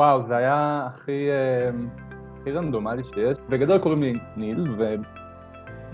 וואו, 0.00 0.22
זה 0.28 0.36
היה 0.36 0.88
הכי, 0.94 1.28
אה, 1.30 1.70
הכי 2.40 2.52
רנדומלי 2.52 3.02
שיש. 3.14 3.36
בגדול 3.48 3.78
קוראים 3.78 4.02
לי 4.02 4.18
ניל, 4.36 4.74
ו, 4.78 4.94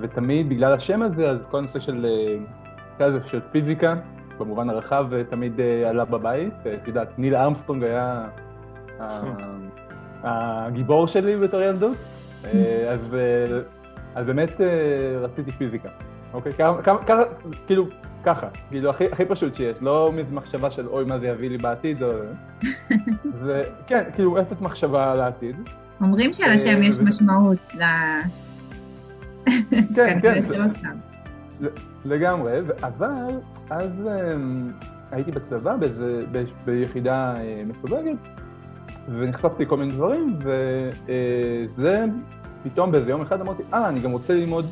ותמיד 0.00 0.48
בגלל 0.48 0.72
השם 0.72 1.02
הזה, 1.02 1.30
אז 1.30 1.38
כל 1.50 1.58
הנושא 1.58 1.78
של, 1.78 2.06
אה, 3.00 3.06
של 3.26 3.40
פיזיקה, 3.52 3.94
במובן 4.38 4.70
הרחב, 4.70 5.06
אה, 5.12 5.24
תמיד 5.24 5.60
עלה 5.86 6.04
בבית. 6.04 6.54
את 6.82 6.88
יודעת, 6.88 7.18
ניל 7.18 7.36
ארמסטרונג 7.36 7.82
היה 7.84 8.26
הגיבור 10.22 11.06
שלי 11.06 11.36
בתור 11.36 11.60
ילדות, 11.60 11.96
אז, 12.90 13.16
אז 14.14 14.26
באמת 14.26 14.60
רציתי 15.20 15.50
פיזיקה. 15.50 15.88
אוקיי? 16.34 16.52
ככה, 17.06 17.22
כאילו, 17.66 17.86
ככה, 18.26 18.46
כאילו, 18.70 18.90
הכי, 18.90 19.04
הכי 19.12 19.24
פשוט 19.24 19.54
שיש, 19.54 19.76
לא 19.82 20.12
מחשבה 20.30 20.70
של 20.70 20.86
אוי, 20.86 21.04
מה 21.04 21.18
זה 21.18 21.26
יביא 21.26 21.50
לי 21.50 21.58
בעתיד, 21.58 22.02
או... 22.02 22.10
זה, 23.44 23.62
כן, 23.86 24.02
כאילו, 24.14 24.40
אפס 24.40 24.60
מחשבה 24.60 25.14
לעתיד. 25.14 25.56
אומרים 26.00 26.32
שלשם 26.32 26.82
יש 26.82 26.98
משמעות 26.98 27.74
ל... 27.74 27.82
כן, 29.94 30.18
כן, 30.22 30.40
לגמרי, 32.04 32.58
אבל 32.82 33.40
אז 33.70 33.92
אמ, 34.06 34.72
הייתי 35.10 35.30
בצבא 35.30 35.76
ביחידה 36.64 37.34
אה, 37.36 37.60
מסווגת, 37.66 38.18
ונחשפתי 39.08 39.62
לכל 39.62 39.76
מיני 39.76 39.92
דברים, 39.92 40.38
וזה 40.38 42.04
פתאום 42.62 42.92
באיזה 42.92 43.10
יום 43.10 43.20
אחד 43.20 43.40
אמרתי, 43.40 43.62
אה, 43.74 43.88
אני 43.88 44.00
גם 44.00 44.12
רוצה 44.12 44.34
ללמוד 44.34 44.66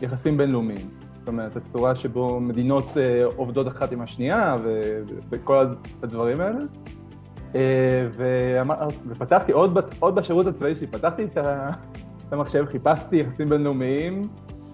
יחסים 0.00 0.36
בינלאומיים. 0.36 1.01
זאת 1.22 1.28
אומרת, 1.28 1.56
הצורה 1.56 1.94
שבו 1.96 2.40
מדינות 2.40 2.84
אה, 2.96 3.24
עובדות 3.36 3.68
אחת 3.68 3.92
עם 3.92 4.00
השנייה 4.00 4.56
ו- 4.64 5.02
וכל 5.30 5.66
הדברים 6.02 6.40
האלה. 6.40 6.58
אה, 7.54 7.60
ואמר, 8.12 8.74
ופתחתי, 9.08 9.52
עוד, 9.52 9.78
עוד 10.00 10.14
בשירות 10.14 10.46
הצבאי 10.46 10.74
שלי, 10.76 10.86
פתחתי 10.86 11.24
את, 11.24 11.38
המחשב, 12.32 12.64
חיפשתי 12.68 13.16
יחסים 13.16 13.46
בינלאומיים, 13.46 14.22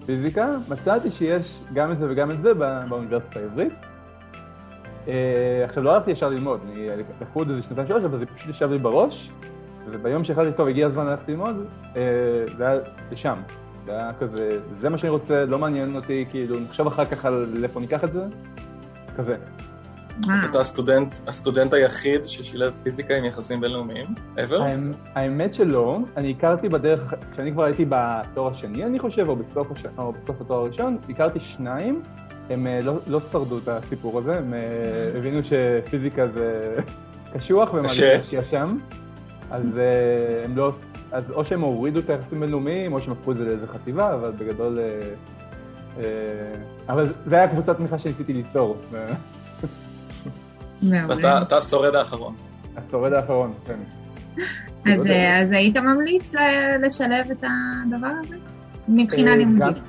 פיזיקה, 0.05 0.49
מצאתי 0.69 1.11
שיש 1.11 1.59
גם 1.73 1.91
את 1.91 1.99
זה 1.99 2.05
וגם 2.09 2.31
את 2.31 2.41
זה 2.41 2.53
בא- 2.53 2.85
באוניברסיטה 2.89 3.39
העברית. 3.39 3.73
אה, 5.07 5.13
עכשיו, 5.65 5.83
לא 5.83 5.95
הלכתי 5.95 6.11
ישר 6.11 6.29
ללמוד, 6.29 6.59
אני 6.65 6.87
לקחו 7.21 7.43
את 7.43 7.49
איזה 7.49 7.61
שנתיים 7.61 7.87
שלוש, 7.87 8.03
אבל 8.03 8.19
זה 8.19 8.25
פשוט 8.25 8.49
ישב 8.49 8.69
לי 8.71 8.77
בראש, 8.79 9.31
וביום 9.91 10.23
שהחלטתי, 10.23 10.57
טוב, 10.57 10.67
הגיע 10.67 10.87
הזמן 10.87 11.05
ללכת 11.07 11.29
ללמוד, 11.29 11.65
זה 12.57 12.67
היה 12.67 12.79
לשם. 13.11 13.35
זה 13.89 13.95
היה 13.95 14.11
כזה, 14.19 14.49
זה 14.77 14.89
מה 14.89 14.97
שאני 14.97 15.09
רוצה, 15.09 15.45
לא 15.45 15.59
מעניין 15.59 15.95
אותי, 15.95 16.25
כאילו, 16.29 16.59
נחשוב 16.59 16.87
אחר 16.87 17.05
כך 17.05 17.25
על 17.25 17.53
איפה 17.63 17.79
ניקח 17.79 18.03
את 18.03 18.13
זה, 18.13 18.25
כזה. 19.17 19.35
אז 20.33 20.43
אתה 20.43 20.61
הסטודנט, 20.61 21.17
הסטודנט 21.27 21.73
היחיד 21.73 22.25
ששילב 22.25 22.73
פיזיקה 22.83 23.15
עם 23.15 23.25
יחסים 23.25 23.61
בינלאומיים, 23.61 24.07
ever? 24.37 24.61
האמת 25.15 25.53
שלא, 25.53 25.99
אני 26.17 26.31
הכרתי 26.37 26.69
בדרך, 26.69 27.13
כשאני 27.31 27.51
כבר 27.51 27.63
הייתי 27.63 27.85
בתואר 27.89 28.51
השני, 28.51 28.83
אני 28.83 28.99
חושב, 28.99 29.29
או 29.29 29.35
בסוף, 29.35 29.71
הש... 29.71 29.85
או 29.97 30.13
בסוף 30.13 30.41
התואר 30.41 30.59
הראשון, 30.59 30.97
הכרתי 31.09 31.39
שניים, 31.39 32.01
הם 32.49 32.67
אה, 32.67 32.79
לא, 32.83 32.93
לא 33.07 33.19
שרדו 33.31 33.57
את 33.57 33.67
הסיפור 33.67 34.19
הזה, 34.19 34.37
הם 34.37 34.53
אה, 34.53 34.59
הבינו 35.17 35.39
שפיזיקה 35.43 36.27
זה 36.27 36.75
קשוח 37.33 37.73
והם 37.73 37.85
עדיין 37.85 38.17
להשקיע 38.17 38.45
שם, 38.45 38.77
אז 39.51 39.77
אה, 39.77 40.45
הם 40.45 40.57
לא 40.57 40.71
אז 41.11 41.31
או 41.31 41.45
שהם 41.45 41.61
הורידו 41.61 41.99
את 41.99 42.09
היחסים 42.09 42.39
בינלאומיים, 42.39 42.93
או 42.93 42.99
שהם 42.99 43.13
הפכו 43.13 43.31
את 43.31 43.37
זה 43.37 43.43
לאיזה 43.43 43.67
חטיבה, 43.67 44.13
אבל 44.13 44.31
בגדול... 44.31 44.79
אה, 44.79 44.99
אה, 45.97 46.03
אבל 46.89 47.13
זה 47.25 47.35
היה 47.35 47.47
קבוצת 47.47 47.77
תמיכה 47.77 47.99
שניסיתי 47.99 48.33
ליצור. 48.33 48.77
אתה 51.41 51.57
השורד 51.57 51.95
האחרון. 51.95 52.35
השורד 52.75 53.13
האחרון, 53.13 53.53
כן. 53.65 53.79
אז 54.85 55.51
היית 55.51 55.77
ממליץ 55.77 56.33
לשלב 56.81 57.31
את 57.31 57.43
הדבר 57.43 58.11
הזה? 58.19 58.35
מבחינה 58.87 59.31
אה, 59.31 59.35
לימודית. 59.35 59.83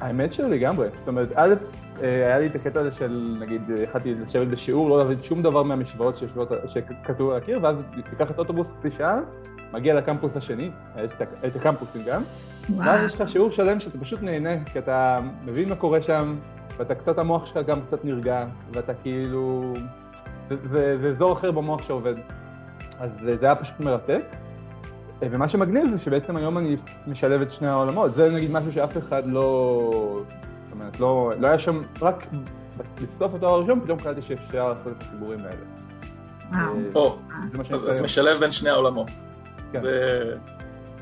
האמת 0.00 0.32
שלגמרי. 0.32 0.88
זאת 0.98 1.08
אומרת, 1.08 1.28
א', 1.34 1.54
היה 2.00 2.38
לי 2.38 2.46
את 2.46 2.54
הקטע 2.54 2.80
הזה 2.80 2.92
של, 2.92 3.36
נגיד, 3.40 3.62
יכלתי 3.82 4.14
לשבת 4.14 4.48
בשיעור, 4.48 4.90
לא 4.90 4.98
להבין 4.98 5.22
שום 5.22 5.42
דבר 5.42 5.62
מהמשוואות 5.62 6.22
שכתוב 6.66 7.30
על 7.30 7.36
הקיר, 7.36 7.58
ואז 7.62 7.76
לקחת 8.12 8.38
אוטובוס 8.38 8.66
חצי 8.78 8.90
שעה, 8.98 9.18
מגיע 9.72 9.94
לקמפוס 9.94 10.36
השני, 10.36 10.70
יש 10.96 11.12
את 11.46 11.56
הקמפוסים 11.56 12.02
גם, 12.04 12.22
וואו. 12.70 12.86
ואז 12.86 13.06
יש 13.06 13.20
לך 13.20 13.28
שיעור 13.28 13.50
שלם 13.50 13.80
שאתה 13.80 13.98
פשוט 13.98 14.22
נהנה, 14.22 14.64
כי 14.64 14.78
אתה 14.78 15.18
מבין 15.44 15.68
מה 15.68 15.76
קורה 15.76 16.02
שם, 16.02 16.36
ואתה 16.76 16.94
קצת, 16.94 17.18
המוח 17.18 17.46
שלך 17.46 17.66
גם 17.66 17.78
קצת 17.80 18.04
נרגע, 18.04 18.46
ואתה 18.72 18.94
כאילו... 18.94 19.74
זה, 20.70 20.98
זה 20.98 21.08
אזור 21.08 21.32
אחר 21.32 21.50
במוח 21.50 21.82
שעובד. 21.82 22.14
אז 23.00 23.10
זה 23.40 23.46
היה 23.46 23.54
פשוט 23.54 23.80
מרתק. 23.80 24.22
ומה 25.20 25.48
שמגניב 25.48 25.88
זה 25.90 25.98
שבעצם 25.98 26.36
היום 26.36 26.58
אני 26.58 26.76
משלב 27.06 27.40
את 27.40 27.50
שני 27.50 27.68
העולמות. 27.68 28.14
זה 28.14 28.30
נגיד 28.30 28.50
משהו 28.50 28.72
שאף 28.72 28.98
אחד 28.98 29.26
לא... 29.26 30.20
זאת 30.64 30.72
אומרת, 30.72 31.00
לא, 31.00 31.32
לא 31.38 31.46
היה 31.46 31.58
שם, 31.58 31.82
רק 32.02 32.26
בסוף 33.02 33.34
התואר 33.34 33.54
הראשון 33.54 33.80
פתאום 33.80 33.98
קלטתי 33.98 34.22
שאפשר 34.22 34.68
לעשות 34.68 34.86
את 34.86 35.02
החיבורים 35.02 35.38
האלה. 35.38 35.64
וואו. 36.92 37.18
אז, 37.70 37.88
אז 37.88 38.00
משלב 38.00 38.40
בין 38.40 38.50
שני 38.50 38.70
העולמות. 38.70 39.10
כן. 39.72 39.78
זה, 39.78 40.34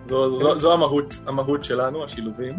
זו, 0.05 0.41
זו, 0.41 0.59
זו 0.59 0.73
המהות, 0.73 1.15
המהות 1.27 1.65
שלנו, 1.65 2.05
השילובים. 2.05 2.55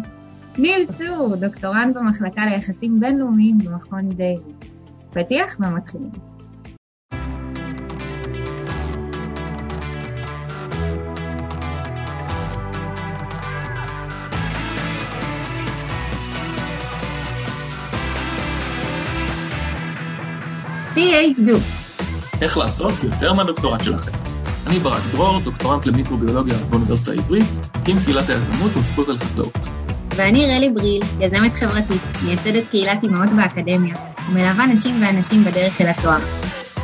ניל 0.57 0.85
צור, 0.93 1.35
דוקטורנט 1.35 1.95
במחלקה 1.95 2.45
ליחסים 2.45 2.99
בינלאומיים 2.99 3.57
במכון 3.57 4.09
דיוויד. 4.09 4.65
פתיח 5.11 5.57
ומתחילים. 5.59 6.11
PhD. 20.95 21.51
איך 22.41 22.57
לעשות 22.57 23.03
יותר 23.03 23.33
מהדוקטורט 23.33 23.83
שלכם. 23.83 24.30
אני 24.71 24.79
ברק 24.79 25.03
דרור, 25.11 25.39
דוקטורנט 25.39 25.85
למיקרוביולוגיה 25.85 26.55
באוניברסיטה 26.69 27.11
העברית, 27.11 27.49
עם 27.87 27.97
קהילת 28.05 28.29
היזמות 28.29 28.71
ופקולט 28.77 29.09
על 29.09 29.19
חקלאות. 29.19 29.67
ואני 30.15 30.45
רלי 30.45 30.69
בריל, 30.69 31.01
יזמת 31.19 31.53
חברתית, 31.53 32.01
מייסדת 32.25 32.67
קהילת 32.69 33.03
אימהות 33.03 33.29
באקדמיה, 33.29 33.95
ומלווה 34.29 34.67
נשים 34.67 35.01
ואנשים 35.01 35.43
בדרך 35.43 35.81
אל 35.81 35.87
התואר. 35.87 36.19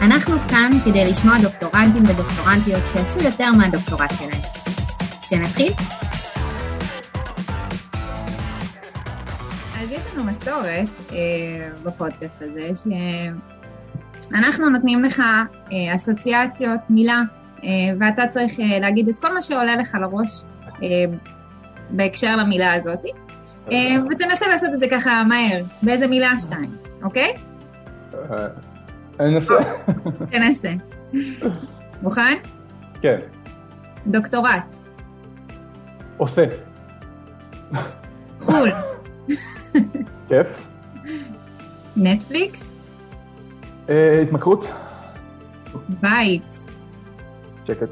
אנחנו 0.01 0.35
כאן 0.49 0.69
כדי 0.85 1.05
לשמוע 1.05 1.35
דוקטורנטים 1.41 2.03
ודוקטורנטיות 2.03 2.81
שעשו 2.93 3.19
יותר 3.19 3.51
מהדוקטורט 3.51 4.11
שלהם. 4.17 4.41
שנתחיל? 5.21 5.73
אז 9.81 9.91
יש 9.91 10.03
לנו 10.13 10.23
מסורת 10.23 10.89
אה, 11.11 11.17
בפודקאסט 11.83 12.41
הזה, 12.41 12.69
שאנחנו 14.31 14.69
נותנים 14.69 15.03
לך 15.03 15.19
אה, 15.19 15.95
אסוציאציות, 15.95 16.79
מילה, 16.89 17.19
ואתה 17.99 18.27
צריך 18.27 18.59
אה, 18.59 18.79
להגיד 18.79 19.09
את 19.09 19.19
כל 19.19 19.33
מה 19.33 19.41
שעולה 19.41 19.75
לך 19.75 19.97
לראש 20.01 20.43
אה, 20.83 20.87
בהקשר 21.89 22.35
למילה 22.35 22.73
הזאת, 22.73 23.05
ותנסה 24.11 24.47
לעשות 24.47 24.69
את 24.73 24.79
זה 24.79 24.85
ככה 24.91 25.23
מהר, 25.23 25.61
באיזה 25.81 26.07
מילה 26.07 26.31
שתיים, 26.39 26.75
אוקיי? 27.03 27.33
אנסה. 29.19 29.53
תנסה. 30.31 30.69
מוכן? 32.01 32.37
כן. 33.01 33.17
דוקטורט. 34.07 34.77
עושה. 36.17 36.43
חו"ל. 38.39 38.71
כיף. 40.27 40.47
נטפליקס? 41.97 42.63
התמכרות. 44.21 44.67
בית. 46.01 46.66
שקט. 47.67 47.89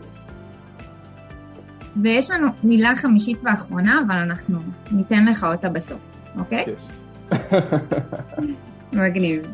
ויש 2.04 2.32
לנו 2.32 2.48
מילה 2.64 2.96
חמישית 2.96 3.42
ואחרונה, 3.46 4.02
אבל 4.08 4.16
אנחנו 4.16 4.60
ניתן 4.92 5.26
לך 5.26 5.44
אותה 5.44 5.70
בסוף, 5.70 6.08
אוקיי? 6.38 6.66
יש. 6.68 6.88
מגניב. 8.94 9.48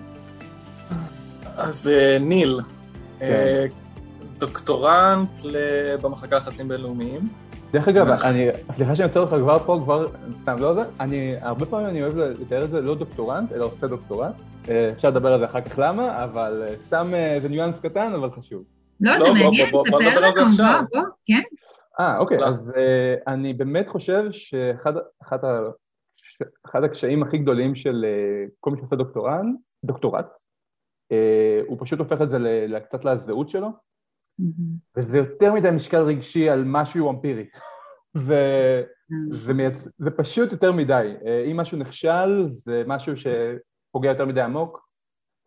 אז 1.57 1.87
אה, 1.87 2.17
ניל, 2.19 2.59
כן. 3.19 3.25
אה, 3.25 3.65
דוקטורנט 4.37 5.29
במחלקה 6.01 6.35
ליחסים 6.35 6.67
בינלאומיים. 6.67 7.27
דרך 7.71 7.87
אגב, 7.87 8.07
אני, 8.07 8.47
סליחה 8.75 8.95
שאני 8.95 9.07
יוצא 9.07 9.19
לך 9.19 9.29
כבר 9.29 9.59
פה, 9.59 9.79
כבר, 9.83 10.05
סתם, 10.41 10.55
לא 10.59 10.73
זה, 10.73 10.81
אני, 10.99 11.33
הרבה 11.41 11.65
פעמים 11.65 11.87
אני 11.87 12.03
אוהב 12.03 12.17
לתאר 12.17 12.63
את 12.63 12.69
זה 12.69 12.81
לא 12.81 12.95
דוקטורנט, 12.95 13.51
אלא 13.51 13.65
עושה 13.65 13.87
דוקטורט. 13.87 14.41
אה, 14.69 14.89
אפשר 14.91 15.07
לדבר 15.07 15.33
על 15.33 15.39
זה 15.39 15.45
אחר 15.45 15.61
כך 15.61 15.79
למה, 15.79 16.23
אבל 16.23 16.63
סתם 16.87 17.13
זה 17.41 17.49
ניואנס 17.49 17.79
קטן, 17.79 18.13
אבל 18.15 18.29
חשוב. 18.31 18.63
לא, 19.01 19.13
זה 19.17 19.33
מעניין, 19.33 19.65
ספר 19.67 19.97
לנו, 19.97 20.21
בוא, 20.57 20.65
בוא, 20.91 21.01
כן. 21.25 21.41
אה, 21.99 22.17
אוקיי, 22.17 22.37
אז 22.37 22.69
uh, 22.69 22.73
אני 23.27 23.53
באמת 23.53 23.87
חושב 23.87 24.23
שאחד 24.31 24.93
אחד 25.23 25.45
ה, 25.45 25.59
אחד 26.65 26.83
הקשיים 26.83 27.23
הכי 27.23 27.37
גדולים 27.37 27.75
של 27.75 28.05
uh, 28.05 28.51
כל 28.59 28.71
מי 28.71 28.77
שעושה 28.77 28.95
דוקטורן, 28.95 29.53
דוקטורט, 29.85 30.25
uh, 30.25 31.67
הוא 31.67 31.77
פשוט 31.81 31.99
הופך 31.99 32.21
את 32.21 32.29
זה 32.29 32.37
קצת 32.85 33.05
לזהות 33.05 33.49
שלו. 33.49 33.69
וזה 34.97 35.17
יותר 35.17 35.53
מדי 35.53 35.71
משקל 35.71 36.01
רגשי 36.01 36.49
על 36.49 36.63
משהו 36.65 37.11
אמפירי. 37.11 37.45
זה, 38.27 38.83
זה, 39.29 39.53
מייצ... 39.53 39.87
זה 39.97 40.11
פשוט 40.11 40.51
יותר 40.51 40.71
מדי. 40.71 41.13
אה, 41.25 41.45
אם 41.51 41.57
משהו 41.57 41.77
נכשל, 41.77 42.47
זה 42.49 42.83
משהו 42.87 43.13
שפוגע 43.17 44.09
יותר 44.09 44.25
מדי 44.25 44.41
עמוק. 44.41 44.90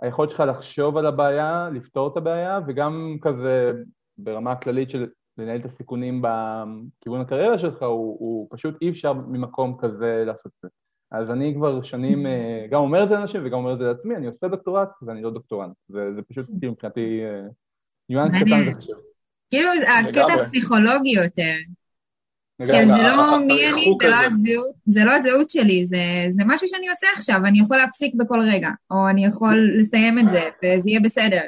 היכולת 0.00 0.30
שלך 0.30 0.40
לחשוב 0.40 0.96
על 0.96 1.06
הבעיה, 1.06 1.68
לפתור 1.72 2.08
את 2.08 2.16
הבעיה, 2.16 2.60
וגם 2.66 3.16
כזה 3.22 3.72
ברמה 4.18 4.52
הכללית 4.52 4.90
של 4.90 5.06
לנהל 5.38 5.60
את 5.60 5.64
הסיכונים 5.64 6.22
בכיוון 6.22 7.20
הקריירה 7.20 7.58
שלך, 7.58 7.82
הוא, 7.82 8.16
הוא 8.20 8.48
פשוט 8.50 8.74
אי 8.82 8.90
אפשר 8.90 9.12
ממקום 9.12 9.76
כזה 9.80 10.22
לעשות 10.26 10.46
את 10.46 10.62
זה. 10.62 10.68
אז 11.12 11.30
אני 11.30 11.54
כבר 11.54 11.82
שנים 11.82 12.26
אה, 12.26 12.66
גם 12.70 12.80
אומר 12.80 13.04
את 13.04 13.08
זה 13.08 13.14
לאנשים 13.14 13.40
וגם 13.44 13.58
אומר 13.58 13.72
את 13.72 13.78
זה 13.78 13.84
לעצמי, 13.84 14.16
אני 14.16 14.26
עושה 14.26 14.48
דוקטורט 14.48 14.88
ואני 15.02 15.22
לא 15.22 15.30
דוקטורנט. 15.30 15.72
זה, 15.88 16.14
זה 16.14 16.22
פשוט 16.22 16.46
כאילו 16.58 16.72
מבחינתי 16.72 17.20
אה, 17.24 17.48
ניואנס 18.08 18.34
קטן 18.42 18.72
וחשוב. 18.72 18.96
כאילו 19.50 19.68
הקטע 19.70 20.42
הפסיכולוגי 20.42 21.10
יותר. 21.10 21.56
שזה 22.62 22.82
לא 23.02 23.38
מי 23.38 23.70
אני, 23.72 23.84
זה 24.02 24.08
לא 24.08 24.16
הזהות, 24.16 24.74
זה 24.86 25.04
לא 25.04 25.10
הזהות 25.10 25.50
שלי, 25.50 25.86
זה, 25.86 25.96
זה 26.30 26.42
משהו 26.46 26.68
שאני 26.68 26.88
עושה 26.88 27.06
עכשיו, 27.16 27.36
אני 27.46 27.60
יכול 27.60 27.76
להפסיק 27.76 28.14
בכל 28.14 28.40
רגע, 28.50 28.68
או 28.90 29.08
אני 29.10 29.26
יכול 29.26 29.70
לסיים 29.78 30.18
את 30.18 30.24
זה, 30.30 30.40
וזה 30.40 30.90
יהיה 30.90 31.00
בסדר. 31.00 31.40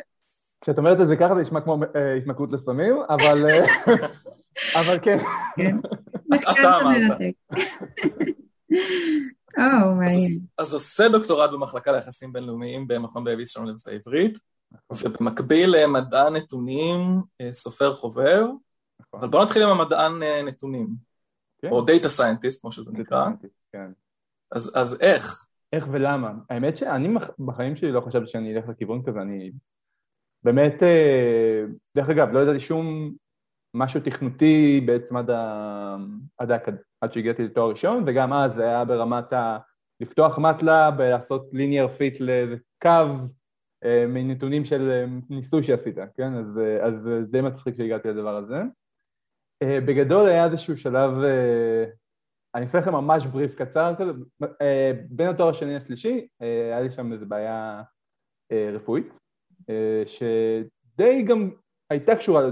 כשאת 0.60 0.78
אומרת 0.78 1.00
את 1.00 1.08
זה 1.08 1.16
ככה 1.16 1.34
זה 1.34 1.40
נשמע 1.40 1.60
כמו 1.60 1.78
אה, 1.96 2.14
התמכרות 2.14 2.52
לסמים, 2.52 2.96
אבל, 3.08 3.50
אה, 3.50 3.64
אבל 4.80 4.98
כן. 5.02 5.16
כן. 5.56 5.76
אתה 6.50 6.78
אמרת. 6.80 7.20
מעניין. 9.96 10.38
אז 10.58 10.74
עושה 10.74 11.08
דוקטורט 11.08 11.50
במחלקה 11.50 11.92
ליחסים 11.92 12.32
בינלאומיים 12.32 12.88
במכון 12.88 13.24
דייוויס 13.24 13.52
של 13.52 13.60
האוניברסיטה 13.60 13.90
העברית, 13.90 14.38
ובמקביל 14.90 15.74
נתונים, 16.32 17.20
אה, 17.40 17.52
סופר 17.52 17.96
חובב. 17.96 18.44
אבל 19.20 19.28
בוא 19.28 19.42
נתחיל 19.44 19.62
עם 19.62 19.68
המדען 19.68 20.22
נתונים, 20.46 20.88
כן. 21.62 21.70
או 21.70 21.80
data 21.80 22.08
scientist, 22.08 22.60
כמו 22.60 22.72
שזה 22.72 22.92
נקרא. 22.92 23.26
כן. 23.72 23.90
אז 24.54 24.96
איך? 25.00 25.46
איך 25.72 25.86
ולמה? 25.90 26.32
האמת 26.50 26.76
שאני 26.76 27.08
בחיים 27.38 27.76
שלי 27.76 27.92
לא 27.92 28.00
חשבתי 28.00 28.26
שאני 28.26 28.56
אלך 28.56 28.68
לכיוון 28.68 29.02
כזה, 29.06 29.20
אני 29.20 29.52
באמת, 30.42 30.82
אה, 30.82 31.64
דרך 31.96 32.08
אגב, 32.08 32.32
לא 32.32 32.38
ידעתי 32.38 32.60
שום 32.60 33.12
משהו 33.74 34.00
תכנותי 34.00 34.80
בעצם 34.86 35.16
עד, 35.16 35.30
ה... 35.30 35.96
עד, 36.38 36.50
ה... 36.50 36.56
עד 37.00 37.12
שהגעתי 37.12 37.42
לתואר 37.44 37.70
ראשון, 37.70 38.04
וגם 38.06 38.32
אז 38.32 38.54
זה 38.54 38.62
היה 38.62 38.84
ברמת 38.84 39.32
ה... 39.32 39.58
לפתוח 40.00 40.38
מטלאב, 40.38 41.00
לעשות 41.00 41.48
linear 41.52 41.88
fit 41.88 42.20
לאיזה 42.20 42.56
קו 42.82 42.88
אה, 43.84 44.04
מנתונים 44.08 44.64
של 44.64 44.90
אה, 44.90 45.04
ניסוי 45.30 45.62
שעשית, 45.62 45.96
כן? 46.16 46.34
אז, 46.34 46.60
אז 46.82 47.02
זה 47.02 47.22
די 47.30 47.40
מצחיק 47.40 47.74
שהגעתי 47.74 48.08
לדבר 48.08 48.36
הזה. 48.36 48.62
בגדול 49.64 50.26
היה 50.26 50.44
איזשהו 50.44 50.76
שלב, 50.76 51.10
אני 52.54 52.64
אעשה 52.64 52.78
לכם 52.78 52.92
ממש 52.92 53.26
בריף 53.26 53.54
קצר 53.54 53.94
כזה, 53.98 54.12
בין 55.10 55.28
התואר 55.28 55.48
השני 55.48 55.74
לשלישי, 55.74 56.26
היה 56.40 56.80
לי 56.80 56.90
שם 56.90 57.12
איזו 57.12 57.26
בעיה 57.26 57.82
רפואית. 58.52 59.06
אה, 59.70 60.02
שדי 60.06 61.22
גם 61.22 61.50
הייתה 61.90 62.16
קשורה 62.16 62.42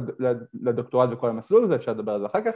לדוקטורט 0.54 1.08
וכל 1.12 1.28
המסלול 1.28 1.64
הזה, 1.64 1.76
אפשר 1.76 1.92
לדבר 1.92 2.12
על 2.12 2.20
זה 2.20 2.26
אחר 2.26 2.44
כך, 2.44 2.54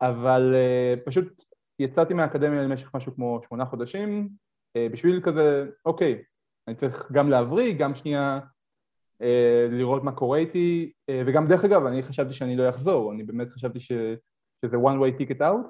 אבל 0.00 0.54
אה, 0.54 0.94
פשוט 1.06 1.44
יצאתי 1.78 2.14
מהאקדמיה 2.14 2.62
למשך 2.62 2.94
משהו 2.94 3.14
כמו 3.14 3.40
שמונה 3.48 3.64
חודשים, 3.64 4.28
אה, 4.76 4.86
בשביל 4.92 5.20
כזה, 5.24 5.66
אוקיי, 5.86 6.22
אני 6.68 6.76
צריך 6.76 7.12
גם 7.12 7.30
להבריא, 7.30 7.78
גם 7.78 7.94
שנייה 7.94 8.40
לראות 9.70 10.04
מה 10.04 10.12
קורה 10.12 10.38
איתי, 10.38 10.92
וגם 11.26 11.46
דרך 11.46 11.64
אגב, 11.64 11.86
אני 11.86 12.02
חשבתי 12.02 12.32
שאני 12.32 12.56
לא 12.56 12.68
אחזור, 12.68 13.12
אני 13.12 13.22
באמת 13.22 13.50
חשבתי 13.50 13.80
ש, 13.80 13.92
שזה 14.64 14.76
one 14.76 14.98
way 15.00 15.20
ticket 15.20 15.40
out, 15.40 15.66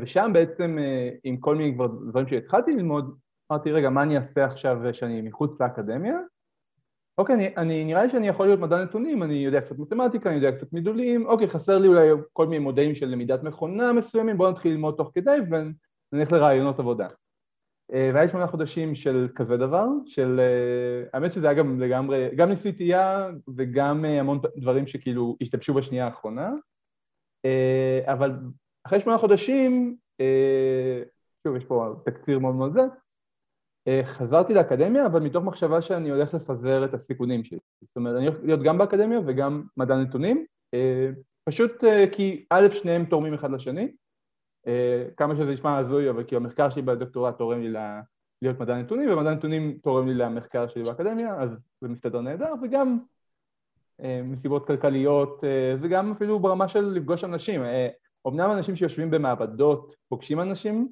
ושם 0.00 0.30
בעצם 0.34 0.78
עם 1.24 1.36
כל 1.36 1.54
מיני 1.54 1.74
כבר 1.74 1.86
דברים 1.86 2.28
שהתחלתי 2.28 2.72
ללמוד, 2.72 3.16
אמרתי, 3.52 3.72
רגע, 3.72 3.90
מה 3.90 4.02
אני 4.02 4.16
אעשה 4.16 4.44
עכשיו 4.44 4.78
שאני 4.92 5.22
מחוץ 5.22 5.60
לאקדמיה? 5.60 6.18
אוקיי, 7.18 7.34
אני, 7.34 7.56
אני, 7.56 7.84
נראה 7.84 8.02
לי 8.02 8.10
שאני 8.10 8.28
יכול 8.28 8.46
להיות 8.46 8.60
מדע 8.60 8.84
נתונים, 8.84 9.22
אני 9.22 9.34
יודע 9.34 9.60
קצת 9.60 9.78
מתמטיקה, 9.78 10.28
אני 10.28 10.36
יודע 10.36 10.56
קצת 10.56 10.72
מידולים, 10.72 11.26
אוקיי, 11.26 11.48
חסר 11.48 11.78
לי 11.78 11.88
אולי 11.88 12.08
כל 12.32 12.46
מיני 12.46 12.58
מודלים 12.58 12.94
של 12.94 13.06
למידת 13.06 13.42
מכונה 13.42 13.92
מסוימים, 13.92 14.36
בואו 14.36 14.50
נתחיל 14.50 14.72
ללמוד 14.72 14.94
תוך 14.96 15.10
כדי 15.14 15.38
ונלך 16.12 16.32
לרעיונות 16.32 16.78
עבודה. 16.78 17.08
אה, 17.92 18.10
והיה 18.14 18.28
שמונה 18.28 18.46
חודשים 18.46 18.94
של 18.94 19.28
כזה 19.34 19.56
דבר, 19.56 19.86
של... 20.06 20.40
אה, 20.40 21.08
האמת 21.12 21.32
שזה 21.32 21.48
היה 21.48 21.58
גם 21.58 21.80
לגמרי, 21.80 22.28
גם 22.36 22.50
נסיתייה 22.50 23.30
וגם 23.56 24.04
אה, 24.04 24.20
המון 24.20 24.40
דברים 24.56 24.86
שכאילו 24.86 25.36
השתבשו 25.40 25.74
בשנייה 25.74 26.04
האחרונה, 26.04 26.50
אבל 28.06 28.32
אחרי 28.86 29.00
שמונה 29.00 29.18
חודשים, 29.18 29.96
שוב, 31.46 31.56
יש 31.56 31.64
פה 31.64 31.94
תקציר 32.04 32.38
מאוד 32.38 32.54
מאוד 32.54 32.72
זה, 32.72 32.80
חזרתי 34.04 34.54
לאקדמיה, 34.54 35.06
אבל 35.06 35.20
מתוך 35.20 35.44
מחשבה 35.44 35.82
שאני 35.82 36.10
הולך 36.10 36.34
לפזר 36.34 36.84
את 36.84 36.94
הסיכונים 36.94 37.44
שלי. 37.44 37.58
זאת 37.82 37.96
אומרת, 37.96 38.16
אני 38.16 38.26
הולך 38.26 38.38
להיות 38.42 38.62
גם 38.62 38.78
באקדמיה 38.78 39.20
וגם 39.26 39.62
מדע 39.76 39.96
נתונים, 39.96 40.44
פשוט 41.48 41.84
כי 42.12 42.46
א', 42.50 42.68
שניהם 42.70 43.04
תורמים 43.04 43.34
אחד 43.34 43.50
לשני, 43.50 43.92
כמה 45.16 45.36
שזה 45.36 45.52
נשמע 45.52 45.78
הזוי, 45.78 46.10
אבל 46.10 46.24
כי 46.24 46.36
המחקר 46.36 46.70
שלי 46.70 46.82
בדוקטורט 46.82 47.38
תורם 47.38 47.60
לי 47.60 47.78
להיות 48.42 48.60
מדע 48.60 48.78
נתונים, 48.78 49.10
ומדע 49.10 49.34
נתונים 49.34 49.78
תורם 49.82 50.08
לי 50.08 50.14
למחקר 50.14 50.68
שלי 50.68 50.82
באקדמיה, 50.82 51.34
אז 51.34 51.50
זה 51.80 51.88
מסתדר 51.88 52.20
נהדר, 52.20 52.54
וגם 52.62 52.98
מסיבות 54.24 54.66
כלכליות, 54.66 55.44
וגם 55.80 56.12
אפילו 56.12 56.38
ברמה 56.38 56.68
של 56.68 56.84
לפגוש 56.84 57.24
אנשים. 57.24 57.60
אמנם 58.28 58.50
אנשים 58.50 58.76
שיושבים 58.76 59.10
במעבדות 59.10 59.94
פוגשים 60.08 60.40
אנשים, 60.40 60.88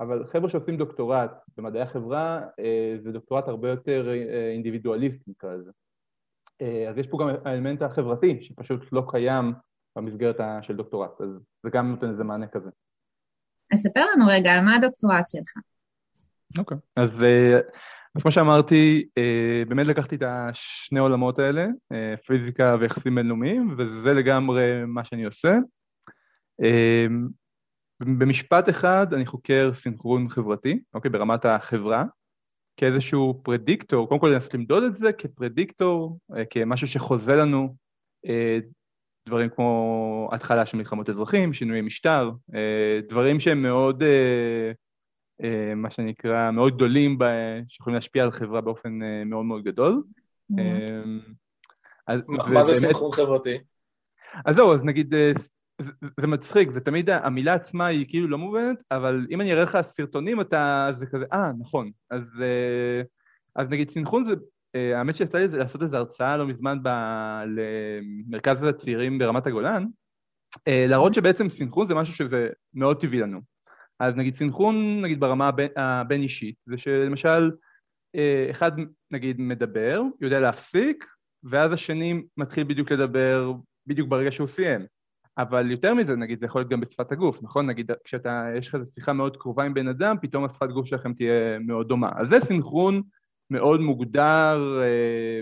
אבל 0.00 0.26
חבר'ה 0.26 0.48
שעושים 0.48 0.76
דוקטורט 0.76 1.30
במדעי 1.56 1.82
החברה 1.82 2.40
אה, 2.60 2.96
זה 3.02 3.12
דוקטורט 3.12 3.48
הרבה 3.48 3.68
יותר 3.68 4.08
אה, 4.08 4.50
אינדיבידואליסט 4.50 5.28
נקרא 5.28 5.54
לזה. 5.54 5.70
אה, 6.60 6.88
אז 6.88 6.98
יש 6.98 7.06
פה 7.08 7.18
גם 7.20 7.28
האלמנט 7.44 7.82
החברתי 7.82 8.42
שפשוט 8.42 8.92
לא 8.92 9.02
קיים 9.10 9.52
במסגרת 9.96 10.36
של 10.62 10.76
דוקטורט, 10.76 11.20
אז 11.20 11.28
זה 11.62 11.70
גם 11.70 11.90
נותן 11.90 12.10
איזה 12.10 12.24
מענה 12.24 12.46
כזה. 12.46 12.70
אז 13.72 13.78
ספר 13.78 14.00
לנו 14.14 14.26
רגע 14.28 14.52
על 14.52 14.64
מה 14.64 14.74
הדוקטורט 14.74 15.28
שלך. 15.28 15.52
אוקיי, 16.58 16.76
okay. 16.76 17.02
אז, 17.02 17.24
אז 18.16 18.22
כמו 18.22 18.32
שאמרתי, 18.32 19.08
באמת 19.68 19.86
לקחתי 19.86 20.16
את 20.16 20.22
השני 20.26 20.98
עולמות 20.98 21.38
האלה, 21.38 21.66
פיזיקה 22.26 22.76
ויחסים 22.80 23.14
בינלאומיים, 23.14 23.74
וזה 23.78 24.12
לגמרי 24.12 24.84
מה 24.86 25.04
שאני 25.04 25.24
עושה. 25.24 25.56
במשפט 28.00 28.68
אחד 28.68 29.06
אני 29.12 29.26
חוקר 29.26 29.70
סינכרון 29.74 30.28
חברתי, 30.28 30.80
אוקיי, 30.94 31.10
ברמת 31.10 31.44
החברה, 31.44 32.04
כאיזשהו 32.76 33.40
פרדיקטור, 33.42 34.08
קודם 34.08 34.20
כל 34.20 34.26
לנסות 34.26 34.54
למדוד 34.54 34.82
את 34.82 34.96
זה 34.96 35.12
כפרדיקטור, 35.12 36.18
אה, 36.36 36.44
כמשהו 36.44 36.86
שחוזה 36.86 37.36
לנו 37.36 37.74
אה, 38.26 38.58
דברים 39.30 39.48
כמו 39.50 40.28
התחלה 40.32 40.66
של 40.66 40.76
מלחמות 40.76 41.10
אזרחים, 41.10 41.52
שינויי 41.52 41.80
משטר, 41.80 42.30
אה, 42.54 43.00
דברים 43.08 43.40
שהם 43.40 43.62
מאוד, 43.62 44.02
מה 45.76 45.90
שנקרא, 45.90 46.50
מאוד 46.50 46.74
גדולים, 46.74 47.18
שיכולים 47.68 47.94
להשפיע 47.94 48.22
על 48.24 48.30
חברה 48.30 48.60
באופן 48.60 48.98
מאוד 49.26 49.44
מאוד 49.44 49.64
גדול. 49.64 50.02
Mm-hmm. 50.52 50.56
אז, 52.06 52.20
מה 52.28 52.62
זה 52.62 52.72
סינכרון 52.72 53.12
חברתי? 53.12 53.58
אז 54.44 54.56
זהו, 54.56 54.74
אז 54.74 54.84
נגיד 54.84 55.14
זה, 55.80 55.92
זה 56.20 56.26
מצחיק, 56.26 56.70
זה 56.70 56.80
תמיד 56.80 57.10
המילה 57.10 57.54
עצמה 57.54 57.86
היא 57.86 58.06
כאילו 58.08 58.28
לא 58.28 58.38
מובנת, 58.38 58.78
אבל 58.90 59.26
אם 59.30 59.40
אני 59.40 59.52
אראה 59.52 59.62
לך 59.62 59.78
סרטונים 59.82 60.40
אתה, 60.40 60.90
זה 60.92 61.06
כזה, 61.06 61.24
אה, 61.32 61.50
נכון. 61.58 61.90
אז, 62.10 62.22
אה, 62.42 63.02
אז 63.56 63.70
נגיד 63.70 63.90
סינכרון 63.90 64.24
זה, 64.24 64.30
אה, 64.30 64.36
האמת 64.74 65.14
שיצא 65.14 65.38
לי 65.38 65.48
לעשות 65.48 65.82
איזו 65.82 65.96
הרצאה 65.96 66.36
לא 66.36 66.46
מזמן 66.46 66.78
ב, 66.82 66.88
למרכז 67.46 68.62
הצעירים 68.62 69.18
ברמת 69.18 69.46
הגולן, 69.46 69.86
אה, 70.68 70.86
להראות 70.88 71.14
שבעצם 71.14 71.48
סינכרון 71.48 71.86
זה 71.86 71.94
משהו 71.94 72.14
שזה 72.14 72.48
מאוד 72.74 73.00
טבעי 73.00 73.20
לנו. 73.20 73.40
אז 74.00 74.16
נגיד 74.16 74.34
סינכרון, 74.34 75.00
נגיד 75.02 75.20
ברמה 75.20 75.50
הבין 75.76 76.22
אישית, 76.22 76.54
זה 76.66 76.78
שלמשל 76.78 77.50
אחד 78.50 78.72
נגיד 79.10 79.40
מדבר, 79.40 80.02
יודע 80.20 80.40
להפסיק, 80.40 81.04
ואז 81.44 81.72
השני 81.72 82.22
מתחיל 82.36 82.64
בדיוק 82.64 82.92
לדבר 82.92 83.52
בדיוק 83.86 84.08
ברגע 84.08 84.32
שהוא 84.32 84.48
סיים. 84.48 84.86
אבל 85.38 85.70
יותר 85.70 85.94
מזה, 85.94 86.16
נגיד, 86.16 86.40
זה 86.40 86.46
יכול 86.46 86.60
להיות 86.60 86.70
גם 86.70 86.80
בשפת 86.80 87.12
הגוף, 87.12 87.42
נכון? 87.42 87.66
נגיד, 87.66 87.90
כשאתה, 88.04 88.46
יש 88.56 88.68
לך 88.68 88.74
איזו 88.74 88.90
שיחה 88.90 89.12
מאוד 89.12 89.36
קרובה 89.36 89.64
עם 89.64 89.74
בן 89.74 89.88
אדם, 89.88 90.16
פתאום 90.22 90.44
השפת 90.44 90.68
גוף 90.68 90.86
שלכם 90.86 91.14
תהיה 91.14 91.58
מאוד 91.58 91.88
דומה. 91.88 92.10
אז 92.16 92.28
זה 92.28 92.40
סינכרון 92.40 93.02
מאוד 93.50 93.80
מוגדר 93.80 94.80
אה, 94.82 95.40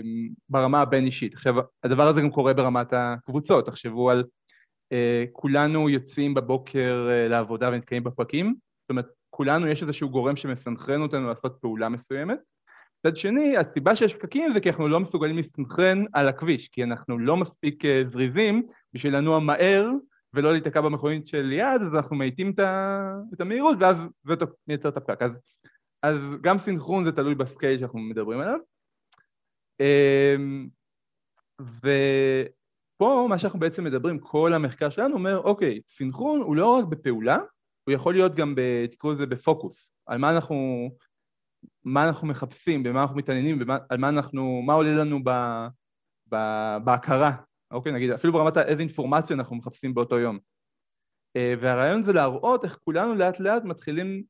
ברמה 0.49 0.81
הבין-אישית. 0.81 1.33
עכשיו, 1.33 1.55
הדבר 1.83 2.07
הזה 2.07 2.21
גם 2.21 2.29
קורה 2.29 2.53
ברמת 2.53 2.93
הקבוצות. 2.93 3.65
תחשבו 3.65 4.09
על 4.09 4.23
אה, 4.91 5.25
כולנו 5.31 5.89
יוצאים 5.89 6.33
בבוקר 6.33 7.07
אה, 7.11 7.27
לעבודה 7.27 7.69
ונתקעים 7.69 8.03
בפרקים, 8.03 8.55
זאת 8.81 8.89
אומרת, 8.89 9.07
כולנו 9.29 9.67
יש 9.67 9.81
איזשהו 9.83 10.09
גורם 10.09 10.35
שמסנכרן 10.35 11.01
אותנו 11.01 11.27
לעשות 11.27 11.57
פעולה 11.61 11.89
מסוימת, 11.89 12.39
מצד 13.05 13.17
שני, 13.17 13.57
הסיבה 13.57 13.95
שיש 13.95 14.15
פקקים 14.15 14.51
זה 14.51 14.59
כי 14.59 14.69
אנחנו 14.69 14.87
לא 14.87 14.99
מסוגלים 14.99 15.35
להסתנכרן 15.35 16.03
על 16.13 16.27
הכביש, 16.27 16.67
כי 16.67 16.83
אנחנו 16.83 17.19
לא 17.19 17.37
מספיק 17.37 17.83
זריזים 18.11 18.63
בשביל 18.93 19.15
לנוע 19.15 19.39
מהר 19.39 19.89
ולא 20.33 20.51
להיתקע 20.51 20.81
במכונית 20.81 21.27
של 21.27 21.41
ליד, 21.41 21.81
אז 21.81 21.95
אנחנו 21.95 22.15
מאיטים 22.15 22.53
את 23.33 23.41
המהירות 23.41 23.77
ואז 23.79 23.97
זה 24.23 24.35
מייצר 24.67 24.89
את 24.89 24.97
הפקק. 24.97 25.21
אז, 25.21 25.31
אז 26.03 26.17
גם 26.41 26.57
סינכרון 26.57 27.05
זה 27.05 27.11
תלוי 27.11 27.35
בסקייל 27.35 27.79
שאנחנו 27.79 27.99
מדברים 27.99 28.39
עליו. 28.39 28.59
אמ, 29.79 30.67
ופה 31.61 33.25
מה 33.29 33.37
שאנחנו 33.37 33.59
בעצם 33.59 33.83
מדברים, 33.83 34.19
כל 34.19 34.53
המחקר 34.53 34.89
שלנו 34.89 35.13
אומר, 35.13 35.37
אוקיי, 35.37 35.81
סינכרון 35.89 36.41
הוא 36.41 36.55
לא 36.55 36.77
רק 36.77 36.85
בפעולה, 36.85 37.37
הוא 37.83 37.93
יכול 37.93 38.13
להיות 38.13 38.35
גם, 38.35 38.55
תקראו 38.91 39.13
לזה 39.13 39.25
בפוקוס, 39.25 39.91
על 40.05 40.17
מה 40.17 40.35
אנחנו, 40.35 40.89
מה 41.83 42.07
אנחנו 42.07 42.27
מחפשים, 42.27 42.83
במה 42.83 43.01
אנחנו 43.01 43.15
מתעניינים, 43.15 43.59
במה, 43.59 43.77
על 43.89 43.97
מה 43.97 44.09
אנחנו, 44.09 44.61
מה 44.61 44.73
עולה 44.73 44.91
לנו 44.91 45.19
ב, 45.23 45.29
ב, 46.29 46.35
בהכרה, 46.83 47.35
אוקיי, 47.71 47.91
נגיד, 47.91 48.11
אפילו 48.11 48.33
ברמת 48.33 48.57
איזה 48.57 48.81
אינפורמציה 48.81 49.35
אנחנו 49.35 49.55
מחפשים 49.55 49.93
באותו 49.93 50.19
יום. 50.19 50.39
אה, 51.35 51.53
והרעיון 51.61 52.03
זה 52.03 52.13
להראות 52.13 52.65
איך 52.65 52.79
כולנו 52.83 53.15
לאט 53.15 53.39
לאט 53.39 53.63
מתחילים 53.63 54.23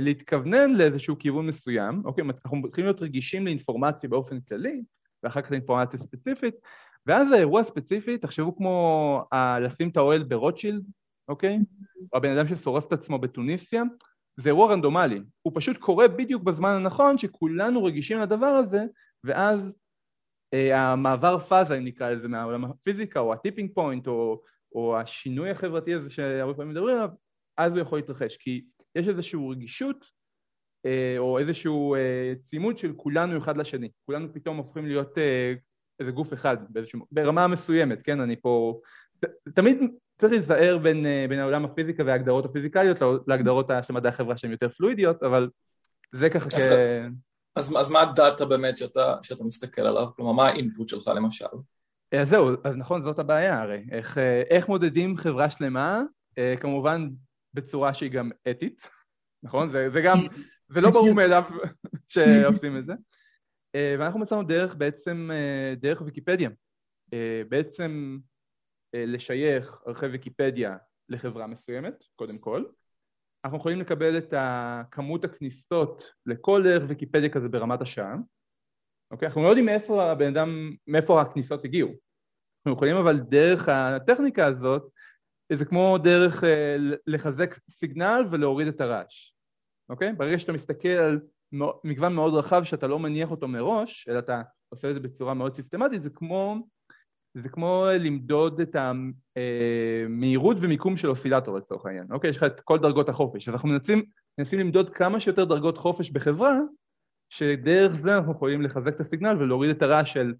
להתכוונן 0.00 0.74
לאיזשהו 0.74 1.18
כיוון 1.18 1.46
מסוים, 1.46 2.02
אוקיי, 2.04 2.24
אנחנו 2.44 2.56
מתחילים 2.56 2.86
להיות 2.86 3.02
רגישים 3.02 3.44
לאינפורמציה 3.44 4.08
באופן 4.08 4.40
כללי, 4.40 4.82
ואחר 5.22 5.42
כך 5.42 5.50
לאינפורמציה 5.50 6.00
ספציפית, 6.00 6.54
ואז 7.06 7.32
האירוע 7.32 7.60
הספציפי, 7.60 8.18
תחשבו 8.18 8.56
כמו 8.56 9.22
ה- 9.32 9.60
לשים 9.60 9.88
את 9.88 9.96
האוהל 9.96 10.22
ברוטשילד, 10.22 10.84
אוקיי? 11.28 11.58
או 12.12 12.18
הבן 12.18 12.38
אדם 12.38 12.48
ששורף 12.48 12.86
את 12.86 12.92
עצמו 12.92 13.18
בתוניסיה, 13.18 13.82
זה 14.36 14.48
אירוע 14.50 14.72
רנדומלי, 14.72 15.20
הוא 15.42 15.52
פשוט 15.56 15.76
קורה 15.76 16.08
בדיוק 16.08 16.42
בזמן 16.42 16.70
הנכון 16.70 17.18
שכולנו 17.18 17.84
רגישים 17.84 18.20
לדבר 18.20 18.46
הזה, 18.46 18.84
ואז 19.24 19.72
אה, 20.54 20.92
המעבר 20.92 21.38
פאזה, 21.38 21.78
אם 21.78 21.84
נקרא 21.84 22.10
לזה, 22.10 22.28
מהעולם 22.28 22.64
הפיזיקה, 22.64 23.20
או 23.20 23.32
ה 23.32 23.37
tipping 23.37 23.70
point, 23.74 24.06
או, 24.06 24.42
או 24.74 24.98
השינוי 24.98 25.50
החברתי 25.50 25.94
הזה 25.94 26.10
שהרבה 26.10 26.54
פעמים 26.54 26.70
מדברים 26.70 26.96
עליו, 26.96 27.10
אז 27.56 27.72
הוא 27.72 27.80
יכול 27.80 27.98
להתרחש, 27.98 28.36
כי 28.36 28.64
יש 28.98 29.08
איזושהי 29.08 29.40
רגישות, 29.50 30.04
אה, 30.86 31.14
או 31.18 31.38
איזשהו 31.38 31.94
אה, 31.94 32.32
צימוד 32.44 32.78
של 32.78 32.92
כולנו 32.96 33.38
אחד 33.38 33.56
לשני, 33.56 33.88
כולנו 34.06 34.34
פתאום 34.34 34.56
הופכים 34.56 34.86
להיות 34.86 35.18
אה, 35.18 35.54
איזה 36.00 36.10
גוף 36.10 36.32
אחד, 36.32 36.56
באיזשהו, 36.68 37.00
ברמה 37.12 37.46
מסוימת, 37.46 37.98
כן, 38.04 38.20
אני 38.20 38.36
פה, 38.40 38.80
תמיד 39.54 39.78
צריך 40.20 40.32
להיזהר 40.32 40.78
בין, 40.78 41.06
בין 41.28 41.38
העולם 41.38 41.64
הפיזיקה 41.64 42.02
וההגדרות 42.06 42.44
הפיזיקליות 42.44 42.98
להגדרות 43.26 43.70
של 43.82 43.92
מדעי 43.92 44.08
החברה 44.08 44.36
שהן 44.36 44.50
יותר 44.50 44.68
פלואידיות, 44.68 45.22
אבל 45.22 45.48
זה 46.12 46.30
ככה 46.30 46.46
אז, 46.46 46.54
כ... 46.54 46.60
אז, 47.56 47.74
אז 47.80 47.90
מה 47.90 48.00
הדאטה 48.00 48.44
באמת 48.44 48.78
שאתה, 48.78 49.16
שאתה 49.22 49.44
מסתכל 49.44 49.82
עליו? 49.82 50.06
כלומר, 50.16 50.32
מה 50.32 50.46
האינפוט 50.46 50.88
שלך 50.88 51.10
למשל? 51.16 51.44
אז 52.12 52.28
זהו, 52.28 52.48
אז 52.64 52.76
נכון, 52.76 53.02
זאת 53.02 53.18
הבעיה 53.18 53.62
הרי. 53.62 53.84
איך, 53.92 54.18
איך 54.50 54.68
מודדים 54.68 55.16
חברה 55.16 55.50
שלמה, 55.50 56.02
כמובן 56.60 57.08
בצורה 57.54 57.94
שהיא 57.94 58.10
גם 58.10 58.30
אתית, 58.50 58.90
נכון? 59.42 59.70
זה, 59.70 59.90
זה 59.90 60.00
גם, 60.00 60.18
זה 60.68 60.80
לא 60.80 60.90
ברור 60.94 61.14
מאליו 61.14 61.42
שעושים 62.12 62.78
את 62.78 62.86
זה. 62.86 62.92
ואנחנו 63.98 64.20
מצאנו 64.20 64.42
דרך 64.42 64.74
בעצם, 64.74 65.30
דרך 65.80 66.00
ויקיפדיה. 66.00 66.50
בעצם 67.48 68.18
אה, 68.94 69.04
לשייך 69.06 69.82
ערכי 69.86 70.06
ויקיפדיה 70.06 70.76
לחברה 71.08 71.46
מסוימת, 71.46 71.94
קודם 72.16 72.38
כל. 72.38 72.64
אנחנו 73.44 73.58
יכולים 73.58 73.80
לקבל 73.80 74.18
את 74.18 74.34
כמות 74.90 75.24
הכניסות 75.24 76.04
לכל 76.26 76.64
ערך 76.68 76.82
ויקיפדיה 76.88 77.30
כזה 77.30 77.48
ברמת 77.48 77.80
השעה. 77.80 78.16
אוקיי? 79.10 79.28
אנחנו 79.28 79.42
לא 79.42 79.48
יודעים 79.48 79.66
מאיפה 79.66 80.10
הבן 80.10 80.36
אדם, 80.36 80.74
מאיפה 80.86 81.20
הכניסות 81.20 81.64
הגיעו. 81.64 81.88
אנחנו 81.88 82.76
יכולים 82.76 82.96
אבל 82.96 83.18
דרך 83.18 83.68
הטכניקה 83.68 84.46
הזאת, 84.46 84.90
זה 85.52 85.64
כמו 85.64 85.98
דרך 85.98 86.44
אה, 86.44 86.76
לחזק 87.06 87.58
סיגנל 87.70 88.24
ולהוריד 88.30 88.68
את 88.68 88.80
הרעש. 88.80 89.32
אוקיי? 89.88 90.12
ברגע 90.12 90.38
שאתה 90.38 90.52
מסתכל 90.52 90.88
על 90.88 91.20
מגוון 91.84 92.14
מאוד 92.14 92.34
רחב 92.34 92.64
שאתה 92.64 92.86
לא 92.86 92.98
מניח 92.98 93.30
אותו 93.30 93.48
מראש, 93.48 94.08
אלא 94.08 94.18
אתה 94.18 94.42
עושה 94.68 94.90
את 94.90 94.94
זה 94.94 95.00
בצורה 95.00 95.34
מאוד 95.34 95.56
סיסטמטית, 95.56 96.02
זה 96.02 96.10
כמו 96.10 96.56
זה 97.34 97.48
כמו 97.48 97.86
למדוד 98.00 98.60
את 98.60 98.76
המהירות 98.76 100.56
ומיקום 100.60 100.96
של 100.96 101.08
אוסילטור 101.08 101.58
לצורך 101.58 101.86
העניין, 101.86 102.06
אוקיי? 102.10 102.30
יש 102.30 102.36
לך 102.36 102.42
את 102.42 102.60
כל 102.60 102.78
דרגות 102.78 103.08
החופש, 103.08 103.48
אז 103.48 103.54
אנחנו 103.54 103.68
מנסים, 103.68 104.02
מנסים 104.38 104.58
למדוד 104.58 104.90
כמה 104.90 105.20
שיותר 105.20 105.44
דרגות 105.44 105.78
חופש 105.78 106.10
בחברה, 106.10 106.58
שדרך 107.30 107.92
זה 107.92 108.16
אנחנו 108.16 108.32
יכולים 108.32 108.62
לחזק 108.62 108.94
את 108.94 109.00
הסיגנל 109.00 109.36
ולהוריד 109.40 109.70
את 109.70 109.82
הרעש 109.82 110.12
של, 110.12 110.34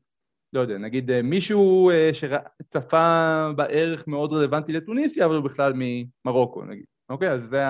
לא 0.53 0.61
יודע, 0.61 0.79
נגיד 0.79 1.11
אה, 1.11 1.23
מישהו 1.23 1.91
אה, 1.91 2.11
שצפה 2.13 3.47
בערך 3.57 4.09
מאוד 4.09 4.33
רלוונטי 4.33 4.73
לטוניסיה, 4.73 5.27
אבל 5.27 5.35
הוא 5.35 5.45
בכלל 5.45 5.73
ממרוקו 5.77 6.65
נגיד, 6.65 6.85
אוקיי? 7.09 7.31
אז 7.31 7.43
זה, 7.51 7.63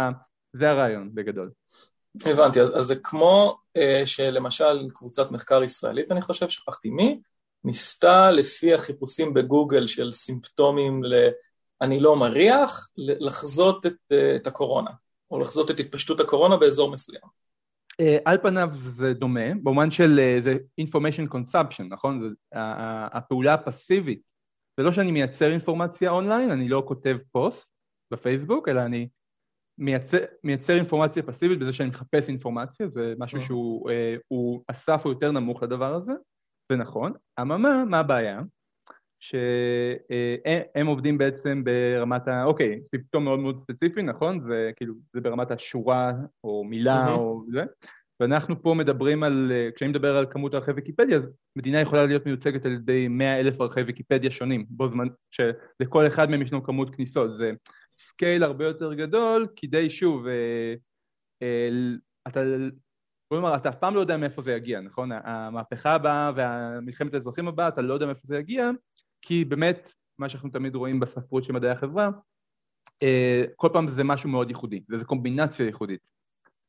זה 0.52 0.70
הרעיון 0.70 1.14
בגדול. 1.14 1.50
הבנתי, 2.26 2.61
אז, 2.61 2.78
אז 2.80 2.87
זה 2.87 2.97
כמו 2.97 3.58
אה, 3.76 4.02
שלמשל 4.06 4.88
קבוצת 4.94 5.30
מחקר 5.30 5.62
ישראלית, 5.62 6.12
אני 6.12 6.23
חושב, 6.23 6.49
שכחתי 6.49 6.90
מי, 6.90 7.20
ניסתה 7.64 8.30
לפי 8.30 8.75
החיפושים 8.75 9.35
בגוגל 9.35 9.87
של 9.87 10.12
סימפטומים 10.12 11.04
ל... 11.04 11.28
אני 11.80 12.00
לא 12.00 12.16
מריח, 12.16 12.88
לחזות 12.97 13.87
את, 13.87 13.97
אה, 14.12 14.37
את 14.37 14.47
הקורונה, 14.47 14.90
או 15.30 15.40
לחזות 15.40 15.70
את 15.70 15.80
התפשטות 15.80 16.20
הקורונה 16.20 16.56
באזור 16.56 16.90
מסוים. 16.90 17.48
אה, 18.00 18.19
על 18.25 18.38
פניו 18.38 18.69
זה 18.75 19.14
דומה, 19.14 19.55
במובן 19.62 19.90
של 19.90 20.19
אה, 20.21 20.38
זה 20.40 20.55
information 20.81 21.35
consumption, 21.35 21.83
נכון? 21.88 22.21
זה, 22.21 22.28
הפעולה 23.12 23.55
הפסיבית, 23.55 24.33
זה 24.76 24.83
לא 24.83 24.93
שאני 24.93 25.11
מייצר 25.11 25.50
אינפורמציה 25.50 26.11
אונליין, 26.11 26.50
אני 26.50 26.69
לא 26.69 26.83
כותב 26.87 27.17
פוסט 27.33 27.67
בפייסבוק, 28.12 28.69
אלא 28.69 28.81
אני 28.81 29.09
מייצר, 29.78 30.19
מייצר 30.45 30.76
אינפורמציה 30.76 31.23
פסיבית 31.23 31.59
בזה 31.59 31.73
שאני 31.73 31.88
מחפש 31.88 32.28
אינפורמציה, 32.28 32.88
זה 32.88 33.14
משהו 33.19 33.40
שהוא, 33.40 33.90
הסף 34.69 35.00
הוא 35.05 35.12
יותר 35.12 35.33
נמוך 35.33 35.62
לדבר 35.62 35.95
הזה. 35.95 36.12
זה 36.73 36.76
נכון, 36.76 37.12
אממה, 37.40 37.85
מה 37.85 38.00
הבעיה? 38.00 38.40
שהם 39.20 40.87
עובדים 40.87 41.18
בעצם 41.18 41.64
ברמת 41.64 42.28
ה... 42.28 42.44
אוקיי, 42.44 42.80
סימפטום 42.90 43.25
מאוד 43.25 43.38
מאוד 43.38 43.60
ספציפי, 43.62 44.02
נכון? 44.02 44.40
זה 44.40 44.70
כאילו, 44.76 44.94
זה 45.12 45.20
ברמת 45.20 45.50
השורה 45.50 46.12
או 46.44 46.64
מילה 46.64 47.14
או 47.14 47.42
זה. 47.52 47.62
ואנחנו 48.20 48.62
פה 48.62 48.75
מדברים 48.75 49.22
על, 49.22 49.52
כשאני 49.76 49.90
מדבר 49.90 50.16
על 50.16 50.26
כמות 50.30 50.54
ערכי 50.54 50.70
ויקיפדיה, 50.70 51.16
אז 51.16 51.28
מדינה 51.56 51.80
יכולה 51.80 52.06
להיות 52.06 52.26
מיוצגת 52.26 52.64
על 52.66 52.72
ידי 52.72 53.08
100 53.08 53.40
אלף 53.40 53.60
ערכי 53.60 53.80
ויקיפדיה 53.80 54.30
שונים, 54.30 54.66
בו 54.68 54.88
זמן 54.88 55.08
שלכל 55.30 56.06
אחד 56.06 56.30
מהם 56.30 56.42
יש 56.42 56.52
לנו 56.52 56.62
כמות 56.62 56.94
כניסות. 56.94 57.34
זה 57.34 57.52
scale 57.99 58.44
הרבה 58.44 58.64
יותר 58.64 58.94
גדול, 58.94 59.46
כדי 59.56 59.90
שוב, 59.90 60.26
אה, 60.26 60.75
אה, 61.42 61.68
אתה 62.28 62.40
בוא 63.30 63.38
נאמר, 63.40 63.56
אתה 63.56 63.68
אף 63.68 63.75
פעם 63.75 63.94
לא 63.94 64.00
יודע 64.00 64.16
מאיפה 64.16 64.42
זה 64.42 64.52
יגיע, 64.52 64.80
נכון? 64.80 65.10
המהפכה 65.12 65.94
הבאה 65.94 66.32
והמלחמת 66.37 67.14
האזרחים 67.14 67.48
הבאה, 67.48 67.68
אתה 67.68 67.82
לא 67.82 67.94
יודע 67.94 68.06
מאיפה 68.06 68.20
זה 68.25 68.38
יגיע, 68.38 68.70
כי 69.22 69.44
באמת, 69.44 69.92
מה 70.18 70.28
שאנחנו 70.28 70.50
תמיד 70.50 70.75
רואים 70.75 71.00
בספרות 71.00 71.44
של 71.44 71.52
מדעי 71.52 71.70
החברה, 71.70 72.10
אה, 73.02 73.44
כל 73.56 73.68
פעם 73.72 73.88
זה 73.88 74.04
משהו 74.04 74.28
מאוד 74.28 74.48
ייחודי, 74.48 74.80
וזה 74.90 75.04
קומבינציה 75.04 75.66
ייחודית. 75.66 76.00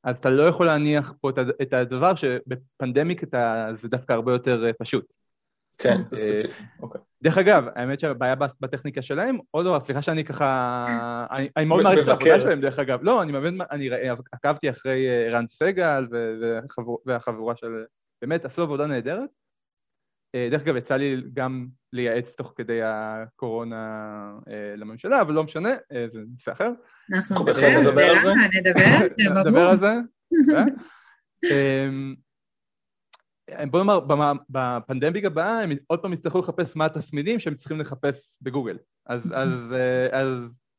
אז 0.03 0.17
אתה 0.17 0.29
לא 0.29 0.43
יכול 0.43 0.65
להניח 0.65 1.13
פה 1.21 1.29
את 1.61 1.73
הדבר 1.73 2.15
שבפנדמיק 2.15 3.21
זה 3.73 3.87
דווקא 3.87 4.13
הרבה 4.13 4.31
יותר 4.31 4.65
אה, 4.65 4.73
פשוט. 4.73 5.13
כן, 5.77 6.01
זה 6.05 6.15
אה, 6.15 6.39
ספציפי, 6.39 6.63
אוקיי. 6.81 7.01
דרך 7.21 7.37
אגב, 7.37 7.65
האמת 7.75 7.99
שהבעיה 7.99 8.35
בטכניקה 8.35 9.01
שלהם, 9.01 9.37
עוד 9.51 9.65
דבר, 9.65 9.79
סליחה 9.79 10.01
שאני 10.01 10.23
ככה, 10.23 10.85
אני 11.57 11.65
מאוד 11.65 11.83
מעריך 11.83 12.03
את 12.03 12.07
העבודה 12.07 12.39
שלהם 12.39 12.61
דרך 12.61 12.79
אגב, 12.79 12.99
לא, 13.03 13.21
אני 13.21 13.31
מבין, 13.31 13.61
אני 13.71 13.89
עקבתי 14.31 14.69
אחרי 14.69 15.29
רן 15.31 15.45
סגל 15.49 16.07
והחבורה 17.05 17.55
של, 17.55 17.83
באמת 18.21 18.45
עשו 18.45 18.61
עבודה 18.61 18.87
נהדרת. 18.87 19.29
אה, 20.35 20.47
דרך 20.51 20.61
אגב, 20.61 20.75
יצא 20.75 20.95
לי 20.95 21.21
גם 21.33 21.67
לייעץ 21.93 22.35
תוך 22.35 22.53
כדי 22.55 22.79
הקורונה 22.83 24.33
לממשלה, 24.77 25.21
אבל 25.21 25.33
לא 25.33 25.43
משנה, 25.43 25.69
זה 26.11 26.19
נושא 26.33 26.51
אחר. 26.51 26.71
אנחנו 27.13 27.45
נדבר 27.81 28.09
על 28.09 28.19
זה. 28.19 28.33
נדבר 29.45 29.69
על 29.69 29.79
זה. 29.79 29.93
בוא 33.71 33.79
נאמר, 33.79 34.33
בפנדמיק 34.49 35.25
הבאה 35.25 35.61
הם 35.61 35.71
עוד 35.87 36.01
פעם 36.01 36.13
יצטרכו 36.13 36.39
לחפש 36.39 36.75
מה 36.75 36.85
התסמינים 36.85 37.39
שהם 37.39 37.55
צריכים 37.55 37.79
לחפש 37.79 38.37
בגוגל. 38.41 38.77
אז, 39.05 39.25
אז, 39.33 39.73
אה, 39.73 40.19
אז 40.19 40.27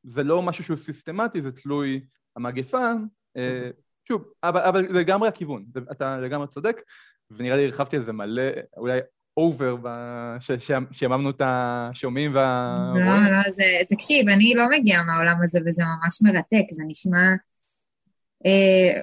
זה 0.03 0.23
לא 0.23 0.43
משהו 0.43 0.65
שהוא 0.65 0.77
סיסטמטי, 0.77 1.43
זה 1.43 1.53
תלוי 1.53 2.01
המגפה. 2.37 2.93
אה, 3.37 3.71
שוב, 4.09 4.33
אבל, 4.43 4.61
אבל 4.61 4.87
זה 4.87 4.93
לגמרי 4.93 5.29
הכיוון, 5.29 5.65
אתה 5.93 6.21
לגמרי 6.21 6.47
צודק, 6.47 6.83
ונראה 7.31 7.57
לי 7.57 7.65
הרחבתי 7.65 7.97
על 7.97 8.05
זה 8.05 8.13
מלא, 8.13 8.43
אולי 8.77 9.01
אובר, 9.41 9.77
שיממנו 10.93 11.31
את 11.31 11.41
השומעים 11.45 12.35
והרואים. 12.35 13.07
לא, 13.07 13.31
לא, 13.31 13.53
זה, 13.53 13.65
תקשיב, 13.89 14.29
אני 14.29 14.55
לא 14.55 14.65
מגיעה 14.71 15.05
מהעולם 15.05 15.37
הזה 15.43 15.59
וזה 15.67 15.83
ממש 15.83 16.23
מרתק, 16.23 16.73
זה 16.73 16.83
נשמע... 16.87 17.27
אה, 18.47 19.01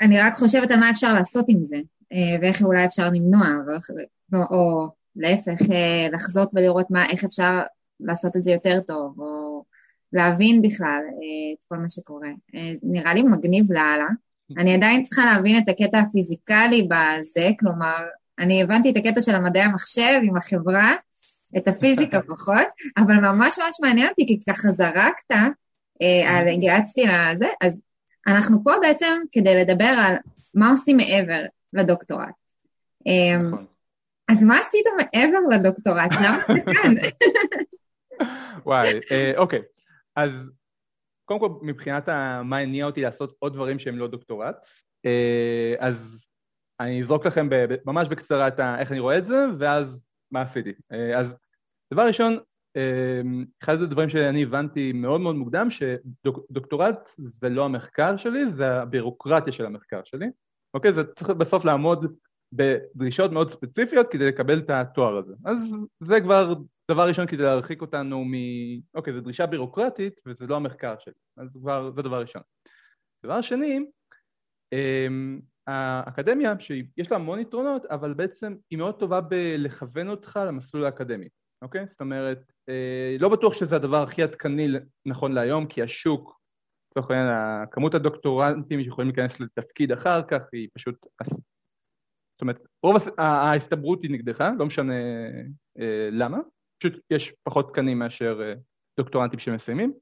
אני 0.00 0.20
רק 0.20 0.36
חושבת 0.36 0.70
על 0.70 0.80
מה 0.80 0.90
אפשר 0.90 1.12
לעשות 1.12 1.44
עם 1.48 1.64
זה. 1.64 1.76
ואיך 2.42 2.62
אולי 2.62 2.84
אפשר 2.84 3.08
למנוע, 3.08 3.46
או, 4.32 4.38
או 4.50 4.88
להפך, 5.16 5.60
לחזות 6.12 6.50
ולראות 6.54 6.86
מה, 6.90 7.06
איך 7.10 7.24
אפשר 7.24 7.60
לעשות 8.00 8.36
את 8.36 8.44
זה 8.44 8.50
יותר 8.50 8.80
טוב, 8.86 9.20
או 9.20 9.64
להבין 10.12 10.62
בכלל 10.62 11.00
את 11.54 11.64
כל 11.68 11.76
מה 11.76 11.88
שקורה. 11.88 12.28
נראה 12.82 13.14
לי 13.14 13.22
מגניב 13.22 13.72
לאללה. 13.72 14.08
אני 14.58 14.74
עדיין 14.74 15.02
צריכה 15.02 15.24
להבין 15.24 15.62
את 15.62 15.68
הקטע 15.68 15.98
הפיזיקלי 15.98 16.88
בזה, 16.88 17.50
כלומר, 17.60 18.04
אני 18.38 18.62
הבנתי 18.62 18.90
את 18.90 18.96
הקטע 18.96 19.20
של 19.20 19.34
המדעי 19.34 19.62
המחשב 19.62 20.20
עם 20.22 20.36
החברה, 20.36 20.94
את 21.56 21.68
הפיזיקה 21.68 22.20
פחות, 22.30 22.66
אבל 22.96 23.14
ממש 23.14 23.58
ממש 23.58 23.76
מעניין 23.82 24.08
אותי, 24.08 24.26
כי 24.26 24.40
ככה 24.52 24.68
זרקת, 24.68 25.30
אה, 26.02 26.38
על, 26.38 26.56
גייצתי 26.56 27.02
לזה, 27.06 27.46
אז 27.60 27.80
אנחנו 28.26 28.64
פה 28.64 28.70
בעצם 28.80 29.14
כדי 29.32 29.54
לדבר 29.54 29.94
על 30.06 30.16
מה 30.54 30.70
עושים 30.70 30.96
מעבר 30.96 31.42
לדוקטורט. 31.72 32.34
אה, 33.06 33.38
נכון. 33.42 33.66
אז 34.30 34.44
מה 34.44 34.58
עשית 34.58 34.86
מעבר 34.96 35.38
לדוקטורט? 35.50 36.12
למה 36.12 36.42
אתה 36.44 36.52
כאן? 36.82 36.94
וואי, 38.66 39.00
אה, 39.10 39.32
אוקיי. 39.36 39.62
אז 40.16 40.50
קודם 41.24 41.40
כל, 41.40 41.48
מבחינת 41.62 42.08
מה 42.44 42.58
הניע 42.58 42.86
אותי 42.86 43.00
לעשות 43.00 43.36
עוד 43.38 43.54
דברים 43.54 43.78
שהם 43.78 43.98
לא 43.98 44.08
דוקטורט, 44.08 44.66
אז 45.78 46.26
אני 46.80 47.02
אזרוק 47.02 47.26
לכם 47.26 47.48
ממש 47.86 48.08
בקצרה 48.08 48.48
את 48.48 48.60
איך 48.60 48.92
אני 48.92 49.00
רואה 49.00 49.18
את 49.18 49.26
זה, 49.26 49.46
ואז 49.58 50.04
מה 50.30 50.40
עשיתי. 50.40 50.72
אז 51.16 51.34
דבר 51.94 52.06
ראשון, 52.06 52.38
אחד 53.62 53.82
הדברים 53.82 54.08
שאני 54.08 54.42
הבנתי 54.42 54.92
מאוד 54.92 55.20
מאוד 55.20 55.36
מוקדם, 55.36 55.66
שדוקטורט 55.70 57.10
זה 57.18 57.48
לא 57.48 57.64
המחקר 57.64 58.16
שלי, 58.16 58.52
זה 58.52 58.82
הבירוקרטיה 58.82 59.52
של 59.52 59.66
המחקר 59.66 60.00
שלי. 60.04 60.26
אוקיי? 60.74 60.92
זה 60.94 61.04
צריך 61.04 61.30
בסוף 61.30 61.64
לעמוד 61.64 62.16
בדרישות 62.52 63.32
מאוד 63.32 63.50
ספציפיות 63.50 64.08
כדי 64.10 64.28
לקבל 64.28 64.58
את 64.58 64.70
התואר 64.70 65.16
הזה. 65.16 65.34
אז 65.44 65.56
זה 66.00 66.20
כבר 66.20 66.54
דבר 66.90 67.08
ראשון 67.08 67.26
כדי 67.26 67.42
להרחיק 67.42 67.80
אותנו 67.80 68.24
מ... 68.24 68.32
אוקיי, 68.94 69.12
זו 69.12 69.20
דרישה 69.20 69.46
בירוקרטית 69.46 70.20
וזה 70.26 70.46
לא 70.46 70.56
המחקר 70.56 70.94
שלי. 70.98 71.12
אז 71.36 71.48
כבר, 71.52 71.90
זה 71.90 72.02
דבר 72.02 72.20
ראשון. 72.20 72.42
דבר 73.24 73.40
שני, 73.40 73.86
האקדמיה, 75.68 76.60
שיש 76.60 77.10
לה 77.10 77.16
המון 77.16 77.38
יתרונות, 77.38 77.86
אבל 77.86 78.14
בעצם 78.14 78.56
היא 78.70 78.78
מאוד 78.78 78.98
טובה 78.98 79.20
בלכוון 79.20 80.08
אותך 80.08 80.40
למסלול 80.46 80.84
האקדמי, 80.84 81.28
אוקיי? 81.62 81.86
זאת 81.86 82.00
אומרת, 82.00 82.52
אה, 82.68 83.16
לא 83.18 83.28
בטוח 83.28 83.52
שזה 83.52 83.76
הדבר 83.76 84.02
הכי 84.02 84.22
עדכני 84.22 84.68
נכון 85.06 85.32
להיום, 85.32 85.66
כי 85.66 85.82
השוק, 85.82 86.40
לצורך 86.90 87.10
העניין, 87.10 87.66
כמות 87.70 87.94
הדוקטורנטים 87.94 88.82
שיכולים 88.82 89.10
להיכנס 89.10 89.40
לתפקיד 89.40 89.92
אחר 89.92 90.22
כך 90.22 90.40
היא 90.52 90.68
פשוט... 90.74 91.06
זאת 92.34 92.40
אומרת, 92.40 92.60
רוב 92.82 92.96
ההסתברות 93.18 94.02
היא 94.02 94.10
נגדך, 94.10 94.44
לא 94.58 94.66
משנה 94.66 94.94
אה, 95.78 96.08
למה, 96.12 96.38
פשוט 96.78 97.00
יש 97.10 97.34
פחות 97.42 97.68
תקנים 97.68 97.98
מאשר 97.98 98.40
אה, 98.42 98.54
דוקטורנטים 99.00 99.38
שמסיימים, 99.38 99.92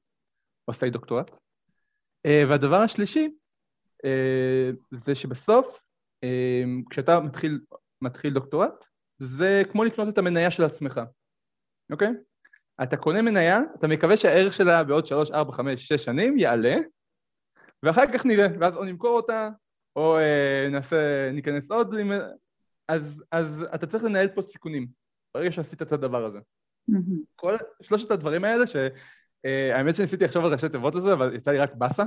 עושי 0.65 0.89
דוקטורט. 0.89 1.31
והדבר 2.49 2.75
השלישי, 2.75 3.29
זה 4.91 5.15
שבסוף, 5.15 5.79
אה, 6.23 6.63
כשאתה 6.89 7.19
מתחיל, 7.19 7.59
מתחיל 8.01 8.33
דוקטורט, 8.33 8.85
זה 9.17 9.61
כמו 9.71 9.83
לקנות 9.83 10.07
את 10.07 10.17
המניה 10.17 10.51
של 10.51 10.63
עצמך, 10.63 11.01
אוקיי? 11.91 12.09
אתה 12.83 12.97
קונה 12.97 13.21
מניה, 13.21 13.59
אתה 13.79 13.87
מקווה 13.87 14.17
שהערך 14.17 14.53
שלה 14.53 14.83
בעוד 14.83 15.05
3, 15.05 15.31
4, 15.31 15.53
5, 15.53 15.87
6 15.87 16.05
שנים 16.05 16.39
יעלה, 16.39 16.75
ואחר 17.83 18.13
כך 18.13 18.25
נראה, 18.25 18.47
ואז 18.59 18.75
או 18.75 18.83
נמכור 18.83 19.15
אותה, 19.15 19.49
או 19.95 20.17
אה, 20.17 20.67
נעשה, 20.71 21.31
ניכנס 21.33 21.71
עוד, 21.71 21.95
אז, 22.87 23.23
אז 23.31 23.65
אתה 23.75 23.87
צריך 23.87 24.03
לנהל 24.03 24.27
פה 24.27 24.41
סיכונים, 24.41 24.87
ברגע 25.35 25.51
שעשית 25.51 25.81
את 25.81 25.91
הדבר 25.91 26.25
הזה. 26.25 26.39
כל 27.35 27.55
שלושת 27.81 28.11
הדברים 28.11 28.43
האלה, 28.43 28.65
שהאמת 28.67 29.95
שניסיתי 29.95 30.23
לחשוב 30.23 30.45
על 30.45 30.51
ראשי 30.53 30.69
תיבות 30.69 30.95
לזה, 30.95 31.13
אבל 31.13 31.35
יצא 31.35 31.51
לי 31.51 31.59
רק 31.59 31.75
באסה, 31.75 32.03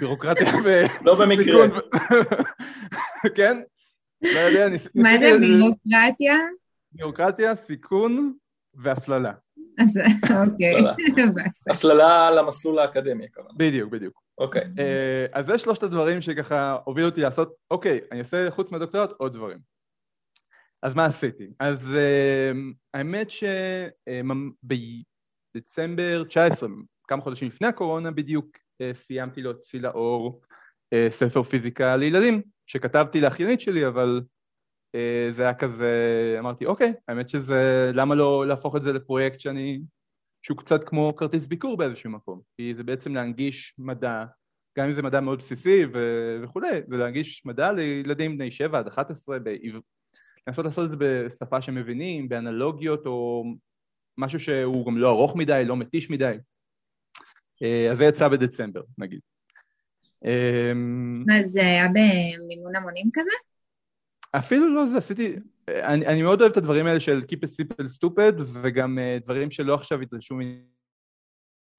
בירוקרטיה 0.00 0.52
ו... 0.64 0.82
לא 1.02 1.14
במקרה. 1.14 1.80
כן? 3.36 3.60
לא 4.22 4.38
יודע, 4.38 4.68
ניסיתי... 4.68 4.98
מה 4.98 5.18
זה 5.18 5.30
בירוקרטיה? 5.40 6.34
בירוקרטיה, 6.92 7.54
סיכון 7.54 8.32
והסללה. 8.74 9.32
אוקיי. 10.44 10.74
הסללה 11.70 12.30
למסלול 12.30 12.78
האקדמי, 12.78 13.26
כמובן. 13.32 13.50
בדיוק, 13.56 13.92
בדיוק. 13.92 14.22
אוקיי. 14.38 14.64
אה, 14.78 15.26
אז 15.32 15.46
זה 15.46 15.58
שלושת 15.58 15.82
הדברים 15.82 16.20
שככה 16.20 16.76
הובילו 16.84 17.08
אותי 17.08 17.20
לעשות, 17.20 17.54
אוקיי, 17.70 18.00
אני 18.12 18.20
אעשה 18.20 18.50
חוץ 18.50 18.70
מהדוקטורט 18.70 19.10
עוד 19.16 19.32
דברים. 19.32 19.58
אז 20.82 20.94
מה 20.94 21.04
עשיתי? 21.04 21.46
אז 21.60 21.94
אה, 21.94 22.52
האמת 22.94 23.28
שבדצמבר 25.54 26.24
19, 26.24 26.68
כמה 27.08 27.22
חודשים 27.22 27.48
לפני 27.48 27.66
הקורונה 27.66 28.10
בדיוק, 28.10 28.46
אה, 28.56 28.60
סיימתי 28.92 29.42
להוציא 29.42 29.80
לאור 29.80 30.40
אה, 30.92 31.06
ספר 31.10 31.42
פיזיקה 31.42 31.96
לילדים, 31.96 32.42
שכתבתי 32.66 33.20
לאחיינית 33.20 33.60
שלי, 33.60 33.86
אבל 33.86 34.20
אה, 34.94 35.28
זה 35.32 35.42
היה 35.42 35.54
כזה, 35.54 36.36
אמרתי, 36.38 36.66
אוקיי, 36.66 36.92
האמת 37.08 37.28
שזה, 37.28 37.90
למה 37.94 38.14
לא 38.14 38.46
להפוך 38.46 38.76
את 38.76 38.82
זה 38.82 38.92
לפרויקט 38.92 39.40
שאני, 39.40 39.80
שהוא 40.42 40.58
קצת 40.58 40.84
כמו 40.84 41.16
כרטיס 41.16 41.46
ביקור 41.46 41.76
באיזשהו 41.76 42.10
מקום, 42.10 42.40
כי 42.56 42.74
זה 42.74 42.82
בעצם 42.82 43.14
להנגיש 43.14 43.74
מדע, 43.78 44.24
גם 44.78 44.86
אם 44.86 44.92
זה 44.92 45.02
מדע 45.02 45.20
מאוד 45.20 45.38
בסיסי 45.38 45.84
ו- 45.94 46.38
וכולי, 46.42 46.80
זה 46.88 46.96
להנגיש 46.96 47.46
מדע 47.46 47.72
לילדים 47.72 48.38
בני 48.38 48.50
7 48.50 48.78
עד 48.78 48.86
11, 48.86 49.38
בעבר... 49.38 49.78
לנסות 50.46 50.64
לעשות 50.64 50.84
את 50.84 50.90
זה 50.90 50.96
בשפה 51.00 51.62
שמבינים, 51.62 52.28
באנלוגיות 52.28 53.06
או 53.06 53.44
משהו 54.18 54.40
שהוא 54.40 54.86
גם 54.86 54.98
לא 54.98 55.10
ארוך 55.10 55.36
מדי, 55.36 55.62
לא 55.66 55.76
מתיש 55.76 56.10
מדי. 56.10 56.36
אה, 57.62 57.90
אז 57.90 57.98
זה 57.98 58.04
יצא 58.04 58.28
בדצמבר, 58.28 58.82
נגיד. 58.98 59.20
אמ, 60.24 61.24
מה, 61.26 61.34
זה 61.50 61.60
היה 61.60 61.88
במימון 61.88 62.76
המונים 62.76 63.10
כזה? 63.12 63.30
אפילו 64.32 64.74
לא 64.74 64.86
זה, 64.86 64.96
עשיתי... 64.96 65.36
אני, 65.68 66.06
אני 66.06 66.22
מאוד 66.22 66.40
אוהב 66.40 66.52
את 66.52 66.56
הדברים 66.56 66.86
האלה 66.86 67.00
של 67.00 67.22
Keep 67.32 67.48
it 67.48 67.50
simple 67.50 67.84
stupid, 67.84 68.42
וגם 68.52 68.98
uh, 68.98 69.24
דברים 69.24 69.50
שלא 69.50 69.74
עכשיו 69.74 70.02
ידרשו 70.02 70.38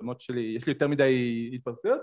למרות 0.01 0.21
שלי, 0.21 0.53
יש 0.57 0.65
לי 0.65 0.73
יותר 0.73 0.87
מדי 0.87 1.49
התפרצויות, 1.53 2.01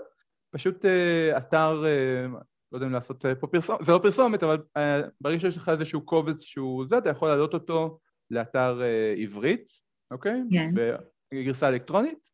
פשוט 0.51 0.85
uh, 0.85 1.37
אתר, 1.37 1.83
uh, 1.83 2.43
לא 2.71 2.77
יודע 2.77 2.87
אם 2.87 2.91
לעשות 2.91 3.25
uh, 3.25 3.35
פה 3.39 3.47
פרסומת, 3.47 3.85
זה 3.85 3.91
לא 3.91 3.99
פרסומת, 4.03 4.43
אבל 4.43 4.57
uh, 4.77 4.81
ברגע 5.21 5.39
שיש 5.39 5.57
לך 5.57 5.69
איזשהו 5.69 6.01
קובץ 6.01 6.41
שהוא 6.41 6.85
זה, 6.89 6.97
אתה 6.97 7.09
יכול 7.09 7.27
להעלות 7.27 7.53
אותו 7.53 7.99
לאתר 8.31 8.81
uh, 8.81 9.21
עברית, 9.21 9.71
אוקיי? 10.11 10.41
כן. 10.51 10.71
בגרסה 11.33 11.69
אלקטרונית, 11.69 12.29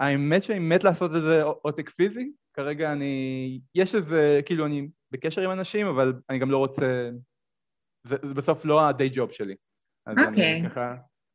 האמת 0.00 0.42
שאני 0.42 0.58
מת 0.58 0.84
לעשות 0.84 1.14
איזה 1.14 1.42
עותק 1.42 1.90
פיזי, 1.90 2.30
כרגע 2.54 2.92
אני, 2.92 3.60
יש 3.74 3.94
איזה, 3.94 4.40
כאילו 4.46 4.66
אני 4.66 4.88
בקשר 5.10 5.42
עם 5.42 5.50
אנשים, 5.50 5.86
אבל 5.86 6.12
אני 6.30 6.38
גם 6.38 6.50
לא 6.50 6.58
רוצה, 6.58 7.10
זה, 8.06 8.16
זה 8.22 8.34
בסוף 8.34 8.64
לא 8.64 8.88
הדיי 8.88 9.10
ג'וב 9.12 9.32
שלי. 9.32 9.54
אוקיי. 10.26 10.62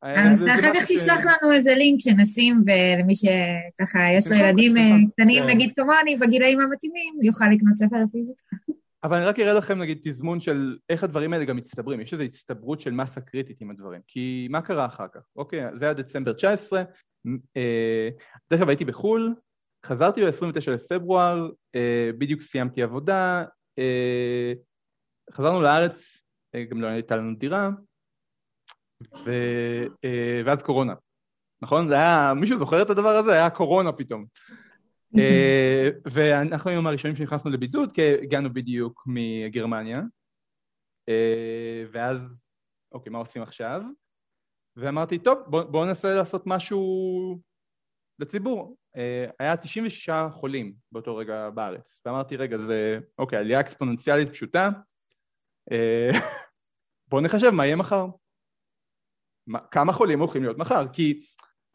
אז 0.02 0.42
אחר 0.42 0.74
כך 0.74 0.84
תשלח 0.88 1.20
לנו 1.26 1.52
איזה 1.52 1.74
לינק 1.74 2.00
שנשים, 2.00 2.64
ולמי 2.66 3.14
שככה 3.14 3.98
יש 4.18 4.28
לו 4.30 4.36
ילדים 4.36 4.76
אה, 4.76 4.82
קטנים, 5.12 5.42
כן. 5.42 5.48
נגיד 5.48 5.72
כמוני, 5.76 6.16
בגילאים 6.16 6.60
המתאימים, 6.60 7.14
יוכל 7.22 7.44
לקנות 7.44 7.76
ספר 7.76 8.06
פיזיקה. 8.12 8.56
אבל 9.04 9.16
אני 9.16 9.26
רק 9.26 9.38
אראה 9.38 9.54
לכם 9.54 9.78
נגיד 9.78 9.98
תזמון 10.02 10.40
של 10.40 10.78
איך 10.88 11.04
הדברים 11.04 11.32
האלה 11.32 11.44
גם 11.44 11.56
מצטברים, 11.56 12.00
יש 12.00 12.12
איזו 12.12 12.22
הצטברות 12.22 12.80
של 12.80 12.90
מסה 12.90 13.20
קריטית 13.20 13.60
עם 13.60 13.70
הדברים, 13.70 14.00
כי 14.06 14.46
מה 14.50 14.60
קרה 14.60 14.86
אחר 14.86 15.06
כך? 15.14 15.20
אוקיי, 15.36 15.60
זה 15.78 15.84
היה 15.84 15.94
דצמבר 15.94 16.32
19, 16.32 16.78
אה, 16.78 16.84
דרך 18.50 18.60
אגב 18.60 18.68
הייתי 18.68 18.84
בחו"ל, 18.84 19.34
חזרתי 19.86 20.20
ב-29 20.24 20.70
לפברואר, 20.70 21.50
אה, 21.74 22.10
בדיוק 22.18 22.40
סיימתי 22.42 22.82
עבודה, 22.82 23.44
אה, 23.78 24.52
חזרנו 25.32 25.62
לארץ, 25.62 26.22
גם 26.70 26.80
לא 26.80 26.86
הייתה 26.86 27.16
לנו 27.16 27.36
דירה, 27.36 27.68
ו... 29.26 29.30
ואז 30.46 30.62
קורונה, 30.62 30.94
נכון? 31.62 31.88
זה 31.88 31.94
היה, 31.94 32.32
מישהו 32.36 32.58
זוכר 32.58 32.82
את 32.82 32.90
הדבר 32.90 33.16
הזה? 33.16 33.32
היה 33.32 33.50
קורונה 33.50 33.92
פתאום. 33.92 34.24
ואנחנו 36.12 36.70
היינו 36.70 36.88
הראשונים 36.88 37.16
שנכנסנו 37.16 37.50
לבידוד, 37.50 37.92
כי 37.92 38.02
הגענו 38.22 38.52
בדיוק 38.52 39.04
מגרמניה, 39.06 40.02
ואז, 41.92 42.36
אוקיי, 42.92 43.12
מה 43.12 43.18
עושים 43.18 43.42
עכשיו? 43.42 43.82
ואמרתי, 44.76 45.18
טוב, 45.18 45.38
בואו 45.46 45.72
בוא 45.72 45.86
ננסה 45.86 46.14
לעשות 46.14 46.42
משהו 46.46 46.82
לציבור. 48.18 48.76
אה, 48.96 49.26
היה 49.38 49.56
96 49.56 50.10
חולים 50.30 50.74
באותו 50.92 51.16
רגע 51.16 51.50
בארץ, 51.50 52.00
ואמרתי, 52.06 52.36
רגע, 52.36 52.58
זה, 52.58 52.98
אוקיי, 53.18 53.38
עלייה 53.38 53.60
אקספוננציאלית 53.60 54.30
פשוטה, 54.30 54.70
אה, 55.72 56.10
בואו 57.08 57.22
נחשב 57.22 57.50
מה 57.50 57.66
יהיה 57.66 57.76
מחר. 57.76 58.06
כמה 59.70 59.92
חולים 59.92 60.20
הולכים 60.20 60.42
להיות 60.42 60.58
מחר? 60.58 60.88
כי 60.92 61.22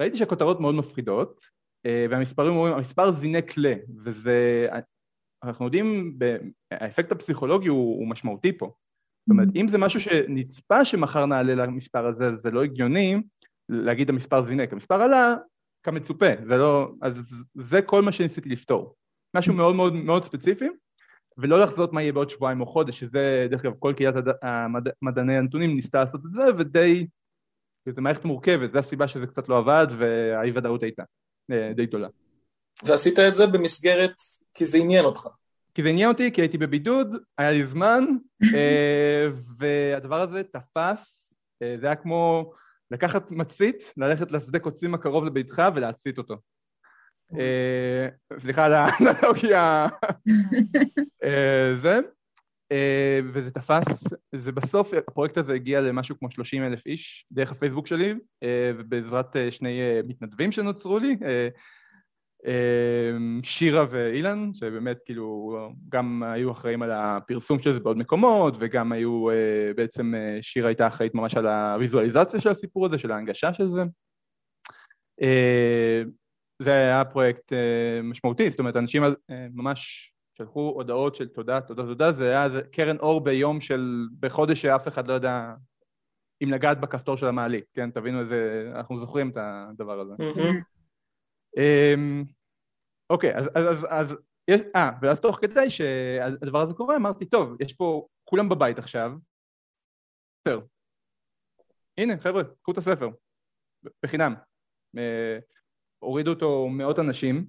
ראיתי 0.01 0.17
שהכותרות 0.17 0.59
מאוד 0.59 0.75
מפחידות, 0.75 1.43
אה, 1.85 2.05
והמספרים 2.09 2.53
אומרים, 2.53 2.73
המספר 2.73 3.11
זינק 3.11 3.57
ל, 3.57 3.73
וזה, 4.05 4.67
אנחנו 5.43 5.65
יודעים, 5.65 6.17
האפקט 6.71 7.11
הפסיכולוגי 7.11 7.67
הוא, 7.67 7.99
הוא 7.99 8.07
משמעותי 8.07 8.57
פה. 8.57 8.73
זאת 9.19 9.29
אומרת, 9.29 9.47
אם 9.55 9.69
זה 9.69 9.77
משהו 9.77 10.01
שנצפה 10.01 10.85
שמחר 10.85 11.25
נעלה 11.25 11.55
למספר 11.55 12.07
הזה, 12.07 12.35
זה 12.35 12.51
לא 12.51 12.63
הגיוני 12.63 13.21
להגיד 13.69 14.09
המספר 14.09 14.43
זינק. 14.43 14.73
המספר 14.73 15.01
עלה 15.01 15.35
כמצופה, 15.83 16.29
זה 16.47 16.57
לא... 16.57 16.91
אז 17.01 17.13
זה 17.55 17.81
כל 17.81 18.01
מה 18.01 18.11
שניסיתי 18.11 18.49
לפתור. 18.49 18.95
משהו 19.35 19.53
מאוד 19.53 19.75
מאוד 19.75 19.93
מאוד 19.93 20.23
ספציפי, 20.23 20.67
ולא 21.37 21.59
לחזות 21.59 21.93
מה 21.93 22.01
יהיה 22.01 22.13
בעוד 22.13 22.29
שבועיים 22.29 22.61
או 22.61 22.65
חודש, 22.65 22.99
שזה, 22.99 23.47
דרך 23.49 23.65
אגב, 23.65 23.73
כל 23.79 23.93
קהילת 23.97 24.15
מדעני 25.01 25.37
הנתונים 25.37 25.75
ניסתה 25.75 25.99
לעשות 25.99 26.21
את 26.25 26.31
זה, 26.31 26.43
ודי... 26.57 27.07
זו 27.89 28.01
מערכת 28.01 28.25
מורכבת, 28.25 28.71
זו 28.71 28.79
הסיבה 28.79 29.07
שזה 29.07 29.27
קצת 29.27 29.49
לא 29.49 29.57
עבד, 29.57 29.87
והאי 29.99 30.51
ודאות 30.55 30.83
הייתה 30.83 31.03
אה, 31.51 31.73
די 31.73 31.85
גדולה. 31.85 32.07
ועשית 32.83 33.19
את 33.19 33.35
זה 33.35 33.47
במסגרת 33.47 34.13
כי 34.53 34.65
זה 34.65 34.77
עניין 34.77 35.05
אותך. 35.05 35.27
כי 35.73 35.83
זה 35.83 35.89
עניין 35.89 36.09
אותי, 36.09 36.31
כי 36.31 36.41
הייתי 36.41 36.57
בבידוד, 36.57 37.15
היה 37.37 37.51
לי 37.51 37.65
זמן, 37.65 38.05
אה, 38.55 39.27
והדבר 39.57 40.21
הזה 40.21 40.43
תפס, 40.43 41.33
אה, 41.61 41.75
זה 41.79 41.85
היה 41.85 41.95
כמו 41.95 42.53
לקחת 42.91 43.31
מצית, 43.31 43.93
ללכת 43.97 44.31
לשדה 44.31 44.59
קוצים 44.59 44.93
הקרוב 44.93 45.25
לביתך 45.25 45.63
ולהצית 45.75 46.17
אותו. 46.17 46.37
אה, 47.39 48.07
סליחה 48.39 48.65
על 48.65 48.73
האנלוגיה, 48.73 49.87
זה, 51.81 51.99
וזה 53.33 53.51
תפס, 53.51 54.03
זה 54.35 54.51
בסוף, 54.51 54.93
הפרויקט 54.93 55.37
הזה 55.37 55.53
הגיע 55.53 55.81
למשהו 55.81 56.19
כמו 56.19 56.31
30 56.31 56.63
אלף 56.63 56.85
איש 56.85 57.25
דרך 57.31 57.51
הפייסבוק 57.51 57.87
שלי, 57.87 58.13
ובעזרת 58.77 59.35
שני 59.51 59.79
מתנדבים 60.07 60.51
שנוצרו 60.51 60.99
לי, 60.99 61.17
שירה 63.43 63.85
ואילן, 63.89 64.53
שבאמת 64.53 64.97
כאילו 65.05 65.57
גם 65.89 66.23
היו 66.23 66.51
אחראים 66.51 66.81
על 66.81 66.91
הפרסום 66.91 67.59
של 67.59 67.73
זה 67.73 67.79
בעוד 67.79 67.97
מקומות, 67.97 68.53
וגם 68.59 68.91
היו, 68.91 69.29
אה, 69.29 69.71
בעצם 69.75 70.15
אה, 70.15 70.37
שירה 70.41 70.67
הייתה 70.67 70.87
אחראית 70.87 71.15
ממש 71.15 71.35
על 71.35 71.47
הוויזואליזציה 71.47 72.39
של 72.39 72.49
הסיפור 72.49 72.85
הזה, 72.85 72.97
של 72.97 73.11
ההנגשה 73.11 73.53
של 73.53 73.67
זה. 73.67 73.81
אה, 75.21 76.03
זה 76.61 76.71
היה 76.71 77.05
פרויקט 77.05 77.53
משמעותי, 78.03 78.49
זאת 78.49 78.59
אומרת, 78.59 78.75
אנשים 78.75 79.03
ממש 79.29 80.11
שלחו 80.37 80.71
הודעות 80.75 81.15
של 81.15 81.27
תודה, 81.27 81.61
תודה, 81.61 81.83
תודה, 81.83 82.11
זה 82.11 82.29
היה 82.29 82.61
קרן 82.71 82.97
אור 82.97 83.21
ביום 83.21 83.61
של, 83.61 84.07
בחודש 84.19 84.61
שאף 84.61 84.87
אחד 84.87 85.07
לא 85.07 85.13
יודע 85.13 85.53
אם 86.43 86.51
לגעת 86.51 86.79
בכפתור 86.79 87.17
של 87.17 87.27
המעלית, 87.27 87.65
כן? 87.73 87.91
תבינו 87.91 88.19
איזה, 88.19 88.71
אנחנו 88.75 88.99
זוכרים 88.99 89.29
את 89.29 89.37
הדבר 89.37 89.99
הזה. 89.99 90.13
אמ, 91.59 92.23
אוקיי, 93.09 93.35
אז, 93.37 93.45
אז, 93.55 93.85
אז 93.89 94.15
יש, 94.47 94.61
אה, 94.75 94.89
ואז 95.01 95.19
תוך 95.21 95.39
כדי 95.41 95.69
שהדבר 95.69 96.61
הזה 96.61 96.73
קורה, 96.73 96.95
אמרתי, 96.95 97.25
טוב, 97.25 97.61
יש 97.61 97.73
פה, 97.73 98.07
כולם 98.23 98.49
בבית 98.49 98.77
עכשיו, 98.77 99.11
ספר. 100.41 100.61
הנה, 101.97 102.13
חבר'ה, 102.21 102.43
קחו 102.61 102.71
את 102.71 102.77
הספר, 102.77 103.09
בחינם. 104.03 104.35
אה, 104.97 105.39
הורידו 105.99 106.31
אותו 106.31 106.67
מאות 106.69 106.99
אנשים, 106.99 107.45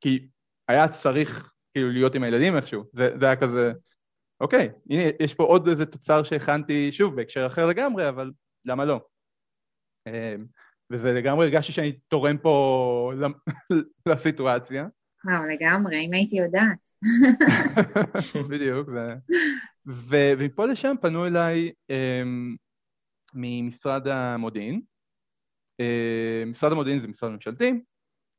כי 0.00 0.28
היה 0.68 0.88
צריך 0.88 1.52
כאילו 1.72 1.90
להיות 1.90 2.14
עם 2.14 2.22
הילדים 2.22 2.56
איכשהו, 2.56 2.84
זה, 2.92 3.18
זה 3.20 3.26
היה 3.26 3.40
כזה, 3.40 3.72
אוקיי, 4.40 4.68
הנה, 4.90 5.02
יש 5.20 5.34
פה 5.34 5.44
עוד 5.44 5.68
איזה 5.68 5.86
תוצר 5.86 6.22
שהכנתי, 6.22 6.92
שוב, 6.92 7.16
בהקשר 7.16 7.46
אחר 7.46 7.66
לגמרי, 7.66 8.08
אבל 8.08 8.32
למה 8.64 8.84
לא? 8.84 9.00
אמ, 10.90 10.96
וזה 10.96 11.12
לגמרי 11.12 11.46
הרגשתי 11.46 11.72
שאני 11.72 11.92
תורם 11.92 12.38
פה 12.38 13.12
לסיטואציה. 14.08 14.86
וואו, 15.24 15.44
לגמרי, 15.44 16.06
אם 16.06 16.12
הייתי 16.12 16.36
יודעת. 16.36 16.90
בדיוק, 18.50 18.88
ו... 18.88 18.98
ו... 19.86 20.32
ומפה 20.38 20.66
לשם 20.66 20.94
פנו 21.00 21.26
אליי 21.26 21.72
um, 21.92 22.56
ממשרד 23.34 24.08
המודיעין. 24.08 24.80
Uh, 25.82 26.46
משרד 26.46 26.72
המודיעין 26.72 27.00
זה 27.00 27.08
משרד 27.08 27.30
ממשלתי, 27.30 27.72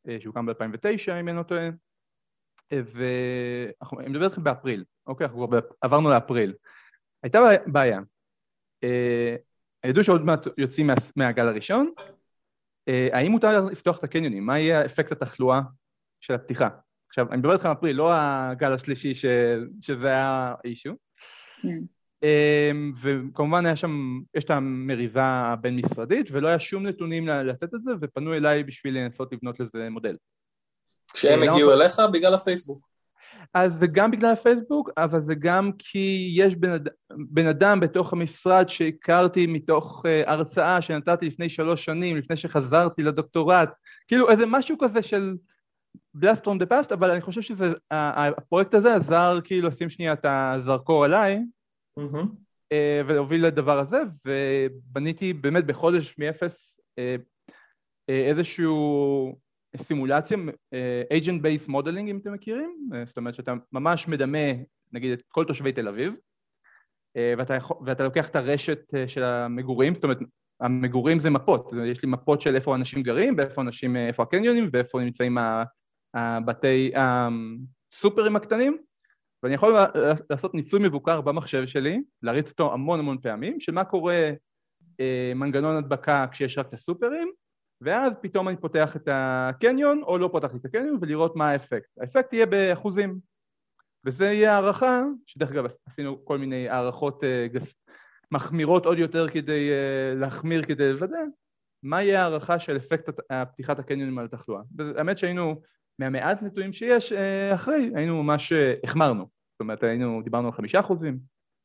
uh, 0.08 0.12
שהוקם 0.20 0.46
ב-2009, 0.46 1.12
אם 1.20 1.28
אני 1.28 1.38
לא 1.38 1.44
טועה, 1.44 1.70
ואני 2.72 4.10
מדבר 4.10 4.26
איתכם 4.26 4.44
באפריל, 4.44 4.84
אוקיי, 5.08 5.26
אנחנו 5.26 5.48
כבר 5.48 5.60
עברנו 5.82 6.10
לאפריל. 6.10 6.54
הייתה 7.24 7.40
בעיה, 7.68 8.00
uh, 8.86 9.86
ידעו 9.86 10.04
שעוד 10.04 10.22
מעט 10.22 10.48
יוצאים 10.58 10.88
מה... 10.88 10.94
מהגל 11.16 11.48
הראשון, 11.48 11.92
אה, 12.00 12.04
האם 12.88 13.32
מותר 13.32 13.66
לפתוח 13.66 13.98
את 13.98 14.04
הקניונים? 14.04 14.46
מה 14.46 14.60
יהיה 14.60 14.86
אפקט 14.86 15.12
התחלואה 15.12 15.62
של 16.22 16.34
הפתיחה? 16.34 16.70
עכשיו, 17.10 17.28
אני 17.30 17.38
מדבר 17.38 17.54
איתך 17.54 17.66
אפריל, 17.66 17.96
לא 17.96 18.10
הגל 18.14 18.74
השלישי 18.74 19.14
ש... 19.14 19.26
שזה 19.82 20.08
היה 20.08 20.56
אישו. 20.66 20.94
כן. 21.62 21.80
אמ, 22.24 22.94
וכמובן 23.02 23.66
היה 23.66 23.76
שם, 23.76 24.20
יש 24.36 24.44
את 24.44 24.50
המריבה 24.50 25.26
הבין-משרדית, 25.54 26.28
ולא 26.32 26.48
היה 26.48 26.60
שום 26.60 26.88
נתונים 26.88 27.28
לתת 27.28 27.74
את 27.74 27.84
זה, 27.84 27.92
ופנו 28.02 28.34
אליי 28.34 28.64
בשביל 28.64 28.98
לנסות 28.98 29.34
לבנות 29.34 29.60
לזה 29.60 29.90
מודל. 29.90 30.16
כשהם 31.14 31.44
אה, 31.44 31.52
הגיעו 31.52 31.74
אליך? 31.74 32.02
בגלל 32.14 32.34
הפייסבוק. 32.34 32.89
אז 33.54 33.74
זה 33.74 33.88
גם 33.94 34.12
בגלל 34.12 34.32
הפייסבוק, 34.32 34.90
אבל 34.98 35.22
זה 35.22 35.36
גם 35.36 35.72
כי 35.78 36.34
יש 36.36 36.56
בן, 36.56 36.72
אד... 36.72 36.90
בן 37.10 37.48
אדם 37.48 37.80
בתוך 37.80 38.14
המשרד 38.14 38.70
שהכרתי 38.70 39.48
מתוך 39.48 40.06
uh, 40.06 40.30
הרצאה 40.30 40.82
שנתתי 40.82 41.26
לפני 41.26 41.50
שלוש 41.50 41.86
שנים, 41.86 42.18
לפני 42.18 42.36
שחזרתי 42.36 43.04
לדוקטורט, 43.04 43.70
כאילו 44.08 44.30
איזה 44.30 44.46
משהו 44.46 44.78
כזה 44.78 45.02
של 45.02 45.36
blast 46.18 46.42
from 46.46 46.64
the 46.64 46.70
past, 46.72 46.94
אבל 46.94 47.12
אני 47.12 47.22
חושב 47.22 47.42
שהפרויקט 47.42 48.74
הזה 48.74 48.96
עזר 48.96 49.40
כאילו 49.44 49.68
לשים 49.68 49.90
שנייה 49.90 50.14
את 50.14 50.26
הזרקור 50.26 51.06
עליי, 51.06 51.40
mm-hmm. 52.00 52.26
uh, 52.74 53.06
ולהוביל 53.08 53.46
לדבר 53.46 53.80
הזה, 53.80 54.02
ובניתי 54.26 55.34
באמת 55.34 55.66
בחודש 55.66 56.16
מאפס 56.20 56.80
uh, 56.80 57.22
uh, 58.12 58.14
איזשהו 58.30 59.36
סימולציה, 59.78 60.38
uh, 60.38 61.14
agent 61.14 61.42
based 61.42 61.70
modeling 61.70 62.08
אם 62.08 62.20
אתם 62.22 62.34
מכירים, 62.34 62.90
uh, 62.92 63.08
זאת 63.08 63.18
אומרת 63.18 63.36
שאתה 63.36 63.54
ממש 63.72 64.08
מדמה 64.08 64.48
נגיד 64.94 65.12
את 65.12 65.22
כל 65.28 65.46
תושבי 65.46 65.72
תל 65.72 65.88
אביב 65.88 66.14
uh, 66.14 67.20
ואתה, 67.38 67.58
ואתה 67.86 68.04
לוקח 68.04 68.30
את 68.30 68.36
הרשת 68.36 68.94
של 69.08 69.24
המגורים, 69.24 69.96
זאת 69.96 70.04
אומרת 70.04 70.18
המגורים 70.62 71.20
זה 71.20 71.30
מפות, 71.30 71.72
יש 71.86 72.04
לי 72.04 72.10
מפות 72.10 72.42
של 72.42 72.56
איפה 72.56 72.76
אנשים 72.76 73.04
גרים, 73.04 73.36
ואיפה 73.38 73.62
אנשים, 73.62 73.96
איפה 73.96 74.24
הקניונים 74.24 74.70
ואיפה 74.74 75.00
נמצאים 75.00 75.38
הבתי, 76.14 76.92
הסופרים 76.96 78.36
הקטנים 78.36 78.78
ואני 79.44 79.56
יכול 79.56 79.78
לעשות 80.30 80.54
ניסוי 80.54 80.80
מבוקר 80.84 81.22
במחשב 81.22 81.66
שלי, 81.66 82.02
להריץ 82.24 82.52
אותו 82.52 82.74
המון 82.74 83.00
המון 83.00 83.18
פעמים, 83.22 83.60
של 83.60 83.72
מה 83.72 83.84
קורה 83.84 84.32
מנגנון 85.36 85.76
הדבקה 85.76 86.26
כשיש 86.32 86.58
רק 86.58 86.68
את 86.68 86.74
הסופרים 86.74 87.32
ואז 87.82 88.14
פתאום 88.22 88.48
אני 88.48 88.58
פותח 88.58 88.96
את 88.96 89.08
הקניון 89.12 90.04
או 90.04 90.18
לא 90.18 90.30
פותח 90.32 90.56
את 90.56 90.66
הקניון 90.66 90.98
ולראות 91.02 91.36
מה 91.36 91.50
האפקט. 91.50 91.90
האפקט 92.00 92.34
יהיה 92.34 92.46
באחוזים 92.46 93.20
וזה 94.06 94.26
יהיה 94.26 94.54
הערכה, 94.54 95.04
שדרך 95.26 95.52
אגב 95.52 95.66
עשינו 95.86 96.26
כל 96.26 96.38
מיני 96.38 96.70
הערכות 96.70 97.24
uh, 97.24 97.60
מחמירות 98.32 98.86
עוד 98.86 98.98
יותר 98.98 99.30
כדי 99.30 99.70
uh, 99.70 100.20
להחמיר 100.20 100.64
כדי 100.64 100.94
לוודא 100.94 101.20
מה 101.84 102.04
יהיה 102.04 102.22
הערכה 102.22 102.60
של 102.60 102.78
אפקט 102.78 103.10
פתיחת 103.52 103.80
הקניונים 103.80 104.20
על 104.20 104.26
התחלואה. 104.26 104.62
האמת 104.98 105.18
שהיינו 105.18 105.62
מהמעט 106.00 106.42
נתונים 106.42 106.74
שיש 106.74 107.14
אחרי, 107.54 107.92
היינו 107.96 108.24
ממש 108.24 108.54
החמרנו, 108.84 109.24
זאת 109.24 109.60
אומרת 109.60 109.84
היינו, 109.84 110.22
דיברנו 110.24 110.48
על 110.48 110.54
חמישה 110.54 110.80
אחוזים, 110.80 111.20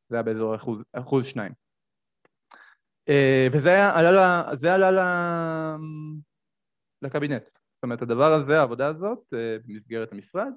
זה 0.09 0.17
היה 0.17 0.23
באזור 0.23 0.57
אחוז, 0.57 0.83
אחוז 0.93 1.27
שניים 1.27 1.53
אה, 1.53 1.64
וזה 3.53 3.69
היה, 3.69 3.99
עלה, 3.99 4.45
זה 4.55 4.75
עלה 4.75 4.91
ל... 4.91 4.99
לקבינט. 7.03 7.43
זאת 7.45 7.83
אומרת, 7.83 8.03
הדבר 8.03 8.35
הזה, 8.35 8.59
העבודה 8.59 8.87
הזאת, 8.87 9.19
אה, 9.35 9.57
במסגרת 9.67 10.13
המשרד, 10.13 10.53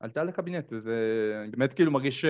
עלתה 0.00 0.24
לקבינט, 0.24 0.72
וזה, 0.72 0.94
אני 1.42 1.50
באמת 1.50 1.72
כאילו 1.72 1.92
מרגיש, 1.92 2.24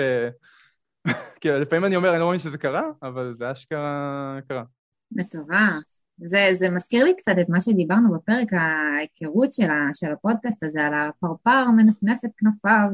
כאילו 1.40 1.58
לפעמים 1.60 1.84
אני 1.84 1.96
אומר, 1.96 2.10
אני 2.10 2.18
לא 2.18 2.24
מאמין 2.24 2.40
שזה 2.40 2.58
קרה, 2.58 2.82
אבל 3.02 3.34
זה 3.38 3.52
אשכרה 3.52 4.38
קרה. 4.48 4.64
מטורף. 5.12 5.95
זה, 6.18 6.48
זה 6.52 6.70
מזכיר 6.70 7.04
לי 7.04 7.16
קצת 7.16 7.34
את 7.40 7.48
מה 7.48 7.60
שדיברנו 7.60 8.14
בפרק, 8.14 8.48
ההיכרות 8.52 9.52
של, 9.52 9.70
ה, 9.70 9.90
של 9.94 10.12
הפודקאסט 10.12 10.64
הזה, 10.64 10.86
על 10.86 10.94
הפרפר 10.94 11.70
מנפנף 11.70 12.18
את 12.24 12.30
כנפיו 12.36 12.88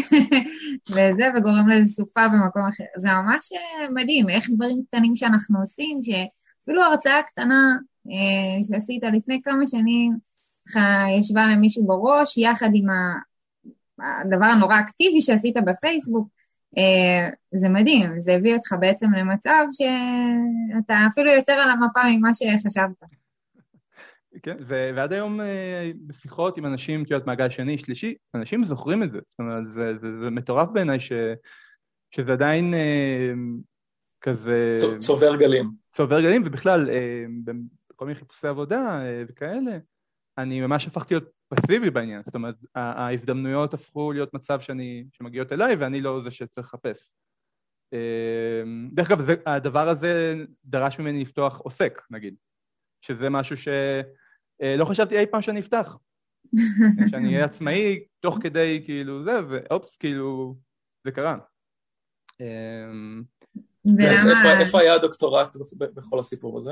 וזה, 0.90 1.24
וגורם 1.36 1.68
לאיזה 1.68 1.92
סופה 1.92 2.28
במקום 2.28 2.62
אחר. 2.68 2.84
זה 2.96 3.08
ממש 3.08 3.52
אה, 3.52 3.90
מדהים, 3.94 4.28
איך 4.28 4.50
דברים 4.50 4.82
קטנים 4.88 5.16
שאנחנו 5.16 5.60
עושים, 5.60 5.98
שאפילו 6.02 6.82
הרצאה 6.82 7.22
קטנה 7.22 7.76
אה, 8.10 8.64
שעשית 8.64 9.02
לפני 9.16 9.40
כמה 9.44 9.66
שנים, 9.66 10.16
ככה 10.68 11.04
ישבה 11.18 11.46
למישהו 11.46 11.86
בראש, 11.86 12.38
יחד 12.38 12.70
עם 12.74 12.86
הדבר 13.98 14.46
הנורא 14.46 14.80
אקטיבי 14.80 15.20
שעשית 15.20 15.56
בפייסבוק, 15.66 16.28
זה 17.54 17.68
מדהים, 17.68 18.20
זה 18.20 18.32
הביא 18.32 18.54
אותך 18.54 18.72
בעצם 18.80 19.12
למצב 19.12 19.64
שאתה 19.70 20.94
אפילו 21.12 21.30
יותר 21.30 21.52
על 21.52 21.70
המפה 21.70 22.00
ממה 22.10 22.34
שחשבת. 22.34 23.16
כן, 24.42 24.56
ועד 24.94 25.12
היום 25.12 25.40
אה, 25.40 25.90
בשיחות 26.06 26.58
עם 26.58 26.66
אנשים, 26.66 27.02
את 27.02 27.10
יודעת, 27.10 27.26
מעגל 27.26 27.50
שני, 27.50 27.78
שלישי, 27.78 28.14
אנשים 28.34 28.64
זוכרים 28.64 29.02
את 29.02 29.12
זה. 29.12 29.18
זאת 29.26 29.38
אומרת, 29.38 29.64
זה, 29.74 29.98
זה, 30.00 30.18
זה 30.22 30.30
מטורף 30.30 30.68
בעיניי 30.72 31.00
ש, 31.00 31.12
שזה 32.10 32.32
עדיין 32.32 32.74
אה, 32.74 33.32
כזה... 34.20 34.76
צובר 34.98 35.36
גלים. 35.36 35.70
צובר 35.92 36.20
גלים, 36.20 36.42
ובכלל, 36.46 36.90
אה, 36.90 37.24
בכל 37.90 38.04
מיני 38.04 38.18
חיפושי 38.18 38.46
עבודה 38.46 39.00
אה, 39.04 39.22
וכאלה, 39.28 39.78
אני 40.38 40.60
ממש 40.60 40.86
הפכתי 40.86 41.14
להיות 41.14 41.35
פסיבי 41.48 41.90
בעניין, 41.90 42.22
זאת 42.24 42.34
אומרת, 42.34 42.54
ההזדמנויות 42.74 43.74
הפכו 43.74 44.12
להיות 44.12 44.34
מצב 44.34 44.60
שאני, 44.60 45.04
שמגיעות 45.12 45.52
אליי 45.52 45.76
ואני 45.76 46.00
לא 46.00 46.20
זה 46.22 46.30
שצריך 46.30 46.66
לחפש. 46.66 47.16
דרך 48.92 49.10
אגב, 49.10 49.26
הדבר 49.46 49.88
הזה 49.88 50.34
דרש 50.64 50.98
ממני 50.98 51.20
לפתוח 51.20 51.58
עוסק, 51.58 52.02
נגיד, 52.10 52.34
שזה 53.00 53.30
משהו 53.30 53.56
שלא 53.56 54.84
חשבתי 54.84 55.18
אי 55.18 55.26
פעם 55.26 55.42
שאני 55.42 55.60
אפתח. 55.60 55.96
שאני 57.10 57.34
אהיה 57.34 57.44
עצמאי 57.44 58.04
תוך 58.20 58.38
כדי 58.42 58.82
כאילו 58.84 59.24
זה, 59.24 59.32
ואופס, 59.48 59.96
כאילו, 59.96 60.56
זה 61.04 61.12
קרה. 61.12 61.38
אמ, 62.40 63.22
ולמה... 63.84 64.60
איפה 64.60 64.80
היה 64.80 64.94
הדוקטורט 64.94 65.56
בכל 65.94 66.18
הסיפור 66.18 66.58
הזה? 66.58 66.70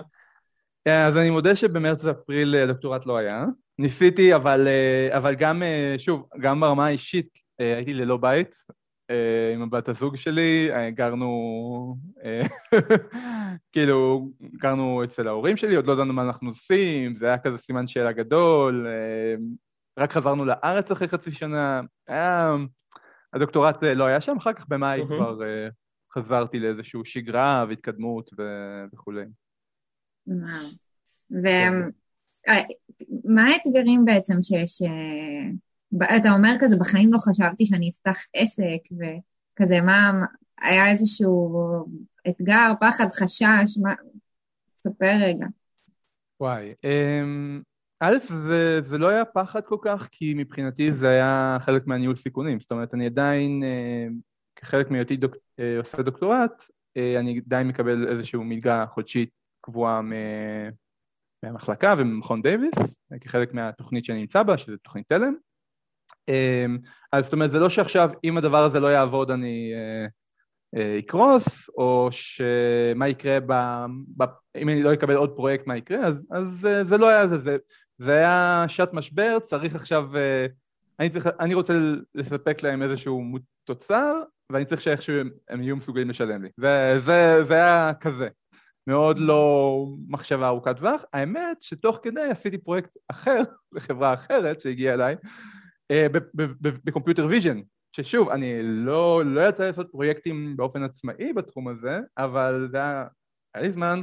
אה, 0.87 1.07
אז 1.07 1.17
אני 1.17 1.31
מודה 1.31 1.57
שבמרץ 1.57 2.05
ואפריל 2.05 2.55
הדוקטורט 2.55 3.07
לא 3.07 3.17
היה. 3.17 3.45
ניסיתי, 3.79 4.35
אבל, 4.35 4.67
אה, 4.67 5.17
אבל 5.17 5.35
גם, 5.35 5.63
אה, 5.63 5.95
שוב, 5.99 6.29
גם 6.41 6.61
ברמה 6.61 6.87
האישית 6.87 7.39
הייתי 7.59 7.95
ללא 7.95 8.17
בית 8.17 8.55
עם 9.55 9.63
הבת 9.63 9.89
הזוג 9.89 10.17
שלי, 10.17 10.71
גרנו, 10.89 11.97
כאילו, 13.73 14.29
גרנו 14.41 15.05
אצל 15.05 15.29
ההורים 15.29 15.57
שלי, 15.57 15.75
עוד 15.77 15.87
לא 15.87 15.93
ידענו 15.93 16.13
מה 16.13 16.23
אנחנו 16.23 16.49
עושים, 16.49 17.17
זה 17.17 17.27
היה 17.27 17.39
כזה 17.39 17.59
סימן 17.59 17.87
שאלה 17.87 18.13
גדול, 18.13 18.87
רק 19.99 20.13
חזרנו 20.13 20.45
לארץ 20.45 20.91
אחרי 20.91 21.09
חצי 21.09 21.31
שנה, 21.31 21.81
היה... 22.09 22.57
הדוקטורט 23.33 23.83
לא 23.83 24.05
היה 24.05 24.21
שם, 24.21 24.37
אחר 24.37 24.53
כך 24.53 24.69
במאי 24.69 25.03
mm-hmm. 25.03 25.07
כבר 25.07 25.39
חזרתי 26.15 26.59
לאיזושהי 26.59 27.01
שגרה 27.05 27.65
והתקדמות 27.69 28.31
ו... 28.39 28.43
וכולי. 28.93 29.25
ומה 31.31 31.89
כן. 32.47 33.39
האתגרים 33.39 34.05
בעצם 34.05 34.35
שיש... 34.43 34.83
אה, 34.83 36.17
אתה 36.17 36.33
אומר 36.35 36.55
כזה, 36.61 36.77
בחיים 36.77 37.13
לא 37.13 37.19
חשבתי 37.19 37.67
שאני 37.67 37.91
אפתח 37.91 38.19
עסק, 38.35 38.83
וכזה, 38.93 39.81
מה, 39.81 40.13
היה 40.61 40.91
איזשהו 40.91 41.59
אתגר, 42.29 42.73
פחד, 42.81 43.07
חשש, 43.13 43.79
מה... 43.83 43.95
ספר 44.77 45.17
רגע. 45.21 45.47
וואי, 46.41 46.75
um, 46.83 47.63
א', 48.01 48.17
זה, 48.29 48.81
זה 48.81 48.99
לא 48.99 49.09
היה 49.09 49.25
פחד 49.25 49.61
כל 49.65 49.77
כך, 49.83 50.09
כי 50.13 50.35
מבחינתי 50.35 50.93
זה 50.93 51.09
היה 51.09 51.59
חלק 51.61 51.87
מהניהול 51.87 52.17
סיכונים. 52.17 52.61
זאת 52.61 52.73
אומרת, 52.73 52.95
אני 52.95 53.07
עדיין, 53.07 53.63
אה, 53.65 54.07
כחלק 54.57 54.91
מהיותי 54.91 55.17
דוק, 55.17 55.37
אה, 55.59 55.79
עושה 55.79 56.03
דוקטורט, 56.03 56.65
אה, 56.97 57.21
אני 57.21 57.41
עדיין 57.47 57.69
מקבל 57.69 58.09
איזושהי 58.09 58.39
מלגה 58.39 58.87
חודשית 58.87 59.31
קבועה 59.61 60.01
מהמחלקה 61.45 61.95
וממכון 61.99 62.43
דייוויס, 62.43 63.05
כחלק 63.21 63.55
מהתוכנית 63.55 64.05
שאני 64.05 64.21
נמצא 64.21 64.43
בה, 64.43 64.59
שזה 64.59 64.77
תוכנית 64.77 65.09
תלם. 65.09 65.35
אז 67.13 67.25
זאת 67.25 67.33
אומרת, 67.33 67.51
זה 67.51 67.59
לא 67.59 67.69
שעכשיו, 67.69 68.11
אם 68.25 68.39
הדבר 68.39 68.65
הזה 68.65 68.81
לא 68.81 68.87
יעבוד, 68.87 69.31
אני 69.31 69.73
יקרוס, 70.99 71.69
או 71.69 72.09
שמה 72.11 73.09
יקרה, 73.09 73.39
ב, 73.47 73.53
ב, 74.17 74.25
אם 74.57 74.69
אני 74.69 74.83
לא 74.83 74.93
אקבל 74.93 75.15
עוד 75.15 75.37
פרויקט, 75.37 75.67
מה 75.67 75.77
יקרה, 75.77 76.07
אז, 76.07 76.27
אז 76.31 76.69
זה 76.83 76.99
לא 76.99 77.09
היה 77.09 77.29
זה, 77.29 77.39
זה, 77.39 77.57
זה 77.99 78.13
היה 78.13 78.65
שעת 78.69 78.93
משבר, 78.93 79.39
צריך 79.45 79.75
עכשיו, 79.75 80.17
אה, 80.17 80.47
אני, 81.01 81.11
צריך, 81.11 81.29
אני 81.41 81.55
רוצה 81.55 81.73
לספק 82.15 82.63
להם 82.63 82.83
איזשהו 82.83 83.23
תוצר, 83.65 84.23
ואני 84.53 84.65
צריך 84.65 84.81
שאיכשהו 84.81 85.15
הם 85.49 85.63
יהיו 85.63 85.77
מסוגלים 85.77 86.11
לשלם 86.11 86.43
לי. 86.43 86.49
זה, 86.57 86.95
זה, 86.99 87.45
זה 87.45 87.55
היה 87.55 87.93
כזה, 88.01 88.29
מאוד 88.87 89.19
לא 89.19 89.87
מחשבה 90.09 90.47
ארוכת 90.47 90.77
טווח. 90.77 91.05
האמת 91.13 91.63
שתוך 91.63 91.99
כדי 92.03 92.23
עשיתי 92.23 92.59
פרויקט 92.59 92.97
אחר 93.09 93.41
לחברה 93.73 94.15
אחרת 94.15 94.61
שהגיעה 94.61 94.95
אליי, 94.95 95.17
אה, 95.91 96.07
ב 96.85 96.89
computer 96.89 97.27
vision, 97.27 97.61
ששוב, 97.97 98.29
אני 98.29 98.63
לא, 98.63 99.23
לא 99.25 99.49
יצא 99.49 99.67
לעשות 99.67 99.91
פרויקטים 99.91 100.57
באופן 100.57 100.83
עצמאי 100.83 101.33
בתחום 101.33 101.69
הזה, 101.69 102.01
אבל 102.19 102.69
זה 102.71 102.77
היה, 102.77 103.07
היה 103.55 103.65
לי 103.65 103.71
זמן, 103.71 104.03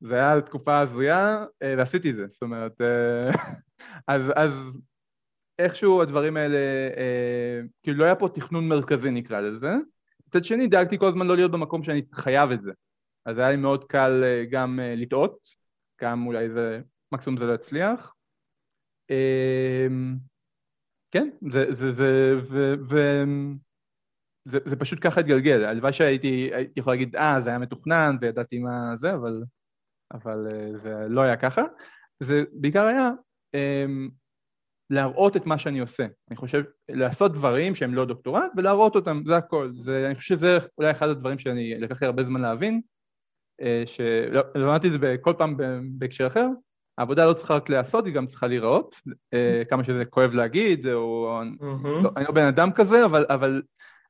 זה 0.00 0.14
היה 0.14 0.40
תקופה 0.40 0.80
הזויה, 0.80 1.44
אה, 1.62 1.74
ועשיתי 1.78 2.10
את 2.10 2.16
זה, 2.16 2.26
זאת 2.26 2.42
אומרת, 2.42 2.80
אה, 2.80 3.30
אז, 4.08 4.32
אז 4.36 4.52
איכשהו 5.58 6.02
הדברים 6.02 6.36
האלה, 6.36 6.58
אה, 6.96 7.60
כאילו 7.82 7.98
לא 7.98 8.04
היה 8.04 8.14
פה 8.14 8.28
תכנון 8.28 8.68
מרכזי 8.68 9.10
נקרא 9.10 9.40
לזה. 9.40 9.74
מצד 10.28 10.44
שני, 10.44 10.66
דאגתי 10.66 10.98
כל 10.98 11.06
הזמן 11.06 11.26
לא 11.26 11.36
להיות 11.36 11.50
במקום 11.50 11.82
שאני 11.82 12.02
חייב 12.14 12.50
את 12.50 12.62
זה. 12.62 12.72
אז 13.26 13.38
היה 13.38 13.50
לי 13.50 13.56
מאוד 13.56 13.84
קל 13.84 14.22
גם 14.50 14.80
לטעות, 14.82 15.38
גם 16.02 16.26
אולי 16.26 16.50
זה, 16.50 16.80
מקסימום 17.12 17.38
זה 17.38 17.46
לא 17.46 17.52
יצליח. 17.52 18.14
כן, 21.10 21.28
זה, 21.50 21.74
זה, 21.74 21.90
זה, 21.90 22.34
ו, 22.50 22.74
ו, 22.90 22.96
זה, 24.44 24.58
זה 24.64 24.76
פשוט 24.76 24.98
ככה 25.02 25.20
התגלגל, 25.20 25.64
הלוואי 25.64 25.92
שהייתי 25.92 26.50
יכול 26.76 26.92
להגיד, 26.92 27.16
אה, 27.16 27.40
זה 27.40 27.50
היה 27.50 27.58
מתוכנן 27.58 28.16
וידעתי 28.20 28.58
מה 28.58 28.96
זה, 29.00 29.14
אבל 29.14 29.42
אבל 30.12 30.46
uh, 30.50 30.76
זה 30.76 30.94
לא 31.08 31.20
היה 31.20 31.36
ככה. 31.36 31.62
זה 32.20 32.44
בעיקר 32.52 32.84
היה 32.86 33.10
um, 33.56 34.10
להראות 34.90 35.36
את 35.36 35.46
מה 35.46 35.58
שאני 35.58 35.78
עושה. 35.78 36.06
אני 36.30 36.36
חושב, 36.36 36.62
לעשות 36.88 37.32
דברים 37.32 37.74
שהם 37.74 37.94
לא 37.94 38.04
דוקטורט 38.04 38.52
ולהראות 38.56 38.96
אותם, 38.96 39.22
זה 39.26 39.36
הכל. 39.36 39.70
זה, 39.84 40.06
אני 40.06 40.14
חושב 40.14 40.36
שזה 40.36 40.58
אולי 40.78 40.90
אחד 40.90 41.08
הדברים 41.08 41.38
שאני 41.38 41.74
לקח 41.78 42.02
לי 42.02 42.06
הרבה 42.06 42.24
זמן 42.24 42.40
להבין, 42.40 42.80
שלמדתי 43.86 44.88
את 44.88 45.00
זה 45.00 45.16
כל 45.20 45.34
פעם 45.38 45.56
בהקשר 45.98 46.26
אחר, 46.26 46.46
העבודה 46.98 47.26
לא 47.26 47.32
צריכה 47.32 47.56
רק 47.56 47.68
להיעשות, 47.68 48.06
היא 48.06 48.14
גם 48.14 48.26
צריכה 48.26 48.46
להיראות, 48.46 48.94
uh, 49.08 49.68
כמה 49.70 49.84
שזה 49.84 50.04
כואב 50.04 50.30
להגיד, 50.30 50.86
או... 50.86 51.40
לא, 52.02 52.10
אני 52.16 52.24
לא 52.24 52.32
בן 52.32 52.46
אדם 52.46 52.72
כזה, 52.72 53.04
אבל, 53.04 53.26
אבל, 53.28 53.62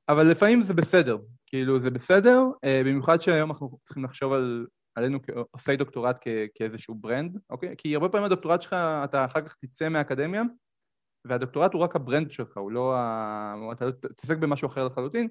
אבל 0.09 0.27
לפעמים 0.27 0.63
זה 0.63 0.75
בסדר. 0.75 1.19
כאילו, 1.47 1.81
זה 1.81 1.91
בסדר, 1.91 2.43
uh, 2.55 2.69
במיוחד 2.87 3.21
שהיום 3.21 3.51
אנחנו 3.51 3.79
צריכים 3.85 4.05
לחשוב 4.05 4.33
על 4.33 4.67
עלינו 4.95 5.19
כעושי 5.23 5.77
דוקטורט 5.77 6.17
כ- 6.21 6.49
כאיזשהו 6.55 6.95
brand, 6.95 7.39
אוקיי? 7.51 7.75
כי 7.79 7.95
הרבה 7.95 8.09
פעמים 8.09 8.25
הדוקטורט 8.27 8.63
שלך, 8.63 8.73
אתה 9.05 9.25
אחר 9.25 9.41
כך 9.41 9.55
תצא 9.61 9.89
מהאקדמיה, 9.89 10.43
והדוקטורט 11.25 11.75
הוא 11.75 11.83
רק 11.83 11.97
ה 11.97 12.02
brand 12.02 12.31
שלך, 12.31 12.57
הוא 12.57 12.73
לא 12.73 12.95
ה... 12.97 13.55
אתה 13.73 13.87
לא 13.87 13.91
תתעסק 13.91 14.37
במשהו 14.37 14.69
אחר 14.69 14.87
לחלוטין, 14.87 15.29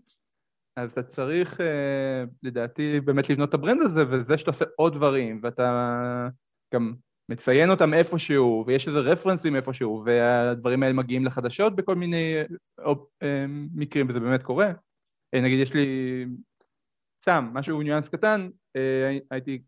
אז 0.75 0.91
אתה 0.91 1.03
צריך, 1.03 1.61
אה, 1.61 2.23
לדעתי, 2.43 2.99
באמת 2.99 3.29
לבנות 3.29 3.49
את 3.49 3.53
ה 3.53 3.58
brand 3.58 3.81
הזה, 3.81 4.03
וזה 4.09 4.37
שאתה 4.37 4.51
עושה 4.51 4.65
עוד 4.75 4.93
דברים, 4.93 5.39
ואתה 5.43 6.29
גם 6.73 6.93
מציין 7.29 7.69
אותם 7.69 7.93
איפשהו, 7.93 8.63
ויש 8.67 8.87
איזה 8.87 8.99
רפרנסים 8.99 9.55
איפשהו, 9.55 10.03
והדברים 10.05 10.83
האלה 10.83 10.93
מגיעים 10.93 11.25
לחדשות 11.25 11.75
בכל 11.75 11.95
מיני 11.95 12.35
אה, 12.79 12.93
אה, 13.23 13.45
מקרים, 13.75 14.09
וזה 14.09 14.19
באמת 14.19 14.43
קורה. 14.43 14.71
נגיד, 15.35 15.59
יש 15.59 15.73
לי 15.73 15.85
סתם, 17.21 17.49
משהו 17.53 17.81
ניואנס 17.81 18.09
קטן, 18.09 18.49
אה, 18.75 19.17
הייתי 19.31 19.61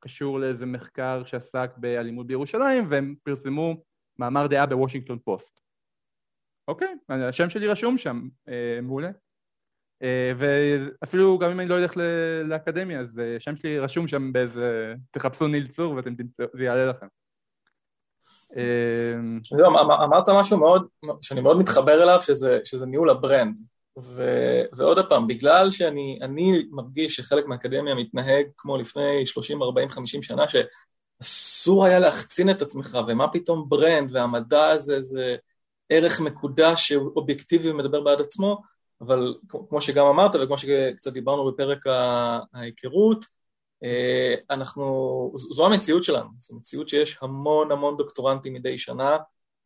קשור 0.00 0.40
לאיזה 0.40 0.66
מחקר 0.66 1.24
שעסק 1.24 1.70
באלימות 1.76 2.26
בירושלים, 2.26 2.86
והם 2.90 3.14
פרסמו 3.22 3.82
מאמר 4.18 4.46
דעה 4.46 4.66
בוושינגטון 4.66 5.18
פוסט. 5.18 5.60
אוקיי, 6.68 6.94
השם 7.08 7.50
שלי 7.50 7.66
רשום 7.66 7.98
שם, 7.98 8.28
אה, 8.48 8.78
מעולה. 8.82 9.10
אה, 10.02 10.32
ואפילו 10.38 11.38
גם 11.38 11.50
אם 11.50 11.60
אני 11.60 11.68
לא 11.68 11.78
אלך 11.78 11.92
לאקדמיה, 12.44 13.00
אז 13.00 13.20
השם 13.36 13.56
שלי 13.56 13.78
רשום 13.78 14.08
שם 14.08 14.32
באיזה, 14.32 14.94
תחפשו 15.10 15.46
ניל 15.46 15.68
צור 15.68 15.94
ואתם 15.94 16.14
תמצאו, 16.14 16.46
זה 16.54 16.64
יעלה 16.64 16.86
לכם. 16.86 17.06
זהו, 19.56 19.66
אמ, 19.66 19.90
אמרת 19.90 20.28
משהו 20.28 20.58
מאוד, 20.58 20.86
שאני 21.22 21.40
מאוד 21.40 21.58
מתחבר 21.58 22.02
אליו, 22.02 22.20
שזה, 22.22 22.58
שזה 22.64 22.86
ניהול 22.86 23.10
ה 23.10 23.17
brand. 23.17 23.58
ו, 24.02 24.22
ועוד 24.72 25.08
פעם, 25.08 25.26
בגלל 25.26 25.70
שאני 25.70 26.18
מרגיש 26.70 27.16
שחלק 27.16 27.46
מהאקדמיה 27.46 27.94
מתנהג 27.94 28.46
כמו 28.56 28.76
לפני 28.76 29.26
30, 29.26 29.62
40, 29.62 29.88
50 29.88 30.22
שנה, 30.22 30.44
שאסור 30.48 31.86
היה 31.86 31.98
להחצין 31.98 32.50
את 32.50 32.62
עצמך, 32.62 32.98
ומה 33.08 33.28
פתאום 33.28 33.68
brand, 33.68 34.16
והמדע 34.16 34.66
הזה 34.66 35.02
זה 35.02 35.36
ערך 35.88 36.20
מקודש 36.20 36.88
שהוא 36.88 37.12
אובייקטיבי 37.16 37.70
ומדבר 37.70 38.00
בעד 38.00 38.20
עצמו, 38.20 38.62
אבל 39.00 39.34
כמו 39.68 39.80
שגם 39.80 40.06
אמרת 40.06 40.30
וכמו 40.34 40.58
שקצת 40.58 41.12
דיברנו 41.12 41.52
בפרק 41.52 41.78
ההיכרות, 42.52 43.24
אה, 43.84 44.34
אנחנו, 44.50 45.32
זו 45.36 45.66
המציאות 45.66 46.04
שלנו, 46.04 46.28
זו 46.38 46.56
מציאות 46.56 46.88
שיש 46.88 47.18
המון 47.22 47.72
המון 47.72 47.96
דוקטורנטים 47.96 48.54
מדי 48.54 48.78
שנה, 48.78 49.16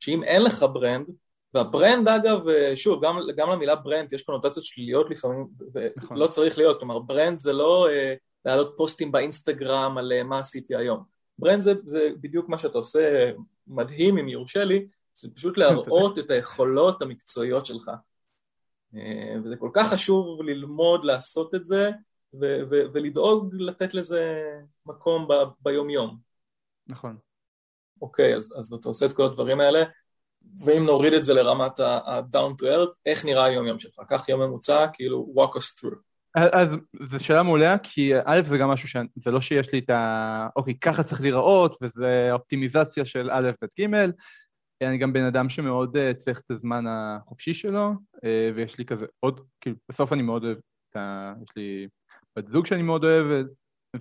שאם 0.00 0.24
אין 0.24 0.42
לך 0.42 0.66
brand, 0.72 1.06
וה 1.54 1.69
brand 1.69 2.08
אגב, 2.08 2.40
שוב, 2.74 3.04
גם, 3.04 3.18
גם 3.36 3.50
למילה 3.50 3.76
brand 3.76 4.12
יש 4.12 4.22
קונוטציות 4.22 4.64
שליליות 4.64 5.10
לפעמים, 5.10 5.48
נכון. 5.96 6.16
ולא 6.16 6.26
צריך 6.26 6.58
להיות, 6.58 6.78
כלומר 6.78 6.98
brand 6.98 7.38
זה 7.38 7.52
לא 7.52 7.88
אה, 7.90 8.14
להעלות 8.44 8.74
פוסטים 8.76 9.12
באינסטגרם 9.12 9.98
על 9.98 10.12
אה, 10.12 10.22
מה 10.22 10.38
עשיתי 10.38 10.76
היום. 10.76 11.04
brand 11.38 11.62
זה, 11.62 11.74
זה 11.84 12.08
בדיוק 12.20 12.48
מה 12.48 12.58
שאתה 12.58 12.78
עושה 12.78 13.30
מדהים, 13.66 14.18
אם 14.18 14.28
יורשה 14.28 14.64
לי, 14.64 14.86
זה 15.14 15.28
פשוט 15.34 15.58
להראות 15.58 16.18
את 16.18 16.30
היכולות 16.30 17.02
המקצועיות 17.02 17.66
שלך. 17.66 17.90
וזה 19.44 19.56
כל 19.56 19.70
כך 19.74 19.92
חשוב 19.92 20.42
ללמוד 20.42 21.04
לעשות 21.04 21.54
את 21.54 21.64
זה 21.64 21.90
ו- 22.34 22.60
ו- 22.70 22.84
ולדאוג 22.92 23.54
לתת 23.54 23.94
לזה 23.94 24.52
מקום 24.86 25.28
ב- 25.28 25.52
ביומיום. 25.60 26.18
נכון. 26.86 27.16
אוקיי, 28.02 28.34
אז, 28.36 28.54
אז 28.58 28.72
אתה 28.72 28.88
עושה 28.88 29.06
את 29.06 29.12
כל 29.12 29.24
הדברים 29.24 29.60
האלה, 29.60 29.82
ואם 30.64 30.86
נוריד 30.86 31.12
את 31.12 31.24
זה 31.24 31.34
לרמת 31.34 31.80
ה-down 31.80 32.62
to 32.62 32.64
earth, 32.64 32.98
איך 33.06 33.24
נראה 33.24 33.44
היום-יום 33.44 33.78
שלך? 33.78 33.94
קח 34.08 34.28
יום 34.28 34.40
ממוצע, 34.40 34.86
כאילו 34.92 35.34
walk 35.36 35.56
us 35.56 35.80
through. 35.80 35.96
אז 36.34 36.76
זו 37.02 37.24
שאלה 37.24 37.42
מעולה, 37.42 37.78
כי 37.78 38.12
א' 38.24 38.40
זה 38.44 38.58
גם 38.58 38.68
משהו 38.68 38.88
ש... 38.88 38.96
זה 39.16 39.30
לא 39.30 39.40
שיש 39.40 39.72
לי 39.72 39.78
את 39.78 39.90
ה... 39.90 40.48
אוקיי, 40.56 40.78
ככה 40.78 41.02
צריך 41.02 41.20
להיראות, 41.20 41.78
וזה 41.82 42.28
אופטימיזציה 42.32 43.04
של 43.04 43.30
א' 43.30 43.50
ב' 43.62 43.66
ג', 43.80 44.10
אני 44.88 44.98
גם 44.98 45.12
בן 45.12 45.24
אדם 45.24 45.48
שמאוד 45.48 45.96
אה, 45.96 46.14
צריך 46.14 46.40
את 46.40 46.50
הזמן 46.50 46.84
החופשי 46.88 47.54
שלו, 47.54 47.92
אה, 48.24 48.50
ויש 48.54 48.78
לי 48.78 48.84
כזה 48.84 49.06
עוד, 49.20 49.40
כאילו, 49.60 49.76
בסוף 49.88 50.12
אני 50.12 50.22
מאוד 50.22 50.44
אוהב 50.44 50.58
את 50.90 50.96
ה... 50.96 51.32
יש 51.42 51.48
לי 51.56 51.88
בת 52.36 52.48
זוג 52.48 52.66
שאני 52.66 52.82
מאוד 52.82 53.04
אוהב, 53.04 53.46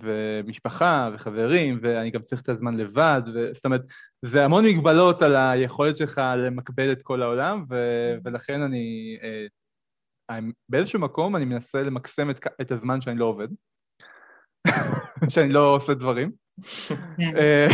ומשפחה, 0.02 1.10
וחברים, 1.14 1.78
ואני 1.82 2.10
גם 2.10 2.22
צריך 2.22 2.42
את 2.42 2.48
הזמן 2.48 2.76
לבד, 2.76 3.22
ו... 3.34 3.54
זאת 3.54 3.64
אומרת, 3.64 3.82
זה 4.22 4.44
המון 4.44 4.64
מגבלות 4.64 5.22
על 5.22 5.36
היכולת 5.36 5.96
שלך 5.96 6.20
למקבל 6.36 6.92
את 6.92 7.02
כל 7.02 7.22
העולם, 7.22 7.64
ו... 7.70 7.76
ולכן 8.24 8.60
אני... 8.60 9.16
אה, 9.22 9.46
באיזשהו 10.68 11.00
מקום 11.00 11.36
אני 11.36 11.44
מנסה 11.44 11.82
למקסם 11.82 12.30
את, 12.30 12.40
את 12.60 12.72
הזמן 12.72 13.00
שאני 13.00 13.18
לא 13.18 13.24
עובד, 13.24 13.48
שאני 15.32 15.52
לא 15.52 15.76
עושה 15.76 15.94
דברים. 15.94 16.32
כן. 17.16 17.34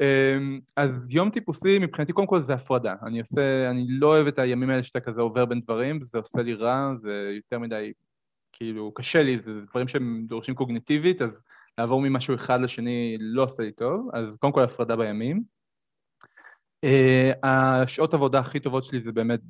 אמ, 0.00 0.60
אז 0.76 1.06
יום 1.10 1.30
טיפוסי 1.30 1.78
מבחינתי 1.78 2.12
קודם 2.12 2.26
כל 2.26 2.40
זה 2.40 2.54
הפרדה, 2.54 2.94
אני 3.02 3.20
עושה, 3.20 3.70
אני 3.70 3.86
לא 3.88 4.06
אוהב 4.06 4.26
את 4.26 4.38
הימים 4.38 4.70
האלה 4.70 4.82
שאתה 4.82 5.00
כזה 5.00 5.20
עובר 5.20 5.44
בין 5.44 5.60
דברים, 5.60 6.02
זה 6.02 6.18
עושה 6.18 6.42
לי 6.42 6.54
רע, 6.54 6.94
זה 7.02 7.32
יותר 7.36 7.58
מדי, 7.58 7.92
כאילו 8.52 8.92
קשה 8.94 9.22
לי, 9.22 9.38
זה 9.38 9.60
דברים 9.70 9.88
שהם 9.88 10.24
דורשים 10.28 10.54
קוגניטיבית, 10.54 11.22
אז 11.22 11.30
לעבור 11.78 12.00
ממשהו 12.00 12.34
אחד 12.34 12.60
לשני 12.60 13.16
לא 13.20 13.42
עושה 13.42 13.62
לי 13.62 13.72
טוב, 13.72 14.10
אז 14.12 14.26
קודם 14.40 14.52
כל 14.52 14.62
הפרדה 14.62 14.96
בימים. 14.96 15.42
Uh, 16.86 17.38
השעות 17.42 18.14
עבודה 18.14 18.38
הכי 18.38 18.60
טובות 18.60 18.84
שלי 18.84 19.00
זה 19.00 19.12
באמת, 19.12 19.40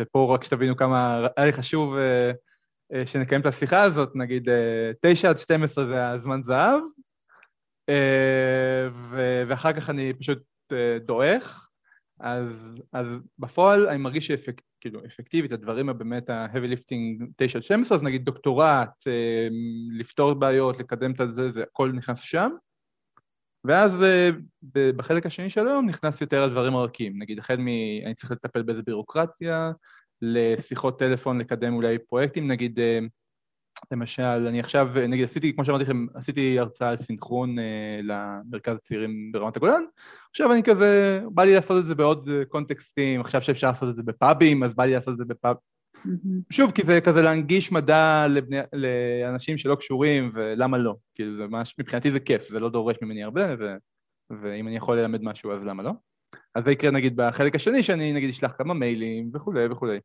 ופה 0.00 0.34
רק 0.34 0.44
שתבינו 0.44 0.76
כמה 0.76 1.26
היה 1.36 1.46
לי 1.46 1.52
חשוב 1.52 1.94
uh, 1.94 3.06
שנקיים 3.06 3.40
את 3.40 3.46
השיחה 3.46 3.82
הזאת, 3.82 4.16
נגיד 4.16 4.48
uh, 4.48 4.52
9 5.00 5.30
עד 5.30 5.38
12 5.38 5.86
זה 5.86 6.08
הזמן 6.08 6.42
זהב, 6.42 6.80
אה, 7.88 8.88
ואחר 9.48 9.72
כך 9.72 9.90
אני 9.90 10.12
פשוט 10.14 10.42
אה, 10.72 10.98
דועך, 10.98 11.68
אז, 12.20 12.80
אז 12.92 13.06
בפועל 13.38 13.86
אני 13.86 13.98
מרגיש 13.98 14.26
שאפק, 14.26 14.60
כאילו, 14.80 15.00
אפקטיבית, 15.06 15.52
הדברים 15.52 15.88
הבאמת 15.88 16.30
ה-heavy 16.30 16.76
lifting 16.76 17.26
9 17.36 17.62
12, 17.62 17.98
אז 17.98 18.02
נגיד 18.02 18.24
דוקטורט, 18.24 19.06
אה, 19.06 19.48
לפתור 19.98 20.34
בעיות, 20.34 20.78
לקדם 20.78 21.10
את 21.10 21.34
זה, 21.34 21.52
זה 21.52 21.62
הכל 21.62 21.92
נכנס 21.92 22.18
שם. 22.18 22.50
ואז 23.66 24.04
בחלק 24.72 25.26
השני 25.26 25.50
של 25.50 25.68
היום 25.68 25.88
נכנס 25.88 26.20
יותר 26.20 26.42
הדברים 26.42 26.76
הרכים, 26.76 27.12
נגיד 27.18 27.38
החל 27.38 27.56
מ... 27.56 27.68
אני 28.04 28.14
צריך 28.14 28.32
לטפל 28.32 28.62
באיזה 28.62 28.82
בירוקרטיה, 28.82 29.72
לשיחות 30.22 30.98
טלפון, 30.98 31.38
לקדם 31.38 31.74
אולי 31.74 31.98
פרויקטים, 31.98 32.50
נגיד 32.50 32.78
למשל, 33.92 34.22
אני 34.22 34.60
עכשיו, 34.60 34.88
נגיד 35.08 35.24
עשיתי, 35.24 35.54
כמו 35.54 35.64
שאמרתי 35.64 35.84
לכם, 35.84 36.06
עשיתי 36.14 36.58
הרצאה 36.58 36.88
על 36.88 36.96
סינכרון 36.96 37.58
אה, 37.58 38.00
למרכז 38.02 38.76
הצעירים 38.76 39.32
ברמת 39.32 39.56
הגולן, 39.56 39.82
עכשיו 40.30 40.52
אני 40.52 40.62
כזה, 40.62 41.20
בא 41.30 41.44
לי 41.44 41.54
לעשות 41.54 41.82
את 41.82 41.86
זה 41.86 41.94
בעוד 41.94 42.28
קונטקסטים, 42.48 43.20
עכשיו 43.20 43.42
שאפשר 43.42 43.66
לעשות 43.66 43.88
את 43.88 43.96
זה 43.96 44.02
בפאבים, 44.02 44.62
אז 44.62 44.74
בא 44.74 44.84
לי 44.84 44.92
לעשות 44.92 45.12
את 45.12 45.18
זה 45.18 45.24
בפאב. 45.24 45.56
Mm-hmm. 46.06 46.40
שוב, 46.50 46.70
כי 46.70 46.82
זה 46.84 47.00
כזה 47.00 47.22
להנגיש 47.22 47.72
מדע 47.72 48.26
לבני, 48.30 48.56
לאנשים 48.72 49.58
שלא 49.58 49.74
קשורים, 49.74 50.30
ולמה 50.34 50.78
לא? 50.78 50.94
כאילו, 51.14 51.36
זה 51.36 51.46
ממש, 51.46 51.74
מבחינתי 51.78 52.10
זה 52.10 52.20
כיף, 52.20 52.48
זה 52.48 52.60
לא 52.60 52.70
דורש 52.70 52.96
ממני 53.02 53.24
הרבה, 53.24 53.54
ו, 53.58 53.76
ואם 54.30 54.68
אני 54.68 54.76
יכול 54.76 54.98
ללמד 54.98 55.22
משהו, 55.22 55.52
אז 55.52 55.64
למה 55.64 55.82
לא? 55.82 55.92
אז 56.54 56.64
זה 56.64 56.72
יקרה 56.72 56.90
נגיד 56.90 57.16
בחלק 57.16 57.54
השני, 57.54 57.82
שאני 57.82 58.12
נגיד 58.12 58.28
אשלח 58.28 58.52
כמה 58.58 58.74
מיילים 58.74 59.30
וכולי 59.34 59.66
וכולי. 59.66 59.98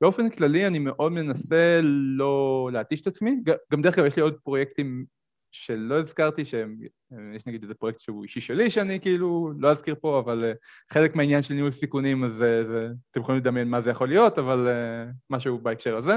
באופן 0.00 0.30
כללי 0.30 0.66
אני 0.66 0.78
מאוד 0.78 1.12
מנסה 1.12 1.80
לא 2.16 2.68
להתיש 2.72 3.00
את 3.00 3.06
עצמי, 3.06 3.36
גם 3.72 3.82
דרך 3.82 3.98
אגב 3.98 4.06
יש 4.06 4.16
לי 4.16 4.22
עוד 4.22 4.38
פרויקטים 4.44 5.04
שלא 5.52 5.98
הזכרתי, 5.98 6.44
שיש 6.44 7.46
נגיד 7.46 7.62
איזה 7.62 7.74
פרויקט 7.74 8.00
שהוא 8.00 8.22
אישי 8.22 8.40
שלי 8.40 8.70
שאני 8.70 9.00
כאילו 9.00 9.52
לא 9.58 9.70
אזכיר 9.70 9.94
פה, 10.00 10.18
אבל 10.18 10.52
uh, 10.52 10.56
חלק 10.92 11.16
מהעניין 11.16 11.42
של 11.42 11.54
ניהול 11.54 11.70
סיכונים 11.70 12.24
אז 12.24 12.32
זה, 12.32 12.88
אתם 13.10 13.20
יכולים 13.20 13.40
לדמיין 13.40 13.68
מה 13.68 13.80
זה 13.80 13.90
יכול 13.90 14.08
להיות, 14.08 14.38
אבל 14.38 14.68
uh, 14.68 15.12
משהו 15.30 15.58
בהקשר 15.58 15.96
הזה. 15.96 16.14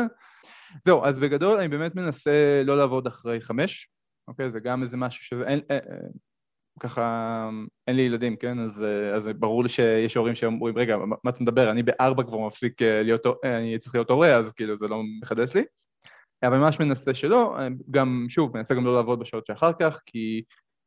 זהו, 0.85 1.05
אז 1.05 1.19
בגדול 1.19 1.59
אני 1.59 1.67
באמת 1.67 1.95
מנסה 1.95 2.61
לא 2.65 2.77
לעבוד 2.77 3.07
אחרי 3.07 3.41
חמש, 3.41 3.89
אוקיי? 4.27 4.51
זה 4.51 4.59
גם 4.59 4.83
איזה 4.83 4.97
משהו 4.97 5.23
שזה... 5.23 5.43
אין, 5.43 5.59
אין, 5.69 5.79
ככה, 6.79 7.49
אין 7.87 7.95
לי 7.95 8.01
ילדים, 8.01 8.35
כן? 8.35 8.59
אז, 8.59 8.85
אז 9.15 9.27
ברור 9.27 9.63
לי 9.63 9.69
שיש 9.69 10.17
הורים 10.17 10.35
שאומרים, 10.35 10.77
רגע, 10.77 10.97
מה 10.97 11.29
אתה 11.29 11.43
מדבר? 11.43 11.71
אני 11.71 11.83
בארבע 11.83 12.23
כבר 12.23 12.37
מפסיק 12.47 12.81
אה, 12.81 13.03
להיות, 13.03 13.25
אה, 13.45 13.57
אני 13.57 13.79
צריך 13.79 13.95
להיות 13.95 14.09
הורה, 14.09 14.35
אז 14.35 14.51
כאילו 14.51 14.77
זה 14.77 14.87
לא 14.87 15.01
מחדש 15.21 15.55
לי. 15.55 15.63
אבל 16.43 16.57
ממש 16.57 16.79
מנסה 16.79 17.13
שלא, 17.13 17.59
אה, 17.59 17.67
גם, 17.91 18.25
שוב, 18.29 18.57
מנסה 18.57 18.75
גם 18.75 18.85
לא 18.85 18.95
לעבוד 18.95 19.19
בשעות 19.19 19.45
שאחר 19.45 19.71
כך, 19.79 20.01
כי 20.05 20.43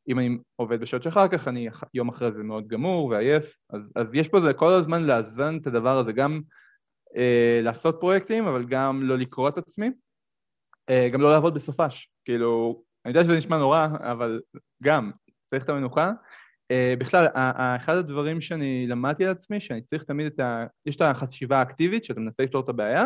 אם 0.09 0.19
אני 0.19 0.39
עובד 0.57 0.81
בשעות 0.81 1.03
שאחר 1.03 1.29
כך, 1.29 1.49
אני 1.49 1.69
יום 1.95 2.09
אחרי 2.09 2.33
זה 2.33 2.43
מאוד 2.43 2.69
גמור 2.69 3.07
ועייף, 3.07 3.57
אז, 3.71 3.93
אז 3.97 4.15
יש 4.15 4.29
פה 4.29 4.41
זה 4.41 4.53
כל 4.53 4.73
הזמן 4.73 5.03
לאזן 5.05 5.59
את 5.63 5.67
הדבר 5.67 5.99
הזה, 5.99 6.13
גם 6.13 6.41
אה, 7.17 7.61
לעשות 7.63 7.97
פרויקטים, 8.01 8.47
אבל 8.47 8.65
גם 8.65 9.03
לא 9.03 9.19
לקרוא 9.19 9.49
את 9.49 9.59
עצמי, 9.59 9.91
אה, 10.91 11.09
גם 11.13 11.21
לא 11.21 11.31
לעבוד 11.31 11.55
בסופש, 11.55 12.11
כאילו, 12.25 12.83
אני 13.05 13.11
יודע 13.11 13.25
שזה 13.25 13.37
נשמע 13.37 13.59
נורא, 13.59 13.89
אבל 14.01 14.41
גם, 14.83 15.11
צריך 15.57 15.65
את 15.65 15.71
המנוחה. 15.71 16.13
Uh, 16.73 16.99
בכלל, 16.99 17.27
אחד 17.77 17.97
הדברים 17.97 18.41
שאני 18.41 18.87
למדתי 18.87 19.25
על 19.25 19.31
עצמי, 19.31 19.61
שאני 19.61 19.83
צריך 19.83 20.03
תמיד 20.03 20.27
את 20.27 20.41
ה... 20.41 20.67
יש 20.87 20.97
את 20.97 21.01
החשיבה 21.01 21.59
האקטיבית, 21.59 22.05
שאתה 22.05 22.21
מנסה 22.21 22.43
לפתור 22.43 22.61
את 22.65 22.69
הבעיה, 22.69 23.05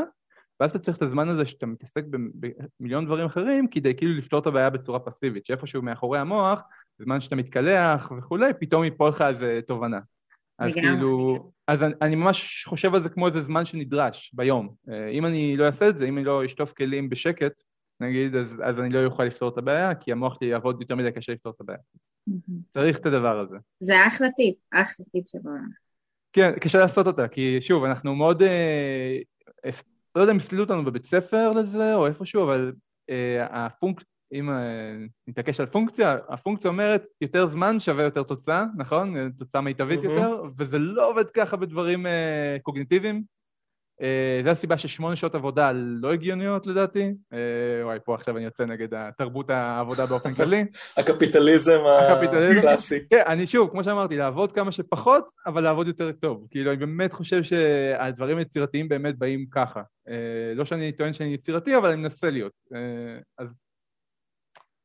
ואז 0.61 0.71
אתה 0.71 0.79
צריך 0.79 0.97
את 0.97 1.03
הזמן 1.03 1.29
הזה 1.29 1.47
שאתה 1.47 1.67
מתעסק 1.67 2.05
במיליון 2.81 3.07
דברים 3.07 3.27
אחרים, 3.27 3.67
כדי 3.69 3.95
כאילו 3.95 4.15
לפתור 4.15 4.41
את 4.41 4.47
הבעיה 4.47 4.71
בצורה 4.71 4.99
פסיבית, 4.99 5.47
שאיפשהו 5.47 5.83
מאחורי 5.83 6.19
המוח, 6.19 6.63
בזמן 7.01 7.21
שאתה 7.21 7.37
מתקלח 7.37 8.13
וכולי, 8.19 8.53
פתאום 8.61 8.85
יפול 8.85 9.09
לך 9.09 9.23
איזה 9.23 9.61
תובנה. 9.67 10.01
אז 10.59 10.75
כאילו, 10.75 11.51
אז 11.69 11.83
אני, 11.83 11.95
אני 12.03 12.17
ממש 12.17 12.65
חושב 12.69 12.95
על 12.95 13.01
זה 13.01 13.09
כמו 13.09 13.27
איזה 13.27 13.43
זמן 13.43 13.65
שנדרש 13.65 14.31
ביום. 14.35 14.75
Uh, 14.89 14.93
אם 15.13 15.27
אני 15.27 15.57
לא 15.57 15.67
אעשה 15.67 15.89
את 15.89 15.99
זה, 15.99 16.05
אם 16.05 16.17
אני 16.17 16.25
לא 16.25 16.45
אשטוף 16.45 16.73
כלים 16.73 17.09
בשקט, 17.09 17.63
נגיד, 18.01 18.37
אז, 18.37 18.63
אז 18.65 18.81
אני 18.81 18.91
לא 18.91 19.05
אוכל 19.05 19.25
לפתור 19.25 19.49
את 19.49 19.59
הבעיה, 19.59 19.95
כי 19.95 20.13
המוח 20.13 20.39
שלי 20.39 20.49
יעבוד 20.49 20.81
יותר 20.81 20.95
מדי 20.95 21.13
קשה 21.13 21.33
לפתור 21.33 21.53
את 21.57 21.61
הבעיה. 21.61 21.79
צריך 22.75 22.99
את 22.99 23.07
הדבר 23.07 23.41
הזה. 23.41 23.57
זה 23.81 24.07
אחלה 24.07 24.31
טיפ, 24.31 24.55
אחלה 24.73 25.07
טיפ 25.13 25.29
שבעולם. 25.29 25.71
כן, 26.33 26.53
קשה 26.61 26.79
לעשות 26.79 27.07
אותה, 27.07 27.29
כי 27.29 27.61
שוב, 27.61 27.85
אנחנו 27.85 28.15
מאוד, 28.15 28.43
אה, 28.43 29.19
אה, 29.65 29.71
לא 30.15 30.21
יודע 30.21 30.33
אם 30.33 30.37
הסלילו 30.37 30.65
אותנו 30.65 30.85
בבית 30.85 31.05
ספר 31.05 31.53
לזה 31.53 31.95
או 31.95 32.07
איפשהו, 32.07 32.43
אבל 32.43 32.73
אה, 33.11 33.47
הפונק... 33.51 34.03
אם 34.33 34.51
אה, 34.51 34.97
נתעקש 35.27 35.61
על 35.61 35.67
פונקציה, 35.67 36.17
הפונקציה 36.29 36.71
אומרת 36.71 37.05
יותר 37.21 37.47
זמן 37.47 37.81
שווה 37.81 38.05
יותר 38.05 38.23
תוצאה, 38.23 38.65
נכון? 38.77 39.31
תוצאה 39.31 39.61
מיטבית 39.61 40.01
mm-hmm. 40.01 40.05
יותר, 40.05 40.43
וזה 40.59 40.79
לא 40.79 41.11
עובד 41.11 41.31
ככה 41.31 41.57
בדברים 41.57 42.07
אה, 42.07 42.57
קוגניטיביים, 42.63 43.17
אה, 43.17 43.23
זו 44.45 44.51
הסיבה 44.51 44.79
ששמונה 44.79 45.17
שעות 45.17 45.35
עבודה 45.35 45.73
לא 45.75 46.13
הגיוניות 46.13 46.67
לדעתי. 46.67 47.15
אה, 47.33 47.39
וואי, 47.85 47.99
פה 48.05 48.15
עכשיו 48.15 48.37
אני 48.37 48.45
יוצא 48.45 48.65
נגד 48.65 49.11
תרבות 49.19 49.51
העבודה 49.51 50.07
באופן 50.07 50.35
כללי. 50.35 50.65
הקפיטליזם 50.97 51.81
הקלאסי. 52.59 52.99
כן, 53.11 53.23
אני 53.27 53.47
שוב, 53.47 53.71
כמו 53.71 53.85
שאמרתי, 53.85 54.17
לעבוד 54.17 54.53
כמה 54.53 54.73
שפחות, 54.73 55.31
אבל 55.47 55.63
לעבוד 55.63 55.87
יותר 55.87 56.13
טוב. 56.13 56.47
כאילו, 56.51 56.71
אני 56.71 56.79
באמת 56.79 57.13
חושב 57.13 57.43
שהדברים 57.43 58.39
היצירתיים 58.39 58.89
באמת 58.89 59.19
באים 59.19 59.47
ככה. 59.51 59.83
אה, 60.09 60.55
לא 60.55 60.65
שאני 60.65 60.93
טוען 60.93 61.13
שאני 61.13 61.35
יצירתי, 61.35 61.77
אבל 61.77 61.91
אני 61.91 62.01
מנסה 62.01 62.31
להיות. 62.31 62.53
אז... 63.39 63.49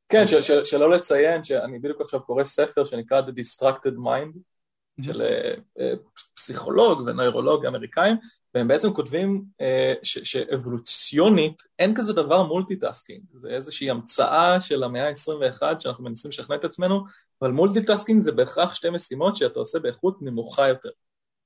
כן, 0.09 0.23
שלא 0.63 0.89
לציין 0.89 1.43
שאני 1.43 1.79
בדיוק 1.79 2.01
עכשיו 2.01 2.21
קורא 2.21 2.43
ספר 2.43 2.85
שנקרא 2.85 3.21
The 3.21 3.31
Distracted 3.31 3.95
Mind, 4.05 4.39
של 5.01 5.21
פסיכולוג 6.35 7.01
ונוירולוג 7.07 7.65
אמריקאים, 7.65 8.15
והם 8.55 8.67
בעצם 8.67 8.93
כותבים 8.93 9.43
אה, 9.61 9.93
שאבולוציונית 10.03 11.63
אין 11.79 11.95
כזה 11.95 12.13
דבר 12.13 12.43
multitasking, 12.43 13.21
זה 13.33 13.49
איזושהי 13.49 13.89
המצאה 13.89 14.61
של 14.61 14.83
המאה 14.83 15.07
ה-21 15.07 15.61
שאנחנו 15.79 16.03
מנסים 16.03 16.29
לשכנע 16.29 16.55
את 16.55 16.65
עצמנו, 16.65 17.03
אבל 17.41 17.51
multitasking 17.51 18.21
זה 18.21 18.31
בהכרח 18.31 18.75
שתי 18.75 18.89
משימות 18.89 19.35
שאתה 19.35 19.59
עושה 19.59 19.79
באיכות 19.79 20.21
נמוכה 20.21 20.67
יותר. 20.67 20.89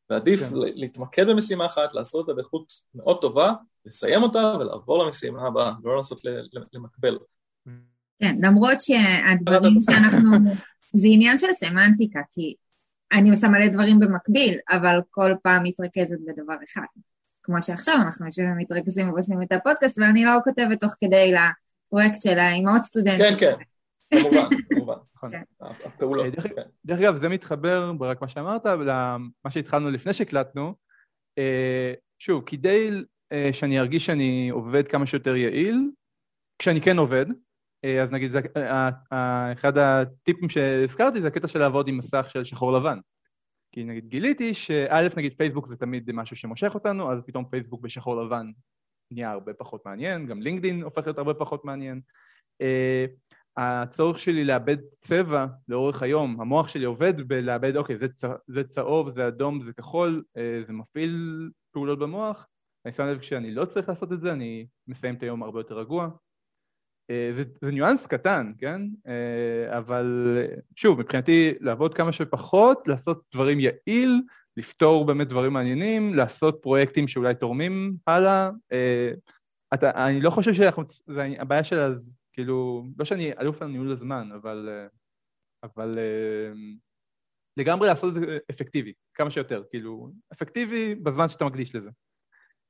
ועדיף 0.10 0.40
כן. 0.40 0.56
להתמקד 0.56 1.28
במשימה 1.28 1.66
אחת, 1.66 1.94
לעשות 1.94 2.22
אותה 2.22 2.34
באיכות 2.34 2.74
מאוד 2.96 3.22
טובה, 3.22 3.54
לסיים 3.86 4.24
אותה 4.24 4.56
ולעבור 4.60 5.04
למשימה 5.04 5.48
הבאה, 5.48 5.74
לא 5.84 5.98
לנסות 5.98 6.22
למקבל. 6.74 7.18
כן, 8.20 8.36
למרות 8.44 8.82
שהדברים 8.82 9.80
שאנחנו... 9.80 10.30
זה 10.94 11.08
עניין 11.12 11.38
של 11.38 11.48
סמנטיקה, 11.54 12.20
כי 12.32 12.56
אני 13.12 13.30
עושה 13.30 13.48
מלא 13.48 13.68
דברים 13.68 14.00
במקביל, 14.00 14.58
אבל 14.70 15.00
כל 15.12 15.32
פעם 15.44 15.64
מתרכזת 15.64 16.18
בדבר 16.28 16.56
אחד. 16.64 16.86
כמו 17.44 17.62
שעכשיו 17.62 17.96
אנחנו 17.96 18.26
יושבים 18.26 18.52
ומתרכזים 18.52 19.14
ועושים 19.14 19.42
את 19.42 19.52
הפודקאסט, 19.52 20.00
ואני 20.00 20.26
לא 20.26 20.32
כותבת 20.44 20.80
תוך 20.80 20.96
כדי 21.00 21.34
לפרויקט 21.34 22.22
של 22.22 22.40
האימהות 22.40 22.84
סטודנטים. 22.84 23.38
כן, 23.38 23.56
כן, 23.58 23.64
כמובן, 24.20 24.50
כמובן. 24.70 24.94
נכון. 25.16 25.32
כן. 25.32 25.44
הפעולות. 25.86 26.36
כן. 26.36 26.62
דרך 26.86 27.00
אגב, 27.00 27.16
זה 27.16 27.30
מתחבר, 27.30 27.92
רק 28.00 28.22
מה 28.22 28.28
שאמרת, 28.28 28.66
למה 28.66 29.50
שהתחלנו 29.50 29.90
לפני 29.90 30.14
שהקלטנו. 30.14 30.74
אה, 31.38 31.94
שוב, 32.20 32.44
כדי 32.46 32.90
אה, 33.32 33.50
שאני 33.54 33.80
ארגיש 33.80 34.06
שאני 34.06 34.50
עובד 34.50 34.88
כמה 34.88 35.06
שיותר 35.06 35.36
יעיל, 35.36 35.92
כשאני 36.60 36.82
כן 36.82 36.98
עובד, 36.98 37.26
אה, 37.30 37.36
אז 38.02 38.12
נגיד, 38.12 38.32
אחד 39.54 39.78
הטיפים 39.78 40.50
שהזכרתי 40.50 41.22
זה 41.22 41.28
הקטע 41.28 41.48
של 41.48 41.60
לעבוד 41.60 41.88
עם 41.88 41.98
מסך 41.98 42.26
של 42.30 42.44
שחור 42.44 42.72
לבן. 42.72 43.00
כי 43.72 43.84
נגיד 43.84 44.06
גיליתי 44.08 44.54
שא' 44.54 45.08
נגיד 45.18 45.34
פייסבוק 45.38 45.68
זה 45.68 45.78
תמיד 45.78 46.12
משהו 46.12 46.36
שמושך 46.36 46.72
אותנו, 46.74 47.12
אז 47.12 47.22
פתאום 47.26 47.46
פייסבוק 47.46 47.82
בשחור 47.82 48.24
לבן 48.24 48.52
נהיה 49.12 49.32
הרבה 49.32 49.54
פחות 49.54 49.86
מעניין, 49.86 50.26
גם 50.26 50.42
לינקדין 50.42 50.84
הופך 50.84 51.06
להיות 51.06 51.18
הרבה 51.18 51.34
פחות 51.34 51.66
מעניין. 51.66 52.02
הצורך 53.58 54.20
שלי 54.20 54.44
לאבד 54.44 54.78
צבע 55.00 55.46
לאורך 55.68 56.04
היום, 56.04 56.42
המוח 56.42 56.68
שלי 56.68 56.86
עובד 56.86 57.28
בלאבד, 57.28 57.76
אוקיי, 57.76 57.98
זה, 57.98 58.08
צ... 58.08 58.26
זה 58.48 58.64
צהוב, 58.64 59.10
זה 59.10 59.28
אדום, 59.28 59.64
זה 59.64 59.74
כחול, 59.74 60.24
זה 60.68 60.74
מפעיל 60.74 61.50
פעולות 61.72 62.00
במוח. 62.00 62.48
אני 62.86 62.94
שם 62.94 63.04
לב 63.04 63.20
כשאני 63.20 63.52
לא 63.52 63.66
צריך 63.66 63.90
לעשות 63.90 64.14
את 64.14 64.22
זה, 64.22 64.34
אני 64.34 64.68
מסיים 64.88 65.16
את 65.16 65.24
היום 65.24 65.44
הרבה 65.44 65.60
יותר 65.60 65.80
רגוע. 65.80 66.10
אה, 67.10 67.30
זה, 67.34 67.44
זה 67.62 67.72
ניואנס 67.72 68.08
קטן, 68.08 68.52
כן? 68.58 68.82
אה, 69.08 69.78
אבל 69.78 70.38
שוב, 70.76 71.00
מבחינתי 71.00 71.54
לעבוד 71.60 71.94
כמה 71.94 72.12
שפחות, 72.12 72.88
לעשות 72.88 73.24
דברים 73.34 73.60
יעיל, 73.60 74.22
לפתור 74.58 75.06
באמת 75.06 75.28
דברים 75.28 75.54
מעניינים, 75.54 76.14
לעשות 76.14 76.60
פרויקטים 76.62 77.08
שאולי 77.08 77.36
תורמים 77.36 77.96
הלאה. 78.08 78.50
אה, 78.72 79.12
אתה, 79.74 80.08
אני 80.08 80.22
לא 80.22 80.30
חושב 80.30 80.54
שאנחנו, 80.54 80.84
זה 81.08 81.28
הבעיה 81.40 81.64
של, 81.64 81.80
אז, 81.80 82.12
כאילו, 82.34 82.86
לא 83.00 83.06
שאני 83.06 83.32
אלוף 83.40 83.62
על 83.62 83.68
ניהול 83.68 83.92
הזמן, 83.92 84.30
אבל, 84.36 84.88
אבל 85.64 86.00
לגמרי 87.58 87.88
לעשות 87.88 88.18
את 88.18 88.22
זה 88.22 88.38
אפקטיבי, 88.52 88.94
כמה 89.14 89.32
שיותר, 89.32 89.64
כאילו, 89.70 90.12
אפקטיבי 90.34 90.96
בזמן 90.96 91.30
שאתה 91.30 91.46
מקדיש 91.46 91.76
לזה. 91.76 91.90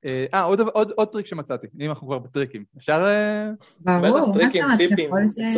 אה, 0.08 0.42
עוד, 0.42 0.60
עוד, 0.60 0.92
עוד 0.92 1.12
טריק 1.12 1.26
שמצאתי, 1.26 1.68
אם 1.80 1.90
אנחנו 1.90 2.08
כבר 2.08 2.20
בטריקים. 2.20 2.66
אפשר... 2.78 3.04
אה, 3.06 3.52
ברור, 3.80 4.02
מה 4.02 4.12
זאת 4.12 4.36
אומרת, 4.36 4.52
ככל 4.52 5.28
ש... 5.50 5.58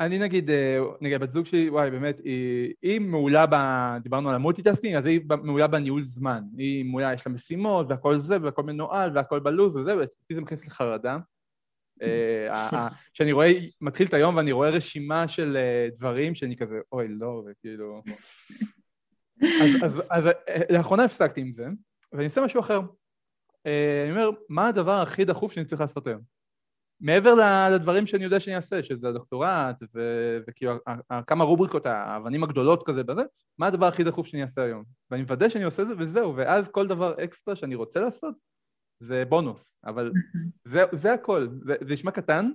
אני 0.00 0.18
נגיד, 0.18 0.50
אה, 0.50 0.78
נגיד, 1.00 1.20
בת 1.20 1.32
זוג 1.32 1.46
שלי, 1.46 1.70
וואי, 1.70 1.90
באמת, 1.90 2.18
היא, 2.24 2.74
היא 2.82 3.00
מעולה 3.00 3.46
ב... 3.50 3.54
דיברנו 4.02 4.28
על 4.28 4.34
ה 4.34 4.38
multitasking, 4.38 4.94
אז 4.94 5.06
היא 5.06 5.20
מעולה 5.42 5.66
בניהול 5.66 6.04
זמן. 6.04 6.42
היא 6.56 6.84
מעולה, 6.84 7.14
יש 7.14 7.26
לה 7.26 7.32
משימות, 7.32 7.86
והכל 7.88 8.18
זה, 8.18 8.36
והכל 8.42 8.62
מנוהל, 8.62 9.10
והכל 9.14 9.40
בלו"ז 9.40 9.76
וזה, 9.76 9.96
ואצלי 9.96 10.34
זה 10.34 10.40
מכניס 10.40 10.66
לחרדה. 10.66 11.18
כשאני 13.12 13.32
רואה, 13.32 13.52
מתחיל 13.80 14.06
את 14.06 14.14
היום 14.14 14.36
ואני 14.36 14.52
רואה 14.52 14.70
רשימה 14.70 15.28
של 15.28 15.56
דברים 15.98 16.34
שאני 16.34 16.56
כזה, 16.56 16.78
אוי, 16.92 17.08
לא, 17.08 17.42
וכאילו... 17.46 18.02
אז, 19.62 19.70
אז, 19.82 20.02
אז 20.10 20.24
לאחרונה 20.70 21.04
הפסקתי 21.04 21.40
עם 21.40 21.52
זה, 21.52 21.66
ואני 22.12 22.24
עושה 22.24 22.40
משהו 22.40 22.60
אחר. 22.60 22.80
אה, 23.66 24.02
אני 24.02 24.10
אומר, 24.10 24.30
מה 24.48 24.68
הדבר 24.68 25.00
הכי 25.00 25.24
דחוף 25.24 25.52
שאני 25.52 25.66
צריך 25.66 25.80
לעשות 25.80 26.06
היום? 26.06 26.20
מעבר 27.00 27.34
לדברים 27.74 28.06
שאני 28.06 28.24
יודע 28.24 28.40
שאני 28.40 28.56
אעשה, 28.56 28.82
שזה 28.82 29.08
הדוקטורט 29.08 29.82
וכאילו 30.48 30.74
כמה 31.26 31.44
רובריקות, 31.44 31.86
האבנים 31.86 32.44
הגדולות 32.44 32.86
כזה 32.86 33.02
בזה, 33.02 33.22
מה 33.58 33.66
הדבר 33.66 33.86
הכי 33.86 34.04
דחוף 34.04 34.26
שאני 34.26 34.42
אעשה 34.42 34.62
היום? 34.62 34.84
ואני 35.10 35.22
מוודא 35.22 35.48
שאני 35.48 35.64
עושה 35.64 35.82
את 35.82 35.88
זה 35.88 35.94
וזהו, 35.98 36.36
ואז 36.36 36.68
כל 36.68 36.86
דבר 36.86 37.24
אקסטרה 37.24 37.56
שאני 37.56 37.74
רוצה 37.74 38.00
לעשות 38.00 38.34
זה 39.00 39.24
בונוס, 39.24 39.78
אבל 39.84 40.12
זה, 40.72 40.84
זה 40.92 41.12
הכל, 41.12 41.48
זה, 41.60 41.74
זה 41.80 41.92
נשמע 41.92 42.10
קטן, 42.10 42.50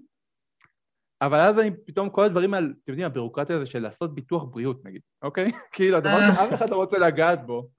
אבל 1.21 1.39
אז 1.39 1.59
אני 1.59 1.71
פתאום 1.85 2.09
כל 2.09 2.23
הדברים 2.23 2.53
האלה, 2.53 2.67
אתם 2.67 2.91
יודעים, 2.91 3.05
הבירוקרטיה 3.05 3.55
הזה 3.55 3.65
של 3.65 3.79
לעשות 3.79 4.15
ביטוח 4.15 4.43
בריאות 4.43 4.85
נגיד, 4.85 5.01
אוקיי? 5.21 5.51
כאילו 5.73 5.97
הדבר 5.97 6.19
אה. 6.19 6.35
שאף 6.35 6.53
אחד 6.53 6.69
לא 6.69 6.75
רוצה 6.75 6.97
לגעת 6.97 7.45
בו 7.45 7.69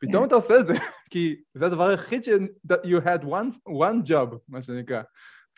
פתאום 0.00 0.22
כן. 0.22 0.26
אתה 0.26 0.34
עושה 0.34 0.60
את 0.60 0.66
זה, 0.66 0.74
כי 1.12 1.36
זה 1.54 1.66
הדבר 1.66 1.88
היחיד 1.88 2.24
ש... 2.24 2.28
you 2.68 3.04
had 3.04 3.24
one, 3.24 3.68
one 3.68 4.08
job, 4.08 4.36
מה 4.48 4.62
שנקרא, 4.62 5.02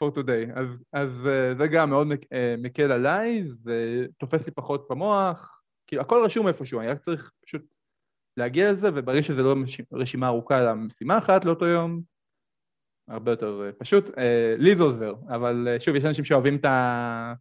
for 0.03 0.19
today. 0.19 0.53
אז, 0.55 0.69
אז 0.93 1.27
אה, 1.27 1.55
זה 1.59 1.67
גם 1.67 1.91
מאוד 1.91 2.07
אה, 2.33 2.55
מקל 2.59 2.93
עליי, 2.93 3.45
זה 3.47 4.07
תופס 4.19 4.47
לי 4.47 4.53
פחות 4.53 4.87
במוח, 4.91 5.61
כאילו 5.87 6.03
הכל 6.03 6.23
רשום 6.25 6.49
איפשהו, 6.49 6.81
אני 6.81 6.89
רק 6.89 7.05
צריך 7.05 7.31
פשוט 7.47 7.63
להגיע 8.37 8.73
לזה, 8.73 8.89
וברגע 8.95 9.23
שזה 9.23 9.43
לא 9.43 9.55
רשימה 9.93 10.27
ארוכה 10.27 10.63
למשימה 10.63 11.19
אחת 11.19 11.45
לאותו 11.45 11.67
יום, 11.67 12.01
הרבה 13.09 13.33
יותר 13.33 13.63
אה, 13.67 13.73
פשוט. 13.73 14.11
לי 14.59 14.77
זה 14.77 14.83
עוזר, 14.83 15.15
אבל 15.29 15.77
שוב, 15.79 15.97
יש 15.97 16.05
אנשים 16.05 16.25
שאוהבים 16.25 16.57
את 16.57 16.65
ה... 16.65 17.35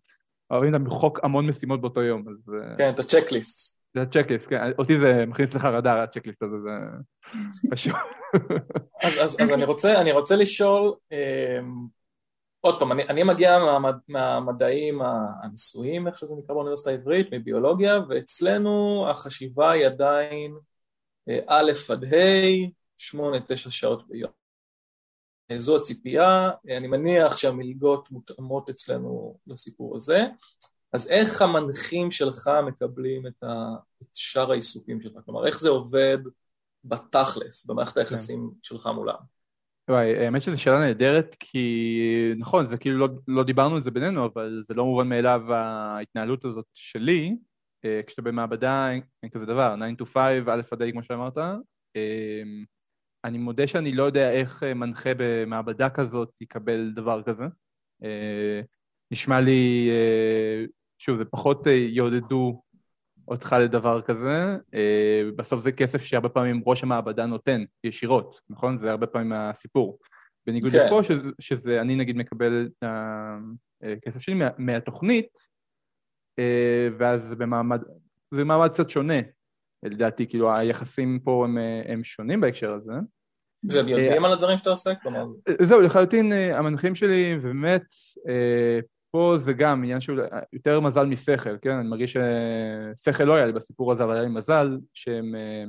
אוהבים 0.51 0.73
למחוק 0.73 1.19
המון 1.23 1.47
משימות 1.47 1.81
באותו 1.81 2.01
יום, 2.01 2.23
אז... 2.29 2.55
כן, 2.77 2.89
את 2.89 2.99
הצ'קליסט. 2.99 3.80
זה 3.93 4.01
הצ'קליסט, 4.01 4.47
כן, 4.49 4.71
אותי 4.77 4.93
זה 4.99 5.25
מכניס 5.25 5.53
לחרדה, 5.53 6.03
הצ'קליסט 6.03 6.43
הזה, 6.43 6.57
זה 6.57 6.71
פשוט. 7.71 7.95
אז, 9.03 9.13
אז, 9.23 9.37
אז 9.41 9.51
אני, 9.51 9.65
רוצה, 9.65 10.01
אני 10.01 10.11
רוצה 10.11 10.35
לשאול, 10.35 10.93
אה, 11.11 11.59
עוד 12.61 12.79
פעם, 12.79 12.91
אני, 12.91 13.03
אני 13.03 13.23
מגיע 13.23 13.59
מהמד, 13.59 13.95
מהמדעים 14.07 15.01
הניסויים, 15.43 16.07
איך 16.07 16.17
שזה 16.17 16.35
נקרא 16.35 16.55
באוניברסיטה 16.55 16.89
העברית, 16.89 17.27
מביולוגיה, 17.33 17.99
ואצלנו 18.09 19.05
החשיבה 19.09 19.71
היא 19.71 19.85
עדיין 19.85 20.55
אה, 21.29 21.39
א' 21.47 21.71
עד 21.89 22.03
ה', 22.13 22.71
שמונה, 22.97 23.37
תשע 23.47 23.71
שעות 23.71 24.07
ביום. 24.07 24.31
אה, 25.51 25.59
זו 25.59 25.75
הציפייה, 25.75 26.49
אה, 26.69 26.77
אני 26.77 26.87
מניח 26.87 27.37
שהמלגות 27.37 28.11
מותאמות 28.11 28.69
אצלנו 28.69 29.37
לסיפור 29.47 29.95
הזה. 29.95 30.25
אז 30.93 31.07
איך 31.09 31.41
המנחים 31.41 32.11
שלך 32.11 32.49
מקבלים 32.67 33.27
את, 33.27 33.43
ה... 33.43 33.75
את 34.01 34.07
שאר 34.13 34.51
העיסוקים 34.51 35.01
שלך? 35.01 35.13
כלומר, 35.25 35.47
איך 35.47 35.59
זה 35.59 35.69
עובד 35.69 36.17
בתכלס, 36.83 37.65
במערכת 37.65 37.93
כן. 37.93 37.99
היחסים 37.99 38.49
כן. 38.53 38.59
שלך 38.63 38.87
מולם? 38.87 39.15
וואי, 39.89 40.25
האמת 40.25 40.41
שזו 40.41 40.61
שאלה 40.61 40.79
נהדרת, 40.79 41.35
כי 41.39 42.33
נכון, 42.37 42.67
זה 42.67 42.77
כאילו 42.77 42.97
לא, 42.97 43.07
לא 43.27 43.43
דיברנו 43.43 43.75
על 43.75 43.83
זה 43.83 43.91
בינינו, 43.91 44.25
אבל 44.25 44.63
זה 44.67 44.73
לא 44.73 44.85
מובן 44.85 45.09
מאליו 45.09 45.53
ההתנהלות 45.53 46.45
הזאת 46.45 46.65
שלי, 46.73 47.35
אה, 47.85 48.01
כשאתה 48.07 48.21
במעבדה, 48.21 48.91
אין 48.91 49.31
כזה 49.31 49.45
דבר, 49.45 49.75
9 49.97 50.03
to 50.03 50.05
5, 50.05 50.17
א' 50.47 50.61
עד 50.71 50.81
A 50.81 50.91
כמו 50.91 51.03
שאמרת. 51.03 51.37
אה, 51.95 52.43
אני 53.23 53.37
מודה 53.37 53.67
שאני 53.67 53.91
לא 53.91 54.03
יודע 54.03 54.31
איך 54.31 54.63
מנחה 54.63 55.09
במעבדה 55.17 55.89
כזאת 55.89 56.41
יקבל 56.41 56.91
דבר 56.95 57.23
כזה. 57.23 57.43
אה, 58.03 58.61
נשמע 59.11 59.41
לי 59.41 59.89
שוב, 61.01 61.17
זה 61.17 61.25
פחות 61.25 61.67
אה, 61.67 61.71
יעודדו 61.71 62.61
אותך 63.27 63.55
לדבר 63.59 64.01
כזה, 64.01 64.57
אה, 64.73 65.21
בסוף 65.35 65.61
זה 65.61 65.71
כסף 65.71 66.01
שהרבה 66.01 66.29
פעמים 66.29 66.61
ראש 66.65 66.83
המעבדה 66.83 67.25
נותן 67.25 67.63
ישירות, 67.83 68.39
נכון? 68.49 68.77
זה 68.77 68.91
הרבה 68.91 69.07
פעמים 69.07 69.33
הסיפור. 69.33 69.99
בניגוד 70.47 70.71
כן. 70.71 70.85
לפה, 70.85 71.03
שזה, 71.03 71.27
שזה 71.39 71.81
אני 71.81 71.95
נגיד 71.95 72.17
מקבל 72.17 72.69
את 72.77 72.83
הכסף 73.83 74.15
אה, 74.15 74.21
שלי 74.21 74.33
מה, 74.33 74.49
מהתוכנית, 74.57 75.51
ואז 76.97 77.35
במעמד, 77.35 77.81
זה 78.33 78.43
מעמד 78.43 78.69
קצת 78.69 78.89
שונה, 78.89 79.19
לדעתי, 79.83 80.27
כאילו 80.27 80.53
היחסים 80.55 81.19
פה 81.23 81.45
הם, 81.45 81.57
הם 81.85 82.03
שונים 82.03 82.41
בהקשר 82.41 82.73
הזה. 82.73 82.93
והם 83.63 83.87
יודעים 83.87 84.25
על 84.25 84.31
הדברים 84.31 84.57
שאתה 84.57 84.69
עושה? 84.69 84.95
כלומר... 84.95 85.25
זהו, 85.61 85.81
לחלוטין 85.81 86.31
המנחים 86.33 86.95
שלי, 86.95 87.35
ובאמת, 87.39 87.83
פה 89.11 89.33
זה 89.37 89.53
גם 89.53 89.83
עניין 89.83 90.01
של 90.01 90.19
יותר 90.53 90.79
מזל 90.79 91.05
משכל, 91.05 91.57
כן? 91.61 91.71
אני 91.71 91.89
מרגיש 91.89 92.17
ששכל 92.97 93.23
לא 93.23 93.35
היה 93.35 93.45
לי 93.45 93.51
בסיפור 93.53 93.91
הזה, 93.91 94.03
אבל 94.03 94.13
היה 94.13 94.21
לי 94.21 94.29
מזל 94.29 94.77
שהם 94.93 95.35
אה, 95.35 95.63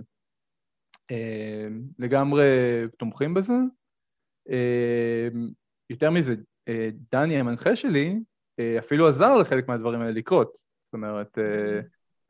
אה, 1.10 1.68
לגמרי 1.98 2.46
תומכים 2.98 3.34
בזה. 3.34 3.54
אה, 4.50 5.28
יותר 5.90 6.10
מזה, 6.10 6.34
אה, 6.68 6.88
דני 7.12 7.40
המנחה 7.40 7.76
שלי 7.76 8.18
אה, 8.60 8.78
אפילו 8.78 9.08
עזר 9.08 9.36
לחלק 9.36 9.68
מהדברים 9.68 10.00
האלה 10.00 10.12
לקרות. 10.12 10.52
זאת 10.86 10.94
אומרת, 10.94 11.38
אה, 11.38 11.80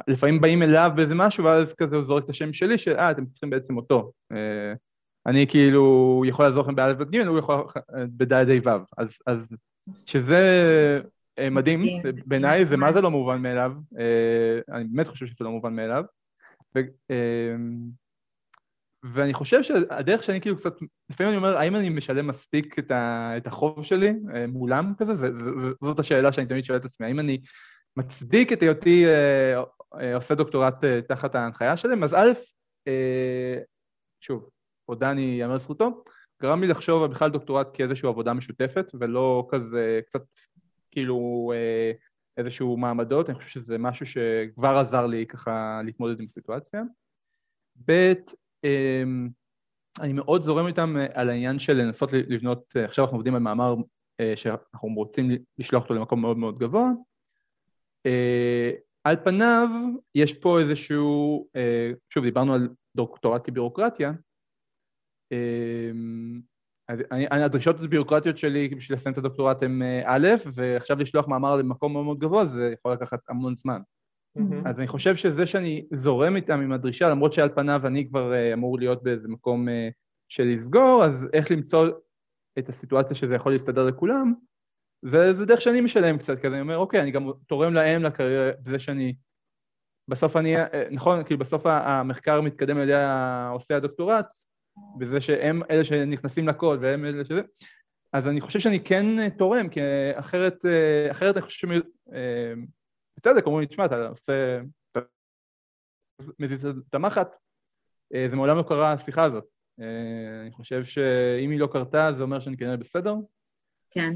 לפעמים 0.09 0.41
באים 0.41 0.63
אליו 0.63 0.91
באיזה 0.97 1.15
משהו, 1.15 1.45
ואז 1.45 1.75
כזה 1.75 1.97
הוא 1.97 2.05
זורק 2.05 2.25
את 2.25 2.31
השם 2.31 2.53
שלי, 2.53 2.79
שאה, 2.79 3.11
אתם 3.11 3.27
צריכים 3.27 3.51
בעצם 3.51 3.77
אותו. 3.77 4.13
אה, 4.33 4.73
אני 5.27 5.47
כאילו 5.49 6.23
יכול 6.27 6.45
לעזור 6.45 6.63
לכם 6.63 6.75
באלף 6.75 6.97
וג' 7.01 7.17
הוא 7.17 7.39
יכול 7.39 7.65
בד' 7.93 8.33
ה' 8.33 8.45
ו'. 8.65 8.85
אז, 8.99 9.19
אז 9.27 9.57
שזה 10.07 10.43
אה, 11.39 11.51
מדהים, 11.51 11.83
בעיניי 12.27 12.67
זה 12.67 12.77
מה 12.77 12.93
זה 12.93 13.01
לא 13.01 13.11
מובן 13.11 13.43
מאליו, 13.43 13.73
אה, 13.99 14.77
אני 14.77 14.85
באמת 14.85 15.09
חושב 15.09 15.27
שזה 15.27 15.45
לא 15.45 15.51
מובן 15.51 15.77
מאליו. 15.77 16.05
ו, 16.75 16.81
אה, 17.11 17.55
ואני 19.03 19.35
חושב 19.35 19.63
שהדרך 19.63 20.23
שאני 20.23 20.41
כאילו 20.41 20.57
קצת, 20.57 20.75
לפעמים 21.11 21.33
אני 21.33 21.37
אומר, 21.37 21.57
האם 21.57 21.77
אני 21.77 21.89
משלם 21.89 22.27
מספיק 22.27 22.79
את, 22.79 22.91
ה, 22.91 23.33
את 23.37 23.47
החוב 23.47 23.85
שלי 23.85 24.13
מולם 24.49 24.93
כזה? 24.99 25.17
זה, 25.17 25.39
זה, 25.39 25.51
זאת 25.83 25.99
השאלה 25.99 26.33
שאני 26.33 26.47
תמיד 26.47 26.65
שואל 26.65 26.79
את 26.79 26.85
עצמי, 26.85 27.07
האם 27.07 27.21
אני 27.21 27.41
מצדיק 27.97 28.53
את 28.53 28.63
היותי 28.63 29.05
עושה 30.15 30.35
דוקטורט 30.35 30.85
תחת 31.09 31.35
ההנחיה 31.35 31.77
שלהם? 31.77 32.05
אז 32.05 32.15
א', 32.15 32.33
שוב, 34.21 34.49
פה 34.87 34.95
דני 34.95 35.37
יאמר 35.41 35.59
זכותו, 35.59 36.05
גרם 36.43 36.61
לי 36.61 36.67
לחשוב 36.67 37.03
על 37.03 37.09
בכלל 37.09 37.31
דוקטורט 37.31 37.69
כאיזושהי 37.73 38.09
עבודה 38.09 38.33
משותפת, 38.33 38.91
ולא 38.95 39.47
כזה 39.51 40.01
קצת 40.07 40.23
כאילו 40.91 41.53
אה, 41.55 41.93
איזשהו 42.37 42.77
מעמדות, 42.77 43.31
אני 43.31 43.37
חושב 43.39 43.49
שזה 43.49 43.79
משהו 43.79 44.07
שכבר 44.07 44.77
עזר 44.77 45.07
לי 45.07 45.27
ככה 45.27 45.81
להתמודד 45.85 46.21
עם 46.21 46.27
סיטואציה. 46.27 46.83
ב', 47.89 48.13
אמ, 48.65 49.29
אני 50.01 50.13
מאוד 50.13 50.43
זורם 50.43 50.67
איתם 50.67 50.97
אה, 50.97 51.07
על 51.15 51.31
העניין 51.31 51.59
של 51.59 51.73
לנסות 51.73 52.13
לבנות, 52.13 52.73
אה, 52.77 52.85
עכשיו 52.85 53.05
אנחנו 53.05 53.17
עובדים 53.17 53.35
על 53.35 53.41
מאמר 53.41 53.75
שאנחנו 54.37 54.89
רוצים 54.95 55.31
לשלוח 55.59 55.83
אותו 55.83 55.95
למקום 55.95 56.21
מאוד 56.21 56.37
מאוד 56.37 56.59
גבוה. 56.59 56.91
על 59.05 59.17
פניו 59.25 59.69
יש 60.15 60.35
פה 60.35 60.61
איזשהו, 60.61 61.47
שוב 62.11 62.25
דיברנו 62.25 62.55
על 62.55 62.69
דוקטורט 62.97 63.47
כבירוקרטיה, 63.47 64.13
אמ, 65.33 66.41
הדרישות 67.31 67.81
הביורוקרטיות 67.81 68.39
שלי 68.39 68.69
בשביל 68.69 68.99
לסיים 68.99 69.13
את 69.13 69.19
הדוקטורט 69.19 69.63
הן 69.63 69.83
אה, 69.83 70.03
א', 70.05 70.29
ועכשיו 70.55 70.99
לשלוח 70.99 71.29
מאמר 71.29 71.57
למקום 71.57 71.93
מאוד 71.93 72.05
מאוד 72.05 72.19
גבוה 72.19 72.47
זה 72.47 72.71
יכול 72.79 72.93
לקחת 72.93 73.19
המון 73.29 73.57
זמן. 73.57 73.81
Mm-hmm. 74.39 74.69
אז 74.69 74.79
אני 74.79 74.87
חושב 74.87 75.17
שזה 75.17 75.47
שאני 75.47 75.87
זורם 75.93 76.37
איתם 76.37 76.61
עם 76.61 76.73
הדרישה, 76.73 77.09
למרות 77.09 77.33
שעל 77.33 77.49
פניו 77.55 77.87
אני 77.87 78.09
כבר 78.09 78.33
אה, 78.33 78.53
אמור 78.53 78.79
להיות 78.79 79.03
באיזה 79.03 79.29
מקום 79.29 79.69
אה, 79.69 79.89
של 80.29 80.45
לסגור, 80.45 81.05
אז 81.05 81.27
איך 81.33 81.51
למצוא 81.51 81.89
את 82.59 82.69
הסיטואציה 82.69 83.17
שזה 83.17 83.35
יכול 83.35 83.53
להסתדר 83.53 83.85
לכולם, 83.85 84.35
זה, 85.05 85.35
זה 85.35 85.47
דרך 85.47 85.61
שאני 85.61 85.81
משלם 85.81 86.19
קצת, 86.19 86.41
כי 86.41 86.47
אני 86.47 86.61
אומר, 86.61 86.79
אוקיי, 86.79 87.01
אני 87.01 87.11
גם 87.11 87.31
תורם 87.47 87.75
להם 87.75 88.03
לקריירה 88.03 88.51
בזה 88.63 88.79
שאני... 88.79 89.15
בסוף 90.09 90.37
אני, 90.37 90.55
נכון, 90.91 91.25
כאילו 91.25 91.41
בסוף 91.41 91.67
המחקר 91.67 92.41
מתקדם 92.41 92.77
על 92.77 92.83
ידי 92.83 93.05
עושי 93.53 93.75
הדוקטורט, 93.75 94.27
בזה 94.99 95.21
שהם 95.21 95.63
אלה 95.71 95.85
שנכנסים 95.85 96.49
לקוד 96.49 96.79
והם 96.83 97.05
אלה 97.05 97.25
שזה, 97.25 97.41
אז 98.13 98.29
אני 98.29 98.41
חושב 98.41 98.59
שאני 98.59 98.81
כן 98.81 99.29
תורם, 99.29 99.69
כי 99.69 99.81
אחרת, 100.15 100.65
אחרת 101.11 101.37
אני 101.37 101.43
חושב 101.43 101.69
שבצדק 103.19 103.47
אומרים 103.47 103.61
לי, 103.61 103.67
תשמע, 103.67 103.85
אתה 103.85 104.09
עושה, 104.09 104.61
אתה 104.93 105.01
מזיז 106.39 106.67
את 106.67 106.95
המחט, 106.95 107.37
זה 108.31 108.37
מעולם 108.37 108.57
לא 108.57 108.63
קרה 108.63 108.93
השיחה 108.93 109.23
הזאת. 109.23 109.45
אני 110.43 110.53
חושב 110.53 110.85
שאם 110.85 111.51
היא 111.51 111.61
לא 111.61 111.69
קרתה, 111.73 112.13
זה 112.13 112.23
אומר 112.23 112.41
שאני 112.41 112.57
כנראה 112.57 112.77
בסדר. 112.77 113.15
כן, 113.91 114.15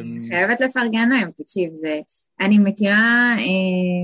אני 0.00 0.28
חייבת 0.30 0.60
לפרגן 0.60 1.08
להם, 1.08 1.30
תקשיב, 1.30 1.74
זה... 1.74 2.00
אני 2.40 2.58
מכירה 2.58 3.34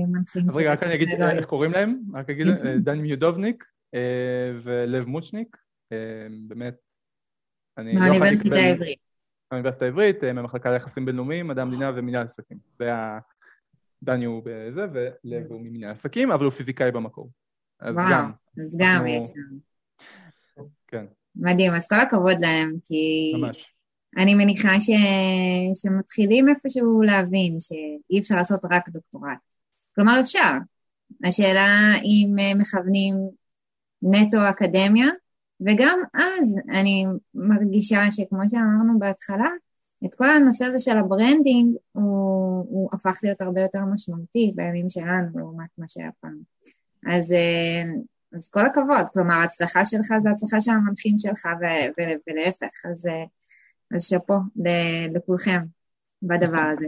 מנחים... 0.07 0.49
אז 0.49 0.57
רגע, 0.57 0.71
רק 0.71 0.83
אני 0.83 0.93
אגיד 0.93 1.09
איך 1.09 1.45
קוראים 1.45 1.71
להם, 1.71 1.99
רק 2.13 2.29
אגיד, 2.29 2.47
דני 2.85 3.01
מיודובניק 3.01 3.63
ולב 4.63 5.05
מוצ'ניק. 5.05 5.57
אמ, 5.91 6.47
באמת, 6.47 6.75
אני 7.77 7.95
לא 7.95 7.99
יכולתי 7.99 8.15
לקבל... 8.15 8.19
מהאוניברסיטה 8.19 8.55
העברית. 8.55 8.99
מהאוניברסיטה 9.51 9.85
העברית, 9.85 10.23
אה, 10.23 10.33
מהמחלקה 10.33 10.71
ליחסים 10.71 11.05
בינלאומיים, 11.05 11.47
מדעי 11.47 11.61
המדינה 11.61 11.91
ומנהל 11.95 12.25
עסקים. 12.25 12.57
זה 12.79 12.85
היה... 12.85 13.19
דני 14.03 14.25
הוא 14.25 14.41
בזה, 14.45 14.85
ולב 14.93 15.51
הוא 15.51 15.61
ממנהל 15.61 15.91
עסקים, 15.91 16.31
אבל 16.31 16.45
הוא 16.45 16.53
פיזיקאי 16.53 16.91
במקור. 16.91 17.29
אז 17.79 17.95
וואו, 17.95 18.11
גם. 18.11 18.31
אז 18.61 18.77
גם 18.77 19.07
יש 19.07 19.25
שם. 19.25 19.57
כן. 20.87 21.05
מדהים, 21.35 21.73
אז 21.73 21.87
כל 21.87 21.99
הכבוד 21.99 22.37
להם, 22.39 22.75
כי... 22.83 23.33
ממש. 23.41 23.73
אני 24.17 24.35
מניחה 24.35 24.79
ש... 24.79 24.89
שמתחילים 25.81 26.49
איפשהו 26.49 27.01
להבין 27.01 27.57
שאי 27.59 28.19
אפשר 28.19 28.35
לעשות 28.35 28.59
רק 28.71 28.89
דוקטורט. 28.89 29.37
כלומר, 29.95 30.19
אפשר. 30.21 30.51
השאלה 31.23 31.93
אם 32.03 32.35
אה, 32.39 32.55
מכוונים 32.55 33.15
נטו 34.01 34.37
אקדמיה, 34.49 35.05
וגם 35.61 35.99
אז 36.13 36.55
אני 36.69 37.05
מרגישה 37.33 38.01
שכמו 38.11 38.49
שאמרנו 38.49 38.99
בהתחלה, 38.99 39.49
את 40.05 40.15
כל 40.15 40.29
הנושא 40.29 40.65
הזה 40.65 40.79
של 40.79 40.97
ה 40.97 41.06
branding 41.06 41.75
הוא, 41.91 42.65
הוא 42.69 42.89
הפך 42.93 43.19
להיות 43.23 43.41
הרבה 43.41 43.61
יותר 43.61 43.79
משמעותי 43.93 44.51
בימים 44.55 44.89
שלנו 44.89 45.39
לעומת 45.39 45.69
מה 45.77 45.87
שהיה 45.87 46.09
פעם. 46.21 46.37
אז, 47.07 47.31
אה, 47.31 47.83
אז 48.33 48.49
כל 48.49 48.65
הכבוד, 48.65 49.05
כלומר 49.13 49.33
ההצלחה 49.33 49.85
שלך 49.85 50.13
זה 50.21 50.29
הצלחה 50.29 50.61
של 50.61 50.71
המנחים 50.71 51.19
שלך 51.19 51.45
ו- 51.45 52.01
ו- 52.01 52.17
ולהפך, 52.27 52.85
אז, 52.91 53.07
אה, 53.07 53.23
אז 53.95 54.03
שאפו 54.03 54.33
לכולכם 55.13 55.61
בדבר 56.23 56.71
הזה. 56.73 56.87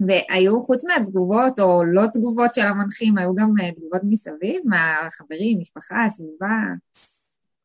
והיו 0.00 0.62
חוץ 0.62 0.84
מהתגובות 0.84 1.60
או 1.60 1.84
לא 1.84 2.02
תגובות 2.12 2.54
של 2.54 2.66
המנחים, 2.66 3.18
היו 3.18 3.34
גם 3.34 3.52
אה, 3.60 3.72
תגובות 3.72 4.00
מסביב, 4.04 4.62
מהחברים, 4.64 5.58
משפחה, 5.60 5.96
סביבה. 6.10 6.46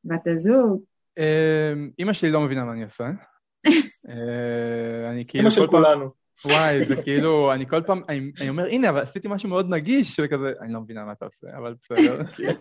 בת 0.07 0.27
הזוג? 0.27 0.83
אימא 1.99 2.13
שלי 2.13 2.31
לא 2.31 2.41
מבינה 2.41 2.63
מה 2.63 2.71
אני 2.71 2.83
עושה. 2.83 3.09
אה, 4.09 5.11
אני 5.11 5.25
כאילו... 5.27 5.41
אימא 5.41 5.49
של 5.49 5.67
כולנו. 5.67 6.11
וואי, 6.45 6.85
זה 6.85 6.95
כאילו, 7.03 7.53
אני 7.53 7.67
כל 7.67 7.81
פעם, 7.81 8.01
אני, 8.09 8.31
אני 8.41 8.49
אומר, 8.49 8.65
הנה, 8.65 8.89
אבל 8.89 9.01
עשיתי 9.01 9.27
משהו 9.27 9.49
מאוד 9.49 9.69
נגיש, 9.69 10.19
וכזה, 10.23 10.53
אני 10.61 10.73
לא 10.73 10.81
מבינה 10.81 11.05
מה 11.05 11.11
אתה 11.11 11.25
עושה, 11.25 11.47
אבל 11.57 11.75
בסדר, 11.83 12.23
כאילו, 12.35 12.53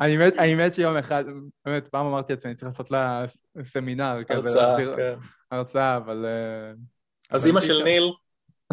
אני 0.00 0.16
מת, 0.16 0.38
אני 0.38 0.54
מת 0.54 0.74
שיום 0.74 0.96
אחד, 0.96 1.24
באמת, 1.64 1.88
פעם 1.88 2.06
אמרתי 2.06 2.32
לעצמי, 2.32 2.50
אני 2.50 2.58
צריך 2.58 2.70
לעשות 2.72 2.90
לה 2.90 3.24
סמינר, 3.64 4.24
כזה, 4.24 4.66
הרצאה, 4.66 4.96
כן. 4.96 5.14
הרצאה, 5.50 5.96
אבל... 5.96 6.26
אה, 6.26 6.72
אז 7.30 7.46
אימא 7.46 7.60
של 7.60 7.82
ניל, 7.82 8.12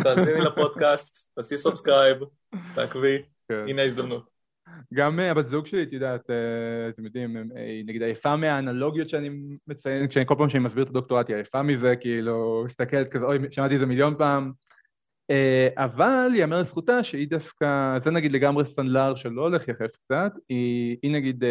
תאזיני 0.04 0.42
לפודקאסט, 0.42 1.36
תעשי 1.36 1.58
subscribe, 1.58 2.18
תעקבי, 2.76 3.18
כן. 3.50 3.66
הנה 3.68 3.82
ההזדמנות. 3.82 4.37
גם 4.94 5.20
הבת 5.20 5.46
אה, 5.46 5.50
זוג 5.50 5.66
שלי, 5.66 5.84
את 5.84 5.94
יודעת, 5.94 6.30
אה, 6.30 6.90
אתם 6.90 7.06
יודעים, 7.06 7.36
היא 7.36 7.44
אה, 7.56 7.82
נגיד 7.86 8.04
עייפה 8.04 8.36
מהאנלוגיות 8.36 9.10
שאני 9.10 9.30
מציין, 9.68 10.08
כשאני 10.08 10.26
כל 10.26 10.36
פעם 10.38 10.50
שאני 10.50 10.64
מסביר 10.64 10.84
את 10.84 10.90
הדוקטורט, 10.90 11.28
היא 11.28 11.36
עייפה 11.36 11.62
מזה, 11.62 11.96
כאילו, 11.96 12.64
מסתכלת 12.66 13.12
כזה, 13.12 13.26
אוי, 13.26 13.38
שמעתי 13.52 13.76
את 13.76 13.80
זה 13.80 13.86
מיליון 13.86 14.16
פעם. 14.18 14.52
אבל 15.76 16.32
ייאמר 16.36 16.60
לזכותה 16.60 17.04
שהיא 17.04 17.28
דווקא, 17.30 18.00
זה 18.00 18.12
נגיד 18.12 18.32
לגמרי 18.32 18.66
סנדלר 18.66 19.16
שלא 19.16 19.42
הולך 19.42 19.68
יחף 19.68 19.96
קצת, 19.96 20.32
היא, 20.50 20.98
היא 21.02 21.12
נגיד, 21.12 21.44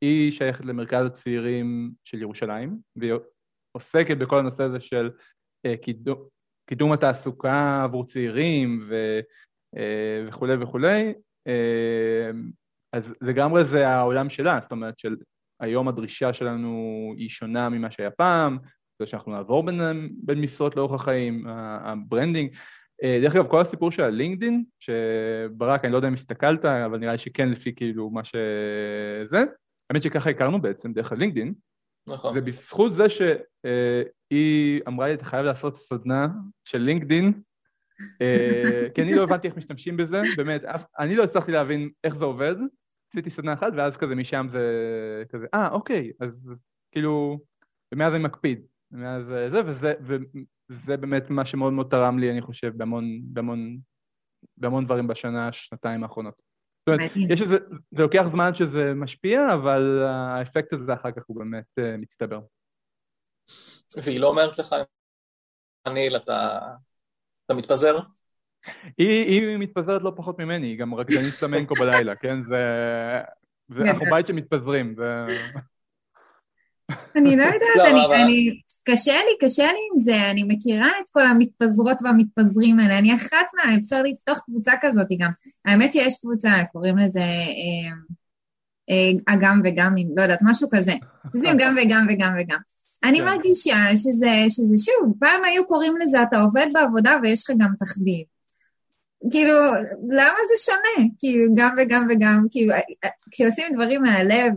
היא 0.00 0.32
שייכת 0.32 0.64
למרכז 0.64 1.06
הצעירים 1.06 1.90
של 2.04 2.22
ירושלים, 2.22 2.78
והיא 2.96 3.12
עוסקת 3.72 4.16
בכל 4.16 4.38
הנושא 4.38 4.62
הזה 4.62 4.80
של 4.80 5.10
קידום, 5.82 6.18
קידום 6.66 6.92
התעסוקה 6.92 7.82
עבור 7.84 8.06
צעירים 8.06 8.86
ו, 8.88 9.20
וכולי 10.28 10.54
וכולי, 10.60 11.12
אז 12.92 13.14
לגמרי 13.20 13.64
זה 13.64 13.88
העולם 13.88 14.28
שלה, 14.28 14.58
זאת 14.62 14.72
אומרת 14.72 14.98
של 14.98 15.16
היום 15.60 15.88
הדרישה 15.88 16.32
שלנו 16.32 17.14
היא 17.16 17.28
שונה 17.28 17.68
ממה 17.68 17.90
שהיה 17.90 18.10
פעם, 18.10 18.58
זה 18.98 19.06
שאנחנו 19.06 19.32
נעבור 19.32 19.66
בין, 19.66 19.80
בין 20.22 20.40
משרות 20.40 20.76
לאורך 20.76 21.00
החיים, 21.00 21.44
ה 21.48 21.58
branding. 21.58 22.50
אה, 23.02 23.18
דרך 23.22 23.36
אגב, 23.36 23.46
כל 23.48 23.60
הסיפור 23.60 23.90
של 23.90 24.02
הלינקדין, 24.02 24.64
שברק, 24.80 25.84
אני 25.84 25.92
לא 25.92 25.96
יודע 25.96 26.08
אם 26.08 26.14
הסתכלת, 26.14 26.64
אבל 26.64 26.98
נראה 26.98 27.12
לי 27.12 27.18
שכן 27.18 27.48
לפי 27.48 27.74
כאילו 27.74 28.10
מה 28.10 28.24
שזה, 28.24 29.44
האמת 29.90 30.02
שככה 30.02 30.30
הכרנו 30.30 30.62
בעצם, 30.62 30.92
דרך 30.92 31.12
הלינקדין. 31.12 31.54
נכון. 32.08 32.34
זה 32.34 32.40
בזכות 32.40 32.92
זה 32.92 33.08
שהיא 33.08 34.80
אמרה 34.88 35.08
לי, 35.08 35.14
אתה 35.14 35.24
חייב 35.24 35.46
לעשות 35.46 35.78
סדנה 35.78 36.28
של 36.64 36.78
לינקדין 36.78 37.26
אה, 37.26 37.32
כי 38.94 39.02
אני 39.02 39.14
לא 39.14 39.22
הבנתי 39.22 39.48
איך 39.48 39.56
משתמשים 39.56 39.96
בזה, 39.96 40.22
באמת, 40.36 40.62
אני 40.98 41.16
לא 41.16 41.24
הצלחתי 41.24 41.52
להבין 41.52 41.90
איך 42.04 42.16
זה 42.16 42.24
עובד, 42.24 42.54
עשיתי 43.12 43.30
סדנה 43.30 43.52
אחת 43.52 43.72
ואז 43.76 43.96
כזה 43.96 44.14
משם 44.14 44.46
זה 44.50 45.24
כזה, 45.28 45.46
אה 45.54 45.68
אוקיי, 45.70 46.12
אז 46.20 46.50
כאילו, 46.92 47.40
ומאז 47.94 48.14
אני 48.14 48.22
מקפיד, 48.22 48.66
מאז 48.90 49.26
זה, 49.26 49.60
וזה, 49.66 49.94
וזה 50.70 50.96
באמת 50.96 51.30
מה 51.30 51.44
שמאוד 51.46 51.72
מאוד 51.72 51.86
תרם 51.90 52.18
לי, 52.18 52.30
אני 52.30 52.42
חושב, 52.42 52.72
בהמון, 52.76 53.04
בהמון, 53.22 53.78
בהמון 54.56 54.84
דברים 54.84 55.06
בשנה, 55.06 55.52
שנתיים 55.52 56.02
האחרונות. 56.02 56.34
זאת 56.88 56.88
אומרת, 56.88 57.12
יש 57.30 57.42
איזה, 57.42 57.56
זה 57.90 58.02
לוקח 58.02 58.24
זמן 58.30 58.54
שזה 58.54 58.94
משפיע, 58.94 59.54
אבל 59.54 60.02
האפקט 60.02 60.72
הזה 60.72 60.94
אחר 60.94 61.10
כך 61.12 61.22
הוא 61.26 61.38
באמת 61.38 61.98
מצטבר. 61.98 62.40
והיא 64.04 64.20
לא 64.20 64.28
אומרת 64.28 64.58
לך, 64.58 64.74
אניל, 65.86 66.16
אתה 66.16 66.58
אתה 67.52 67.60
מתפזר? 67.60 67.98
היא, 68.98 69.24
היא 69.24 69.56
מתפזרת 69.56 70.02
לא 70.02 70.12
פחות 70.16 70.38
ממני, 70.38 70.66
היא 70.66 70.78
גם 70.78 70.94
רקדנית 70.94 71.34
פלמנקו 71.34 71.74
בלילה, 71.74 72.14
כן? 72.14 72.42
זה... 72.48 72.56
אנחנו 73.90 74.06
בית 74.10 74.26
שמתפזרים, 74.26 74.94
זה... 74.96 75.26
אני 77.16 77.36
לא 77.36 77.42
יודעת, 77.42 77.76
לא, 77.76 77.86
אני, 77.86 78.22
אני... 78.22 78.60
קשה 78.84 79.12
לי, 79.12 79.46
קשה 79.48 79.62
לי 79.62 79.78
עם 79.92 79.98
זה, 79.98 80.30
אני 80.30 80.42
מכירה 80.48 80.88
את 80.88 81.08
כל 81.12 81.26
המתפזרות 81.26 82.02
והמתפזרים 82.02 82.78
האלה, 82.78 82.98
אני 82.98 83.14
אחת 83.14 83.46
מה, 83.54 83.62
אפשר 83.80 84.02
לפתוח 84.02 84.38
קבוצה 84.38 84.72
כזאת 84.80 85.06
גם. 85.18 85.30
האמת 85.64 85.92
שיש 85.92 86.16
קבוצה, 86.20 86.50
קוראים 86.72 86.98
לזה 86.98 87.20
אה, 87.20 87.92
אה, 88.90 89.34
אגם 89.34 89.60
וגם, 89.64 89.94
לא 90.16 90.22
יודעת, 90.22 90.38
משהו 90.42 90.68
כזה. 90.72 90.92
שעושים 91.32 91.54
גם 91.58 91.76
וגם 91.82 92.06
וגם 92.10 92.36
וגם. 92.40 92.58
אני 93.04 93.18
כן. 93.18 93.24
מרגישה 93.24 93.76
שזה, 93.96 94.30
שזה, 94.48 94.74
שוב, 94.78 95.14
פעם 95.20 95.44
היו 95.44 95.66
קוראים 95.66 95.94
לזה, 95.96 96.22
אתה 96.22 96.40
עובד 96.40 96.66
בעבודה 96.72 97.18
ויש 97.22 97.50
לך 97.50 97.56
גם 97.58 97.72
תחביב. 97.78 98.24
כאילו, 99.30 99.54
למה 100.08 100.38
זה 100.48 100.64
שונה? 100.64 101.08
כאילו, 101.18 101.54
גם 101.54 101.76
וגם 101.78 102.06
וגם, 102.10 102.46
כאילו, 102.50 102.74
כשעושים 103.30 103.66
דברים 103.74 104.02
מהלב 104.02 104.52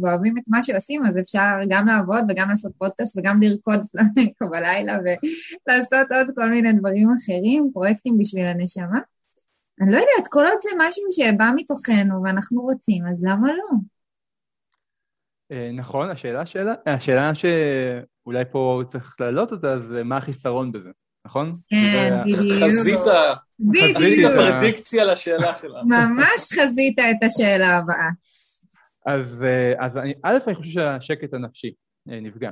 ואוהבים 0.00 0.38
את 0.38 0.42
מה 0.46 0.62
שעושים, 0.62 1.06
אז 1.06 1.18
אפשר 1.18 1.50
גם 1.68 1.86
לעבוד 1.86 2.24
וגם 2.28 2.50
לעשות 2.50 2.72
פודקאסט 2.78 3.18
וגם 3.18 3.42
לרקוד 3.42 3.80
פלמנקו 3.92 4.48
בלילה 4.50 4.98
ולעשות 4.98 6.12
עוד 6.12 6.26
כל 6.34 6.50
מיני 6.50 6.72
דברים 6.72 7.08
אחרים, 7.10 7.70
פרויקטים 7.72 8.18
בשביל 8.18 8.46
הנשמה. 8.46 9.00
אני 9.80 9.92
לא 9.92 9.96
יודעת, 9.96 10.28
כל 10.28 10.46
עוד 10.46 10.58
זה 10.62 10.70
משהו 10.78 11.04
שבא 11.10 11.50
מתוכנו 11.56 12.22
ואנחנו 12.22 12.62
רוצים, 12.62 13.06
אז 13.06 13.24
למה 13.24 13.48
לא? 13.48 13.78
אה, 15.52 15.70
נכון, 15.72 16.10
השאלה, 16.10 16.46
שאלה, 16.46 16.74
השאלה 16.86 17.32
שאולי 17.34 18.44
פה 18.50 18.82
צריך 18.88 19.16
להעלות 19.20 19.52
אותה 19.52 19.78
זה 19.80 20.04
מה 20.04 20.16
החיסרון 20.16 20.72
בזה, 20.72 20.90
נכון? 21.26 21.56
כן, 21.68 22.20
בדיוק. 22.22 22.62
חזית, 22.62 22.98
חזית 23.96 24.24
הפרדיקציה 24.24 25.04
לשאלה 25.04 25.56
שלנו. 25.56 25.88
ממש 25.88 26.48
חזית 26.60 26.98
את 26.98 27.24
השאלה 27.24 27.76
הבאה. 27.76 28.08
אז, 29.06 29.44
אה, 29.44 29.72
אז 29.78 29.96
אני, 29.96 30.14
א', 30.22 30.38
אני 30.46 30.54
חושב 30.54 30.70
שהשקט 30.70 31.34
הנפשי 31.34 31.72
אה, 32.10 32.20
נפגע. 32.20 32.50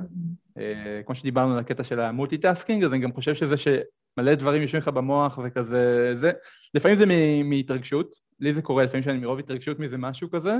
כמו 1.05 1.15
שדיברנו 1.15 1.53
על 1.53 1.59
הקטע 1.59 1.83
של 1.83 1.99
ה 1.99 2.05
multitasking, 2.05 2.83
אז 2.83 2.91
אני 2.91 2.99
גם 2.99 3.13
חושב 3.13 3.35
שזה 3.35 3.55
שמלא 3.57 4.35
דברים 4.35 4.61
יושבים 4.61 4.81
לך 4.81 4.87
במוח 4.87 5.39
וכזה, 5.45 6.11
זה, 6.15 6.31
לפעמים 6.73 6.97
זה 6.97 7.05
מהתרגשות, 7.43 8.11
לי 8.39 8.53
זה 8.53 8.61
קורה, 8.61 8.83
לפעמים 8.83 9.03
שאני 9.03 9.17
מרוב 9.17 9.39
התרגשות 9.39 9.79
מזה 9.79 9.97
משהו 9.97 10.31
כזה, 10.31 10.57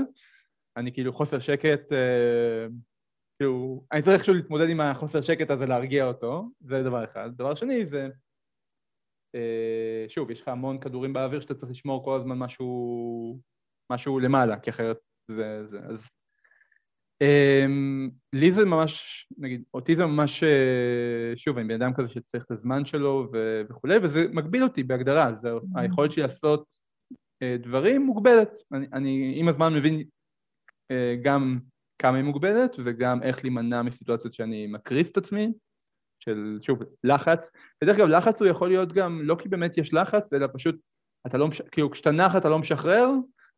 אני 0.76 0.92
כאילו 0.92 1.12
חוסר 1.12 1.38
שקט, 1.38 1.92
אה, 1.92 2.66
כאילו, 3.38 3.84
אני 3.92 4.02
צריך 4.02 4.16
איכשהו 4.16 4.34
להתמודד 4.34 4.68
עם 4.68 4.80
החוסר 4.80 5.22
שקט 5.22 5.50
הזה, 5.50 5.66
להרגיע 5.66 6.04
אותו, 6.04 6.48
זה 6.60 6.82
דבר 6.82 7.04
אחד. 7.04 7.30
דבר 7.36 7.54
שני 7.54 7.86
זה, 7.86 8.08
אה, 9.34 10.04
שוב, 10.08 10.30
יש 10.30 10.40
לך 10.40 10.48
המון 10.48 10.80
כדורים 10.80 11.12
באוויר 11.12 11.40
שאתה 11.40 11.54
צריך 11.54 11.70
לשמור 11.70 12.04
כל 12.04 12.16
הזמן 12.16 12.38
משהו, 12.38 13.40
משהו 13.92 14.18
למעלה, 14.18 14.58
כי 14.58 14.70
אחרת 14.70 14.98
זה, 15.28 15.66
זה, 15.66 15.78
אז... 15.78 16.00
אה, 17.22 17.66
לי 18.32 18.52
זה 18.52 18.66
ממש, 18.66 19.26
נגיד, 19.38 19.62
אותי 19.74 19.96
זה 19.96 20.06
ממש, 20.06 20.44
שוב, 21.36 21.58
אני 21.58 21.68
בן 21.68 21.82
אדם 21.82 21.94
כזה 21.94 22.08
שצריך 22.08 22.44
את 22.44 22.50
הזמן 22.50 22.84
שלו 22.84 23.28
ו- 23.32 23.62
וכולי, 23.70 23.96
וזה 24.02 24.26
מגביל 24.32 24.62
אותי 24.62 24.82
בהגדרה, 24.82 25.32
זה 25.42 25.48
היכולת 25.74 26.12
שלי 26.12 26.22
לעשות 26.22 26.64
דברים 27.44 28.02
מוגבלת. 28.02 28.50
אני, 28.72 28.86
אני 28.92 29.32
עם 29.36 29.48
הזמן 29.48 29.74
מבין 29.74 30.04
גם 31.22 31.58
כמה 31.98 32.16
היא 32.16 32.24
מוגבלת 32.24 32.76
וגם 32.84 33.22
איך 33.22 33.44
להימנע 33.44 33.82
מסיטואציות 33.82 34.34
שאני 34.34 34.66
מקריס 34.66 35.10
את 35.10 35.16
עצמי, 35.16 35.52
של 36.20 36.58
שוב 36.62 36.78
לחץ, 37.04 37.50
ודרך 37.84 37.98
אגב 37.98 38.08
לחץ 38.08 38.40
הוא 38.40 38.48
יכול 38.48 38.68
להיות 38.68 38.92
גם 38.92 39.20
לא 39.22 39.36
כי 39.38 39.48
באמת 39.48 39.78
יש 39.78 39.94
לחץ 39.94 40.32
אלא 40.32 40.46
פשוט 40.52 40.76
אתה 41.26 41.38
לא, 41.38 41.48
מש... 41.48 41.62
כאילו 41.62 41.90
כשאתה 41.90 42.10
נח 42.10 42.36
אתה 42.36 42.48
לא 42.48 42.58
משחרר 42.58 43.10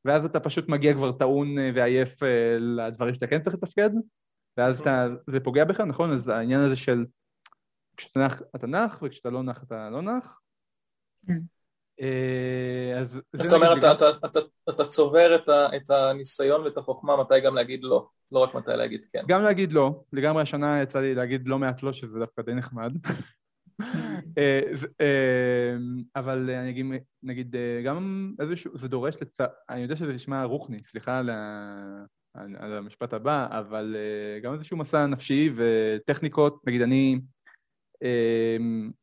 ואז 0.05 0.25
אתה 0.25 0.41
פשוט 0.41 0.69
מגיע 0.69 0.95
כבר 0.95 1.13
טעון 1.13 1.59
אה, 1.59 1.71
ועייף 1.75 2.23
אה, 2.23 2.57
לדברים 2.59 3.15
שאתה 3.15 3.27
כן 3.27 3.43
צריך 3.43 3.57
לתפקד 3.57 3.91
ואז 4.57 4.81
אתה, 4.81 5.07
זה 5.31 5.41
פוגע 5.41 5.65
בך, 5.65 5.81
נכון? 5.81 6.13
אז 6.13 6.29
העניין 6.29 6.61
הזה 6.61 6.77
של 6.77 7.05
כשאתה 7.97 8.21
נח 8.21 8.43
אתה 8.57 8.67
נח 8.67 9.03
וכשאתה 9.03 9.31
לא 9.31 9.43
נח 9.43 9.63
אתה 9.63 9.91
לא 9.91 10.03
נח 10.03 10.41
כן. 11.27 11.33
אה, 11.33 11.39
אז... 13.01 13.21
זאת 13.33 13.53
אומרת, 13.53 13.85
אתה 14.69 14.85
צובר 14.85 15.37
את 15.77 15.91
הניסיון 15.91 16.61
ואת 16.61 16.79
החוכמה 16.79 17.17
מתי 17.17 17.41
גם 17.41 17.55
להגיד 17.55 17.81
לא, 17.83 18.07
לא 18.33 18.39
רק 18.39 18.55
מתי 18.55 18.71
להגיד 18.71 19.01
כן. 19.13 19.23
גם 19.29 19.43
להגיד 19.43 19.73
לא, 19.73 20.03
לגמרי 20.13 20.43
השנה 20.43 20.83
יצא 20.83 21.01
לי 21.01 21.15
להגיד 21.15 21.49
לא 21.49 21.59
מעט 21.59 21.83
לא, 21.83 21.93
שזה 21.93 22.19
דווקא 22.19 22.43
די 22.43 22.55
נחמד. 22.55 22.93
אה, 24.39 24.61
אה, 25.01 25.77
אבל 26.17 26.51
אני 26.51 26.71
אגיד, 26.71 26.87
נגיד, 27.23 27.57
גם 27.85 28.33
איזשהו, 28.41 28.79
זה 28.79 28.89
דורש 28.89 29.17
לצ... 29.23 29.41
אני 29.71 29.81
יודע 29.81 29.97
שזה 29.97 30.13
נשמע 30.13 30.45
רוחני, 30.45 30.81
סליחה 30.91 31.19
על 32.35 32.77
המשפט 32.77 33.13
הבא, 33.13 33.47
אבל 33.51 33.97
גם 34.43 34.55
איזשהו 34.55 34.77
מסע 34.77 35.07
נפשי 35.07 35.53
וטכניקות, 35.57 36.67
נגיד 36.67 36.83
אני, 36.83 37.21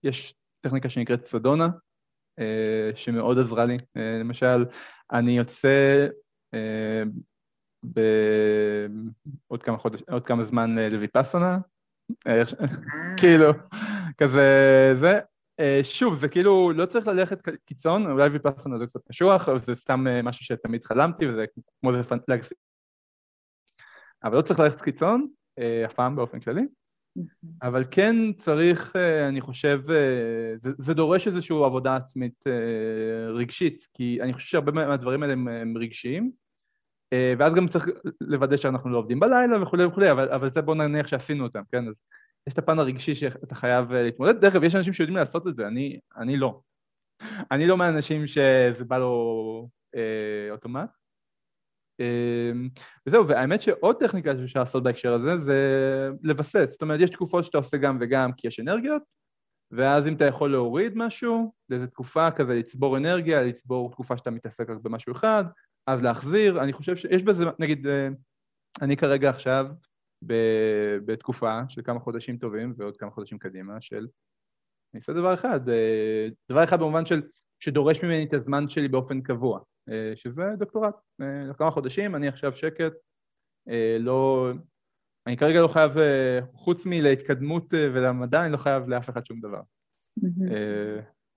יש 0.04 0.34
טכניקה 0.62 0.90
שנקראת 0.90 1.26
סדונה, 1.26 1.66
אה, 1.66 1.89
שמאוד 2.96 3.40
עזרה 3.40 3.66
לי. 3.66 3.78
אה, 3.98 4.18
למשל, 4.20 4.66
אני 5.12 5.38
יוצא 5.38 6.08
אה, 6.54 7.04
בעוד 7.84 9.64
כמה, 9.64 9.78
חודש, 9.78 10.02
עוד 10.12 10.26
כמה 10.26 10.44
זמן 10.44 10.80
לויפאסנה, 10.80 11.58
כאילו, 13.18 13.52
כזה 14.18 14.92
זה. 14.96 15.20
שוב, 15.84 16.20
זה 16.20 16.28
כאילו, 16.28 16.72
לא 16.72 16.86
צריך 16.86 17.08
ללכת 17.08 17.50
קיצון, 17.66 18.12
אולי 18.12 18.30
ויפאסנה 18.30 18.78
זה 18.78 18.86
קצת 18.88 19.08
קשוח, 19.10 19.50
אבל 19.50 19.60
זה 19.60 19.76
סתם 19.76 20.06
משהו 20.24 20.46
שתמיד 20.46 20.86
חלמתי, 20.86 21.28
וזה 21.28 21.46
כמו 21.82 21.94
זה 21.96 22.02
להגזים. 22.28 22.58
אבל 24.24 24.38
לא 24.38 24.42
צריך 24.42 24.60
ללכת 24.60 24.82
קיצון, 24.82 25.28
אף 25.86 25.94
פעם 25.94 26.16
באופן 26.16 26.40
כללי. 26.40 26.62
אבל 27.62 27.84
כן 27.92 28.16
צריך, 28.34 28.96
אה, 28.96 29.28
אני 29.28 29.42
חושב, 29.42 29.82
אה, 29.90 30.58
זה, 30.58 30.72
זה 30.78 30.94
דורש 30.94 31.28
איזושהי 31.28 31.56
עבודה 31.56 31.96
עצמית 31.96 32.44
אה, 32.48 33.32
רגשית, 33.32 33.88
כי 33.94 34.18
אני 34.22 34.34
חושב 34.34 34.48
שהרבה 34.48 34.72
מהדברים 34.72 35.24
האלה 35.24 35.34
הם, 35.34 35.48
הם 35.48 35.78
רגשיים, 35.78 36.32
ואז 37.38 37.54
גם 37.54 37.68
צריך 37.68 37.88
לוודא 38.22 38.58
שאנחנו 38.58 38.90
לא 38.90 38.98
עובדים 38.98 39.20
בלילה 39.20 39.64
וכולי 39.64 39.86
וכולי, 39.86 40.12
אבל, 40.12 40.30
אבל 40.30 40.52
זה 40.52 40.62
בוא 40.62 40.76
נניח 40.76 41.08
שעשינו 41.08 41.44
אותם, 41.44 41.62
כן? 41.72 41.88
אז 41.88 41.94
יש 42.48 42.54
את 42.54 42.58
הפן 42.58 42.80
הרגשי 42.80 43.16
שאתה 43.16 43.56
חייב 43.56 43.94
להתמודד. 43.94 44.42
דרך 44.42 44.56
אגב, 44.56 44.64
יש 44.64 44.76
אנשים 44.76 44.94
שיודעים 44.94 45.18
לעשות 45.18 45.48
את 45.48 45.56
זה, 45.56 45.68
אני, 45.68 46.00
אני 46.18 46.38
לא. 46.38 46.62
אני 47.52 47.68
לא 47.68 47.78
מהאנשים 47.78 48.28
שזה 48.28 48.86
בא 48.88 48.98
לו 48.98 49.70
אה, 49.96 50.52
אוטומט. 50.52 50.99
אמ, 52.00 52.70
וזהו, 53.08 53.28
והאמת 53.28 53.62
שעוד 53.62 53.96
טכניקה 54.00 54.38
שאפשר 54.38 54.60
לעשות 54.60 54.84
בהקשר 54.84 55.14
הזה 55.14 55.38
זה 55.40 55.60
לווסת, 56.24 56.68
זאת 56.72 56.82
אומרת 56.82 57.00
יש 57.00 57.10
תקופות 57.10 57.46
שאתה 57.46 57.58
עושה 57.58 57.78
גם 57.78 57.98
וגם 58.02 58.32
כי 58.38 58.48
יש 58.48 58.60
אנרגיות, 58.60 59.02
ואז 59.72 60.08
אם 60.08 60.16
אתה 60.16 60.26
יכול 60.26 60.52
להוריד 60.52 60.94
משהו, 60.96 61.54
לאיזו 61.70 61.88
תקופה 61.88 62.32
כזה 62.32 62.54
לצבור 62.54 62.98
אנרגיה, 62.98 63.44
לצבור 63.44 63.92
תקופה 63.92 64.18
שאתה 64.18 64.32
מתעסק 64.32 64.70
רק 64.70 64.78
במשהו 64.82 65.14
אחד, 65.14 65.44
אז 65.88 66.04
להחזיר, 66.04 66.64
אני 66.64 66.74
חושב 66.74 66.96
שיש 66.96 67.24
בזה, 67.24 67.44
נגיד, 67.60 67.88
אה, 67.88 68.08
אני 68.82 68.98
כרגע 68.98 69.30
עכשיו 69.30 69.66
בתקופה 71.06 71.62
של 71.68 71.82
כמה 71.82 72.00
חודשים 72.00 72.38
טובים 72.38 72.74
ועוד 72.78 72.98
כמה 72.98 73.12
חודשים 73.12 73.38
קדימה 73.38 73.82
של 73.82 74.08
אני 74.94 75.00
אעשה 75.00 75.14
דבר 75.14 75.34
אחד, 75.34 75.70
אה, 75.70 76.28
דבר 76.50 76.64
אחד 76.64 76.80
במובן 76.80 77.06
של 77.06 77.22
שדורש 77.60 78.04
ממני 78.04 78.26
את 78.26 78.34
הזמן 78.34 78.70
שלי 78.70 78.88
באופן 78.88 79.22
קבוע, 79.22 79.60
שזה 80.16 80.44
דוקטורט. 80.58 80.96
אה, 81.22 81.44
לכמה 81.50 81.72
חודשים, 81.72 82.16
אני 82.16 82.28
עכשיו 82.28 82.56
שקט, 82.56 82.94
אה, 83.70 83.98
לא... 84.00 84.50
אני 85.28 85.38
כרגע 85.38 85.62
לא 85.62 85.68
חייב, 85.68 85.92
חוץ 86.54 86.86
מלהתקדמות 86.86 87.74
ולמדע, 87.74 88.44
אני 88.44 88.52
לא 88.52 88.58
חייב 88.58 88.90
לאף 88.90 89.10
אחד 89.10 89.26
שום 89.26 89.40
דבר. 89.40 89.62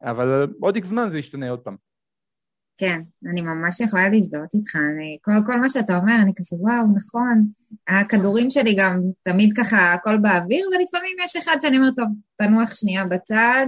אבל 0.02 0.46
עוד 0.60 0.76
איקס 0.76 0.88
זמן 0.88 1.08
זה 1.10 1.18
ישתנה 1.18 1.50
עוד 1.50 1.60
פעם. 1.60 1.76
כן, 2.76 3.00
אני 3.30 3.42
ממש 3.42 3.80
יכולה 3.80 4.08
להזדהות 4.08 4.54
איתך. 4.54 4.76
אני, 4.76 5.18
כל, 5.22 5.32
כל 5.46 5.60
מה 5.60 5.68
שאתה 5.68 5.96
אומר, 5.96 6.14
אני 6.22 6.32
כזה, 6.36 6.56
וואו, 6.56 6.96
נכון. 6.96 7.46
הכדורים 7.88 8.50
שלי 8.50 8.74
גם 8.78 9.00
תמיד 9.22 9.52
ככה, 9.56 9.92
הכל 9.92 10.18
באוויר, 10.18 10.66
ולפעמים 10.68 11.16
יש 11.24 11.36
אחד 11.36 11.56
שאני 11.60 11.76
אומרת, 11.76 11.96
טוב, 11.96 12.08
תנוח 12.36 12.74
שנייה 12.74 13.04
בצד, 13.04 13.66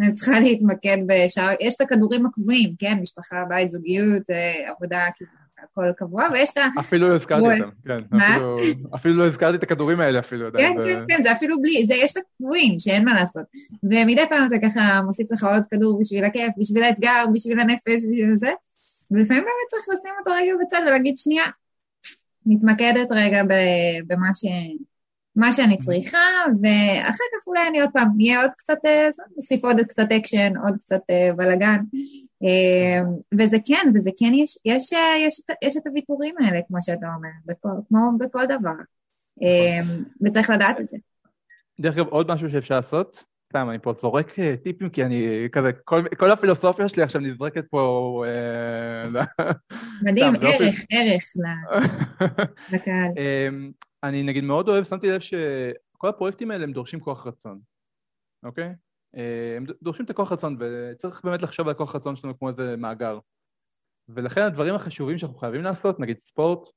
אני 0.00 0.14
צריכה 0.14 0.40
להתמקד 0.40 0.98
בשאר, 1.06 1.48
יש 1.60 1.74
את 1.76 1.80
הכדורים 1.80 2.26
הקבועים, 2.26 2.74
כן? 2.78 2.98
משפחה, 3.02 3.44
בית, 3.48 3.70
זוגיות, 3.70 4.30
אה, 4.30 4.70
עבודה, 4.70 5.04
כאילו, 5.14 5.30
הכל 5.64 5.92
קבוע, 5.96 6.28
ויש 6.32 6.50
את 6.50 6.56
ה... 6.56 6.66
אפילו 6.78 7.08
לא 7.08 7.14
הזכרתי 7.14 7.44
אותם, 7.44 7.70
כן. 7.86 7.98
מה? 8.10 8.38
אפילו 8.94 9.14
לא 9.14 9.26
הזכרתי 9.26 9.56
את 9.56 9.62
הכדורים 9.62 10.00
האלה 10.00 10.18
אפילו 10.18 10.52
כן, 10.52 10.72
כן, 10.84 11.04
כן, 11.08 11.22
זה 11.22 11.32
אפילו 11.32 11.62
בלי, 11.62 11.86
זה 11.86 11.94
יש 11.94 12.12
את 12.12 12.16
הקבועים, 12.16 12.80
שאין 12.80 13.04
מה 13.04 13.14
לעשות. 13.14 13.44
ומדי 13.82 14.22
פעם 14.28 14.46
אתה 14.46 14.56
ככה 14.68 15.02
מוסיף 15.02 15.32
לך 15.32 15.44
עוד 15.44 15.62
כדור 15.70 16.00
בשביל 16.00 16.24
הכיף, 16.24 16.50
בשביל 16.58 16.82
האתגר, 16.82 17.24
בשביל 17.32 17.60
הנפש, 17.60 18.04
בשביל 18.04 18.36
זה, 18.36 18.50
ולפעמים 19.10 19.42
באמת 19.42 19.68
צריך 19.68 19.84
לשים 19.88 20.12
אותו 20.18 20.30
רגע 20.30 20.52
בצד 20.66 20.80
ולהגיד, 20.86 21.18
שנייה, 21.18 21.44
מתמקדת 22.46 23.08
רגע 23.10 23.42
במה 24.06 24.28
ש... 24.34 24.44
מה 25.36 25.52
שאני 25.52 25.78
צריכה, 25.78 26.18
ואחר 26.62 27.24
כך 27.34 27.46
אולי 27.46 27.68
אני 27.68 27.80
עוד 27.80 27.90
פעם, 27.92 28.20
יהיה 28.20 28.42
עוד 28.42 28.50
קצת, 28.56 28.78
אה, 28.86 29.08
נוסיף 29.36 29.64
עוד 29.64 29.80
קצת 29.80 30.06
אקשן, 30.12 30.52
עוד 30.56 30.74
קצת 30.80 31.00
אה, 31.10 31.30
בלאגן. 31.36 31.80
אה, 32.44 33.00
וזה 33.38 33.56
כן, 33.66 33.90
וזה 33.94 34.10
כן, 34.18 34.34
יש, 34.34 34.58
יש, 34.64 34.92
יש, 35.26 35.40
יש 35.64 35.76
את 35.76 35.86
הוויתורים 35.86 36.34
האלה, 36.40 36.60
כמו 36.68 36.78
שאתה 36.80 37.06
אומר, 37.16 37.28
בכל, 37.46 37.68
כמו 37.88 37.98
בכל 38.18 38.44
דבר. 38.46 38.74
וצריך 40.20 40.50
לדעת 40.50 40.80
את 40.80 40.88
זה. 40.88 40.96
דרך 41.80 41.96
אגב, 41.96 42.06
עוד 42.06 42.32
משהו 42.32 42.50
שאפשר 42.50 42.76
לעשות, 42.76 43.24
סתם, 43.48 43.70
אני 43.70 43.78
פה 43.78 43.92
זורק 44.00 44.36
טיפים, 44.62 44.90
כי 44.90 45.04
אני 45.04 45.48
כזה, 45.52 45.70
כל, 45.84 46.02
כל 46.18 46.30
הפילוסופיה 46.30 46.88
שלי 46.88 47.02
עכשיו 47.02 47.20
נזרקת 47.20 47.64
פה... 47.70 48.24
מדהים, 50.02 50.32
ערך, 50.42 50.76
ערך 50.90 51.24
לקהל. 52.72 53.10
אני 54.08 54.22
נגיד 54.22 54.44
מאוד 54.44 54.68
אוהב, 54.68 54.84
שמתי 54.84 55.08
לב 55.08 55.20
שכל 55.20 56.08
הפרויקטים 56.08 56.50
האלה 56.50 56.64
הם 56.64 56.72
דורשים 56.72 57.00
כוח 57.00 57.26
רצון, 57.26 57.60
אוקיי? 58.44 58.74
הם 59.56 59.66
דורשים 59.82 60.04
את 60.04 60.10
הכוח 60.10 60.32
רצון, 60.32 60.56
וצריך 60.60 61.24
באמת 61.24 61.42
לחשוב 61.42 61.66
על 61.66 61.74
הכוח 61.74 61.96
רצון 61.96 62.16
שלנו 62.16 62.38
כמו 62.38 62.48
איזה 62.48 62.76
מאגר. 62.76 63.18
ולכן 64.08 64.40
הדברים 64.40 64.74
החשובים 64.74 65.18
שאנחנו 65.18 65.38
חייבים 65.38 65.62
לעשות, 65.62 66.00
נגיד 66.00 66.18
ספורט, 66.18 66.68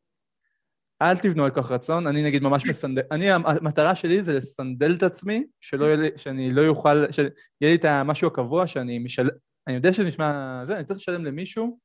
אל 1.01 1.17
תבנו 1.17 1.45
על 1.45 1.51
כוח 1.51 1.71
רצון, 1.71 2.07
אני 2.07 2.23
נגיד 2.23 2.43
ממש 2.43 2.65
מסנדל, 2.69 3.01
אני, 3.11 3.32
המטרה 3.32 3.95
שלי 3.95 4.23
זה 4.23 4.34
לסנדל 4.34 4.95
את 4.97 5.03
עצמי, 5.03 5.43
שלא 5.61 5.86
יהיה 5.86 5.95
לי, 5.95 6.09
שאני 6.17 6.53
לא 6.53 6.67
אוכל, 6.67 7.11
שיהיה 7.11 7.32
לי 7.61 7.75
את 7.75 7.86
המשהו 7.86 8.28
הקבוע 8.28 8.67
שאני 8.67 8.99
משלם, 8.99 9.30
אני 9.67 9.75
יודע 9.75 9.93
שזה 9.93 10.03
נשמע, 10.03 10.63
זה, 10.67 10.75
אני 10.75 10.86
צריך 10.86 10.99
לשלם 10.99 11.25
למישהו 11.25 11.80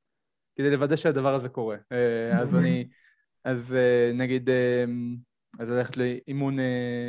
כדי 0.56 0.70
לוודא 0.70 0.96
שהדבר 0.96 1.34
הזה 1.34 1.48
קורה. 1.48 1.76
אה, 1.92 2.38
אז 2.40 2.54
אני, 2.54 2.88
אז 3.44 3.74
אה, 3.74 4.12
נגיד, 4.14 4.50
אה, 4.50 4.84
אז 5.62 5.70
ללכת 5.70 5.96
לאימון 5.96 6.56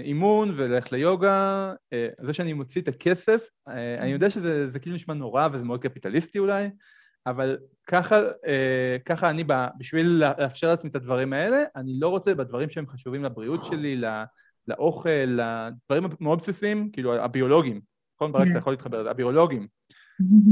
אימון 0.03 0.53
וללכת 0.55 0.91
ליוגה, 0.91 1.73
זה 2.21 2.33
שאני 2.33 2.53
מוציא 2.53 2.81
את 2.81 2.87
הכסף, 2.87 3.49
אני 3.99 4.11
יודע 4.11 4.29
שזה 4.29 4.79
כאילו 4.81 4.95
נשמע 4.95 5.13
נורא 5.13 5.47
וזה 5.53 5.63
מאוד 5.63 5.81
קפיטליסטי 5.81 6.39
אולי, 6.39 6.69
אבל 7.27 7.57
ככה, 7.87 8.15
אה, 8.47 8.97
ככה 9.05 9.29
אני, 9.29 9.43
בשביל 9.77 10.07
לאפשר 10.07 10.67
לעצמי 10.67 10.89
את 10.89 10.95
הדברים 10.95 11.33
האלה, 11.33 11.63
אני 11.75 11.99
לא 11.99 12.09
רוצה 12.09 12.35
בדברים 12.35 12.69
שהם 12.69 12.87
חשובים 12.87 13.23
לבריאות 13.23 13.65
שלי, 13.65 13.95
לא, 13.95 14.09
לאוכל, 14.67 15.09
לדברים 15.09 16.03
מאוד 16.19 16.39
בסיסיים, 16.39 16.89
כאילו 16.91 17.15
הביולוגים, 17.15 17.81
נכון? 18.15 18.31
ברק, 18.31 18.47
אתה 18.51 18.59
יכול 18.59 18.73
להתחבר 18.73 18.99
לזה, 19.01 19.09
הביולוגים, 19.09 19.67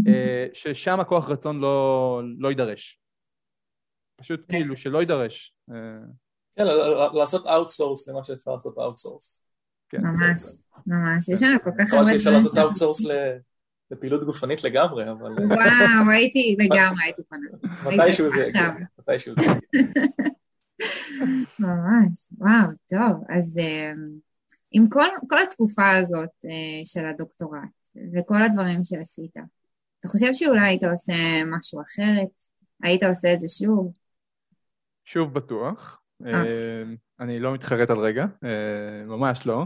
אה, 0.08 0.48
ששם 0.54 1.00
הכוח 1.00 1.30
רצון 1.30 1.60
לא, 1.60 2.22
לא 2.38 2.50
יידרש. 2.50 3.02
פשוט 4.16 4.46
כאילו 4.50 4.78
שלא 4.78 5.00
יידרש. 5.00 5.56
כן, 6.56 6.64
לעשות 7.14 7.46
outsource 7.48 8.08
למה 8.08 8.24
שאפשר 8.24 8.52
לעשות 8.52 8.78
outsource. 8.78 9.42
כן. 9.90 10.02
ממש, 10.02 10.44
ממש, 10.88 11.30
יש 11.30 11.44
לנו 11.44 11.58
כל 11.64 11.70
כך 11.80 11.94
הרבה... 11.94 12.16
אפשר 12.16 12.32
לעשות 12.32 12.58
outsource 12.58 13.02
לפעילות 13.92 14.26
גופנית 14.26 14.64
לגמרי, 14.64 15.12
אבל... 15.12 15.32
וואו, 15.32 16.12
הייתי 16.12 16.56
לגמרי, 16.60 17.04
הייתי 17.04 17.22
קונה. 17.24 18.04
מתישהו 18.04 18.30
זה 18.30 18.46
יגיע, 18.48 18.70
מתישהו 19.00 19.34
זה 19.36 19.42
יגיע. 19.42 19.54
ממש, 21.60 22.28
וואו, 22.38 22.68
טוב. 22.90 23.24
אז 23.30 23.58
אמ, 23.58 24.10
עם 24.72 24.90
כל, 24.90 25.06
כל 25.30 25.40
התקופה 25.40 25.98
הזאת 25.98 26.46
אה, 26.46 26.86
של 26.86 27.06
הדוקטורט 27.06 27.62
וכל 28.14 28.42
הדברים 28.44 28.84
שעשית, 28.84 29.38
אתה 30.00 30.08
חושב 30.08 30.34
שאולי 30.34 30.62
היית 30.62 30.84
עושה 30.84 31.14
משהו 31.46 31.82
אחרת? 31.82 32.30
היית 32.84 33.04
עושה 33.04 33.34
את 33.34 33.40
זה 33.40 33.48
שוב? 33.48 33.94
שוב 35.06 35.34
בטוח. 35.34 36.01
אה. 36.26 36.84
אני 37.20 37.40
לא 37.40 37.54
מתחרט 37.54 37.90
על 37.90 38.00
רגע, 38.00 38.26
אה, 38.44 39.06
ממש 39.06 39.48
לא. 39.48 39.66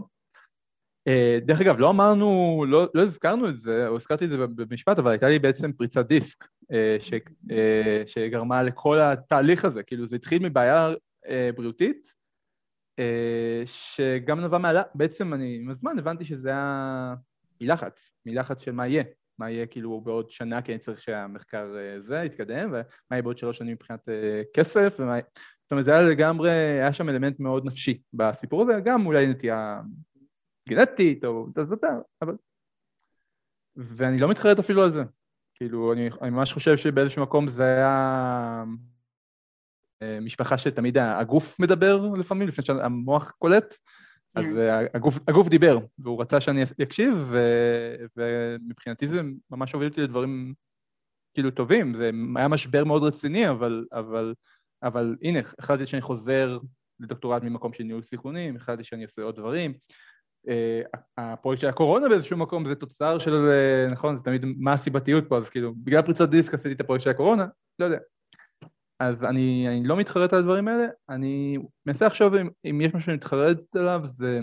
אה, 1.07 1.39
דרך 1.45 1.61
אגב, 1.61 1.79
לא 1.79 1.89
אמרנו, 1.89 2.65
לא, 2.67 2.87
לא 2.93 3.01
הזכרנו 3.01 3.49
את 3.49 3.59
זה, 3.59 3.87
או 3.87 3.95
הזכרתי 3.95 4.25
את 4.25 4.29
זה 4.29 4.37
במשפט, 4.47 4.99
אבל 4.99 5.11
הייתה 5.11 5.27
לי 5.27 5.39
בעצם 5.39 5.73
פריצת 5.73 6.07
דיסק 6.07 6.47
אה, 6.71 6.97
אה, 7.51 8.03
שגרמה 8.07 8.63
לכל 8.63 8.99
התהליך 8.99 9.65
הזה, 9.65 9.83
כאילו 9.83 10.07
זה 10.07 10.15
התחיל 10.15 10.43
מבעיה 10.43 10.93
בריאותית, 11.55 12.15
שגם 13.65 14.39
נבע 14.39 14.57
מעלה, 14.57 14.83
בעצם 14.95 15.33
אני 15.33 15.57
עם 15.61 15.69
הזמן 15.69 15.99
הבנתי 15.99 16.25
שזה 16.25 16.49
היה 16.49 17.15
מלחץ, 17.61 18.13
מלחץ 18.25 18.61
של 18.61 18.71
מה 18.71 18.87
יהיה, 18.87 19.03
מה 19.39 19.51
יהיה 19.51 19.65
כאילו 19.65 20.01
בעוד 20.01 20.29
שנה, 20.31 20.61
כי 20.61 20.71
אני 20.71 20.79
צריך 20.79 21.01
שהמחקר 21.01 21.67
זה 21.99 22.21
יתקדם, 22.25 22.69
ומה 22.69 22.81
יהיה 23.11 23.21
בעוד 23.21 23.37
שלוש 23.37 23.57
שנים 23.57 23.73
מבחינת 23.73 24.09
כסף, 24.53 24.95
ומה... 24.99 25.19
זאת 25.65 25.71
אומרת, 25.71 25.85
זה 25.85 25.91
היה 25.91 26.09
לגמרי, 26.09 26.49
היה 26.51 26.93
שם 26.93 27.09
אלמנט 27.09 27.39
מאוד 27.39 27.65
נפשי 27.65 28.01
בסיפור 28.13 28.61
הזה, 28.61 28.73
גם 28.83 29.05
אולי 29.05 29.27
נטייה 29.27 29.81
גנטית 30.69 31.25
או 31.25 31.47
תזתה, 31.55 31.87
אבל... 32.21 32.35
ואני 33.75 34.19
לא 34.19 34.29
מתחרט 34.29 34.59
אפילו 34.59 34.83
על 34.83 34.91
זה. 34.91 35.03
כאילו, 35.55 35.93
אני, 35.93 36.09
אני 36.21 36.29
ממש 36.29 36.53
חושב 36.53 36.77
שבאיזשהו 36.77 37.23
מקום 37.23 37.47
זה 37.47 37.63
היה 37.63 38.63
אה, 40.01 40.19
משפחה 40.21 40.57
שתמיד 40.57 40.97
הגוף 40.97 41.59
מדבר 41.59 42.09
לפעמים, 42.17 42.47
לפני 42.47 42.65
שהמוח 42.65 43.31
קולט, 43.31 43.75
אז 44.35 44.45
כן. 44.45 44.57
אה, 44.57 44.79
הגוף, 44.93 45.19
הגוף 45.27 45.47
דיבר, 45.47 45.77
והוא 45.99 46.21
רצה 46.21 46.41
שאני 46.41 46.63
אקשיב, 46.83 47.13
ו, 47.29 47.39
ומבחינתי 48.17 49.07
זה 49.07 49.21
ממש 49.51 49.73
הוביל 49.73 49.89
אותי 49.89 50.01
לדברים 50.01 50.53
כאילו 51.33 51.51
טובים, 51.51 51.93
זה 51.93 52.11
היה 52.35 52.47
משבר 52.47 52.83
מאוד 52.83 53.03
רציני, 53.03 53.49
אבל, 53.49 53.85
אבל, 53.93 54.33
אבל 54.85 55.15
הנה, 55.21 55.39
החלטתי 55.59 55.85
שאני 55.85 56.01
חוזר 56.01 56.57
לדוקטורט 56.99 57.43
ממקום 57.43 57.73
של 57.73 57.83
ניהול 57.83 58.03
סיכונים, 58.03 58.55
החלטתי 58.55 58.83
שאני 58.83 59.03
עושה 59.03 59.21
עוד 59.21 59.35
דברים, 59.35 59.73
אה, 60.47 60.81
הפרויקט 61.17 61.61
של 61.61 61.67
הקורונה 61.67 62.09
באיזשהו 62.09 62.37
מקום 62.37 62.65
זה 62.65 62.75
תוצר 62.75 63.19
של, 63.19 63.33
אה, 63.33 63.93
נכון, 63.93 64.17
זה 64.17 64.23
תמיד 64.23 64.45
מה 64.57 64.73
הסיבתיות 64.73 65.29
פה, 65.29 65.37
אז 65.37 65.49
כאילו, 65.49 65.73
בגלל 65.75 66.01
פריצת 66.01 66.29
דיסק 66.29 66.53
עשיתי 66.53 66.75
את 66.75 66.81
הפרויקט 66.81 67.03
של 67.03 67.09
הקורונה, 67.09 67.47
לא 67.79 67.85
יודע. 67.85 67.97
אז 68.99 69.25
אני, 69.25 69.67
אני 69.67 69.87
לא 69.87 69.97
מתחרט 69.97 70.33
על 70.33 70.39
הדברים 70.39 70.67
האלה, 70.67 70.87
אני 71.09 71.57
מנסה 71.85 72.05
לחשוב 72.05 72.35
אם, 72.35 72.49
אם 72.65 72.81
יש 72.81 72.93
משהו 72.93 73.05
שאני 73.05 73.17
מתחרט 73.17 73.75
עליו, 73.75 74.01
זה... 74.03 74.39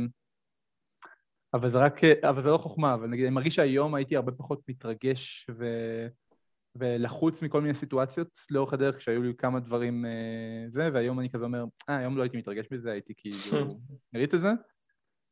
אבל 1.54 1.68
זה 1.68 1.78
רק, 1.78 2.04
אבל 2.04 2.42
זה 2.42 2.48
לא 2.48 2.58
חוכמה, 2.58 2.94
אבל 2.94 3.06
נגיד, 3.06 3.24
אני 3.24 3.34
מרגיש 3.34 3.54
שהיום 3.54 3.94
הייתי 3.94 4.16
הרבה 4.16 4.32
פחות 4.32 4.60
מתרגש 4.68 5.50
ו... 5.58 5.66
ולחוץ 6.74 7.42
מכל 7.42 7.60
מיני 7.60 7.74
סיטואציות 7.74 8.40
לאורך 8.50 8.72
הדרך, 8.72 8.96
כשהיו 8.96 9.22
לי 9.22 9.34
כמה 9.38 9.60
דברים 9.60 10.06
אה, 10.06 10.64
זה, 10.68 10.88
והיום 10.92 11.20
אני 11.20 11.30
כזה 11.30 11.44
אומר, 11.44 11.64
אה, 11.88 11.96
היום 11.96 12.16
לא 12.16 12.22
הייתי 12.22 12.36
מתרגש 12.36 12.66
מזה, 12.70 12.90
הייתי 12.92 13.12
כאילו, 13.16 13.36
ראית 14.14 14.34
את 14.34 14.40
זה? 14.40 14.52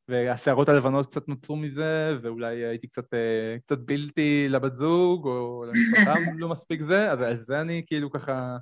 והשערות 0.09 0.68
הלבנות 0.68 1.11
קצת 1.11 1.28
נוצרו 1.28 1.57
מזה, 1.57 2.18
ואולי 2.22 2.57
הייתי 2.57 2.88
קצת, 2.88 3.14
אה, 3.14 3.57
קצת 3.59 3.78
בלתי 3.78 4.47
לבת 4.49 4.76
זוג, 4.76 5.26
או 5.26 5.64
למשפחה 5.64 6.14
לא 6.38 6.49
מספיק 6.49 6.82
זה, 6.82 7.11
אז 7.11 7.20
על 7.20 7.36
זה 7.36 7.61
אני 7.61 7.82
כאילו 7.86 8.11
ככה, 8.11 8.57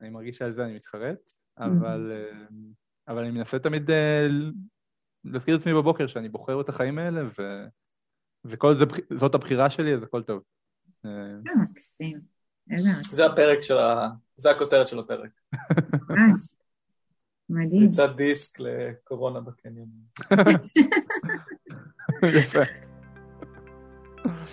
אני 0.00 0.10
מרגיש 0.10 0.36
שעל 0.36 0.52
זה 0.52 0.64
אני 0.64 0.74
מתחרט, 0.74 1.18
אבל, 1.58 2.12
אה, 2.14 2.46
אבל 3.08 3.22
אני 3.22 3.30
מנסה 3.30 3.58
תמיד 3.58 3.90
להזכיר 5.24 5.56
את 5.56 5.60
עצמי 5.60 5.74
בבוקר 5.74 6.06
שאני 6.06 6.28
בוחר 6.28 6.60
את 6.60 6.68
החיים 6.68 6.98
האלה, 6.98 7.22
ו, 7.38 7.64
וכל 8.44 8.74
זה, 8.74 8.84
זאת 9.14 9.34
הבחירה 9.34 9.70
שלי, 9.70 9.94
אז 9.94 10.02
הכל 10.02 10.22
טוב. 10.22 10.42
מקסים. 11.62 12.20
זה 13.02 13.26
הפרק 13.26 13.62
של 13.62 13.78
ה... 13.78 14.08
זה 14.36 14.50
הכותרת 14.50 14.88
של 14.88 14.98
הפרק. 14.98 15.30
ממש. 16.08 16.40
מדהים. 17.48 17.80
פריצת 17.80 18.10
דיסק 18.16 18.58
לקורונה 18.60 19.40
בקניון. 19.40 19.88
יפה. 22.38 22.62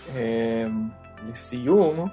אמ, 0.10 0.89
לסיום. 1.30 2.08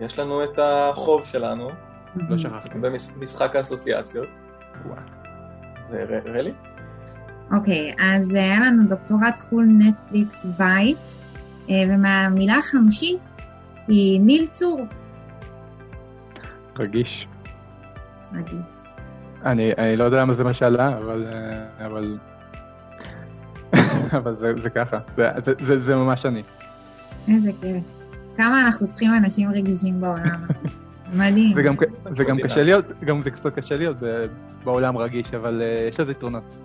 יש 0.00 0.18
לנו 0.18 0.44
את 0.44 0.58
החוב 0.58 1.24
שלנו. 1.24 1.68
לא 2.16 2.38
שכחתי. 2.38 2.78
במשחק 2.78 3.56
האסוציאציות. 3.56 4.28
זה 5.82 6.04
רלי? 6.24 6.52
אוקיי, 7.52 7.94
אז 7.98 8.34
אה, 8.34 8.40
היה 8.40 8.60
לנו 8.60 8.88
דוקטורט 8.88 9.40
חו"ל 9.40 9.64
נטפליקס 9.78 10.44
בית, 10.58 10.96
אה, 10.98 11.25
ומהמילה 11.68 12.58
החמישית 12.58 13.42
היא 13.88 14.20
ניל 14.20 14.46
צור. 14.46 14.86
רגיש. 16.78 17.26
רגיש. 18.32 18.86
אני, 19.44 19.72
אני 19.78 19.96
לא 19.96 20.04
יודע 20.04 20.20
למה 20.20 20.34
זה 20.34 20.44
מה 20.44 20.54
שעלה, 20.54 20.98
אבל... 20.98 21.26
אה, 21.26 21.86
אבל, 21.86 22.18
אבל 24.18 24.34
זה, 24.34 24.52
זה 24.56 24.70
ככה, 24.70 24.98
זה, 25.16 25.28
זה, 25.44 25.54
זה, 25.60 25.78
זה 25.78 25.96
ממש 25.96 26.26
אני. 26.26 26.42
איזה 27.28 27.50
כיף. 27.60 27.84
כמה 28.36 28.60
אנחנו 28.60 28.88
צריכים 28.88 29.14
אנשים 29.14 29.50
רגישים 29.50 30.00
בעולם. 30.00 30.40
מדהים. 31.14 31.54
זה 31.54 31.62
גם, 31.62 31.74
זה 32.16 32.24
גם 32.24 32.38
קשה 32.38 32.62
להיות, 32.62 32.84
גם 33.04 33.22
זה 33.22 33.30
קצת 33.30 33.58
קשה 33.58 33.76
להיות 33.76 33.96
בעולם 34.64 34.96
רגיש, 34.96 35.34
אבל 35.34 35.62
uh, 35.62 35.88
יש 35.88 36.00
לזה 36.00 36.12
יתרונות. 36.12 36.56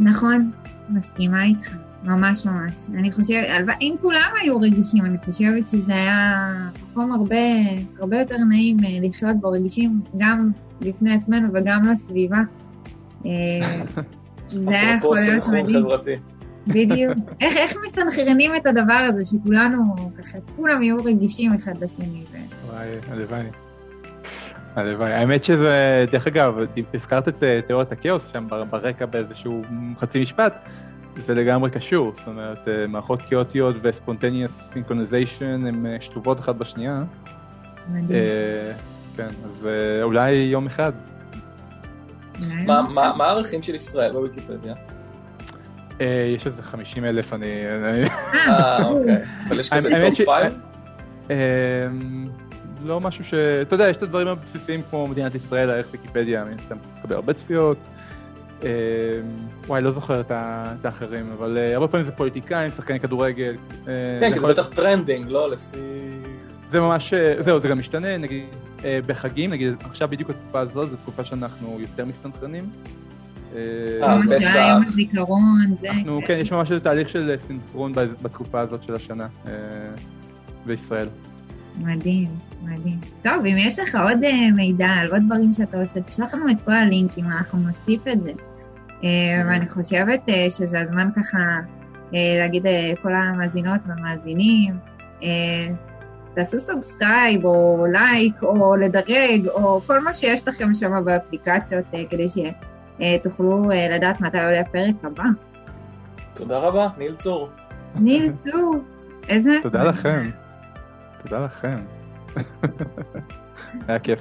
נכון, 0.00 0.50
מסכימה 0.88 1.44
איתך, 1.44 1.76
ממש 2.04 2.46
ממש. 2.46 2.72
אני 2.94 3.12
חושבת, 3.12 3.46
אם 3.80 3.94
כולם 4.00 4.30
היו 4.42 4.60
רגישים, 4.60 5.04
אני 5.04 5.18
חושבת 5.24 5.68
שזה 5.68 5.92
היה 5.94 6.48
מקום 6.90 7.12
הרבה, 7.12 7.36
הרבה 8.00 8.18
יותר 8.18 8.36
נעים 8.48 8.76
אה, 8.84 9.08
לחיות 9.08 9.36
בו, 9.40 9.50
רגישים 9.50 10.00
גם 10.16 10.50
לפני 10.80 11.14
עצמנו 11.14 11.48
וגם 11.54 11.82
לסביבה. 11.92 12.40
אה, 13.26 13.30
זה 14.50 14.70
היה 14.70 14.96
יכול 14.96 15.16
להיות 15.16 15.46
מדהים. 15.46 16.20
בדיוק. 16.66 17.12
איך, 17.40 17.56
איך 17.56 17.76
מסנכרנים 17.84 18.56
את 18.56 18.66
הדבר 18.66 19.06
הזה, 19.08 19.24
שכולנו, 19.24 19.94
ככה, 20.18 20.38
כולם 20.56 20.82
יהיו 20.82 21.04
רגישים 21.04 21.52
אחד 21.52 21.84
לשני. 21.84 22.24
וואי, 22.66 22.88
הלוואי. 23.08 23.46
הלוואי. 24.74 25.12
האמת 25.12 25.44
שזה, 25.44 26.04
דרך 26.12 26.26
אגב, 26.26 26.54
הזכרת 26.94 27.28
את 27.28 27.42
אה, 27.42 27.60
תיאוריית 27.66 27.92
הכאוס 27.92 28.22
שם 28.32 28.46
ברקע 28.70 29.06
באיזשהו 29.06 29.62
חצי 30.00 30.22
משפט, 30.22 30.54
זה 31.16 31.34
לגמרי 31.34 31.70
קשור, 31.70 32.12
זאת 32.16 32.26
אומרת, 32.26 32.68
אה, 32.68 32.86
מערכות 32.86 33.22
כאוטיות 33.22 33.76
ו 33.82 33.89
spontaneous 33.89 34.70
synchronization 34.72 35.66
הן 35.66 35.86
שלובות 36.00 36.40
אחת 36.40 36.54
בשנייה. 36.54 37.04
מדהים. 37.88 38.18
כן, 39.16 39.26
אז 39.26 39.66
אה, 39.66 40.02
אולי 40.02 40.32
יום 40.32 40.66
אחד. 40.66 40.92
מה 42.66 43.24
הערכים 43.26 43.62
של 43.62 43.74
ישראל 43.74 44.12
בוויקיפדיה? 44.12 44.74
אה, 46.00 46.32
יש 46.36 46.46
איזה 46.46 46.62
50 46.62 47.04
אלף, 47.04 47.32
אני... 47.32 47.46
אה, 47.66 48.84
אוקיי. 48.84 49.22
אבל 49.48 49.60
יש 49.60 49.70
כזה 49.70 49.90
top 50.10 50.24
five? 50.24 50.52
לא 52.84 53.00
משהו 53.00 53.24
ש... 53.24 53.34
אתה 53.34 53.74
יודע, 53.74 53.88
יש 53.88 53.96
את 53.96 54.02
הדברים 54.02 54.28
הבסיסיים 54.28 54.82
כמו 54.90 55.06
מדינת 55.06 55.34
ישראל, 55.34 55.70
הערך 55.70 55.86
ויקיפדיה, 55.90 56.44
מן 56.44 56.54
הסתם 56.54 56.76
מקבל 56.98 57.16
הרבה 57.16 57.32
צפיות. 57.32 57.78
וואי, 59.66 59.82
לא 59.82 59.90
זוכר 59.90 60.20
את 60.30 60.84
האחרים, 60.84 61.32
אבל 61.32 61.58
הרבה 61.74 61.88
פעמים 61.88 62.06
זה 62.06 62.12
פוליטיקאים, 62.12 62.70
שחקני 62.70 63.00
כדורגל. 63.00 63.56
כן, 64.20 64.30
כי 64.32 64.38
זה 64.38 64.46
בטח 64.46 64.66
trending, 64.66 65.26
לא 65.28 65.50
לפי... 65.50 65.78
זה 66.70 66.80
ממש, 66.80 67.14
זהו, 67.40 67.60
זה 67.60 67.68
גם 67.68 67.78
משתנה, 67.78 68.16
נגיד 68.16 68.44
בחגים, 69.06 69.50
נגיד 69.50 69.74
עכשיו 69.80 70.08
בדיוק 70.08 70.30
התקופה 70.30 70.60
הזאת, 70.60 70.90
זו 70.90 70.96
תקופה 70.96 71.24
שאנחנו 71.24 71.76
יותר 71.80 72.04
מסתנכרנים. 72.04 72.70
אה, 73.56 74.18
פסח. 74.28 74.60
הזיכרון, 74.86 75.74
זה... 75.80 75.88
כן, 76.26 76.34
יש 76.38 76.52
ממש 76.52 76.70
איזה 76.70 76.84
תהליך 76.84 77.08
של 77.08 77.36
סינכרון 77.46 77.92
בתקופה 78.22 78.60
הזאת 78.60 78.82
של 78.82 78.94
השנה 78.94 79.26
בישראל. 80.66 81.08
מדהים, 81.76 82.28
מדהים. 82.62 83.00
טוב, 83.22 83.46
אם 83.46 83.56
יש 83.58 83.78
לך 83.78 83.94
עוד 83.94 84.18
מידע 84.56 84.86
על 84.86 85.06
עוד 85.10 85.22
דברים 85.26 85.54
שאתה 85.54 85.80
עושה, 85.80 86.00
תשלח 86.00 86.34
לנו 86.34 86.50
את 86.50 86.60
כל 86.60 86.72
הלינקים, 86.72 87.24
אנחנו 87.24 87.58
נוסיף 87.58 88.08
את 88.08 88.22
זה. 88.22 88.32
ואני 89.46 89.68
חושבת 89.68 90.28
שזה 90.48 90.80
הזמן 90.80 91.08
ככה 91.16 91.38
להגיד 92.12 92.66
לכל 92.92 93.14
המאזינות 93.14 93.80
והמאזינים, 93.86 94.74
תעשו 96.34 96.60
subscribe 96.60 97.44
או 97.44 97.84
לייק 97.92 98.42
או 98.42 98.76
לדרג 98.76 99.48
או 99.48 99.80
כל 99.86 100.00
מה 100.00 100.14
שיש 100.14 100.48
לכם 100.48 100.74
שם 100.74 101.04
באפליקציות 101.04 101.84
כדי 102.10 102.26
שתוכלו 102.28 103.64
לדעת 103.90 104.20
מתי 104.20 104.44
עולה 104.44 104.60
הפרק 104.60 104.94
הבא. 105.04 105.24
תודה 106.34 106.58
רבה, 106.58 106.88
ניל 106.98 107.14
צור. 107.16 107.48
ניל 107.94 108.32
צור, 108.44 108.74
איזה... 109.28 109.50
תודה 109.62 109.84
לכם. 109.84 110.22
תודה 111.22 111.44
לכם. 111.44 111.76
היה 113.88 113.98
כיף. 113.98 114.18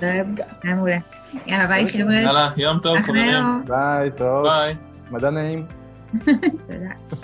היה 0.64 0.76
מעולה. 0.76 0.98
יאללה, 1.46 1.68
ביי 1.68 1.90
חבר'ה. 1.90 2.16
יאללה, 2.16 2.50
יום 2.58 2.80
טוב 2.80 3.00
חברים. 3.00 3.66
ביי, 3.68 4.12
טוב. 4.12 4.44
ביי. 4.44 4.76
מדע 5.12 5.30
נעים. 5.30 5.66
תודה. 6.68 7.22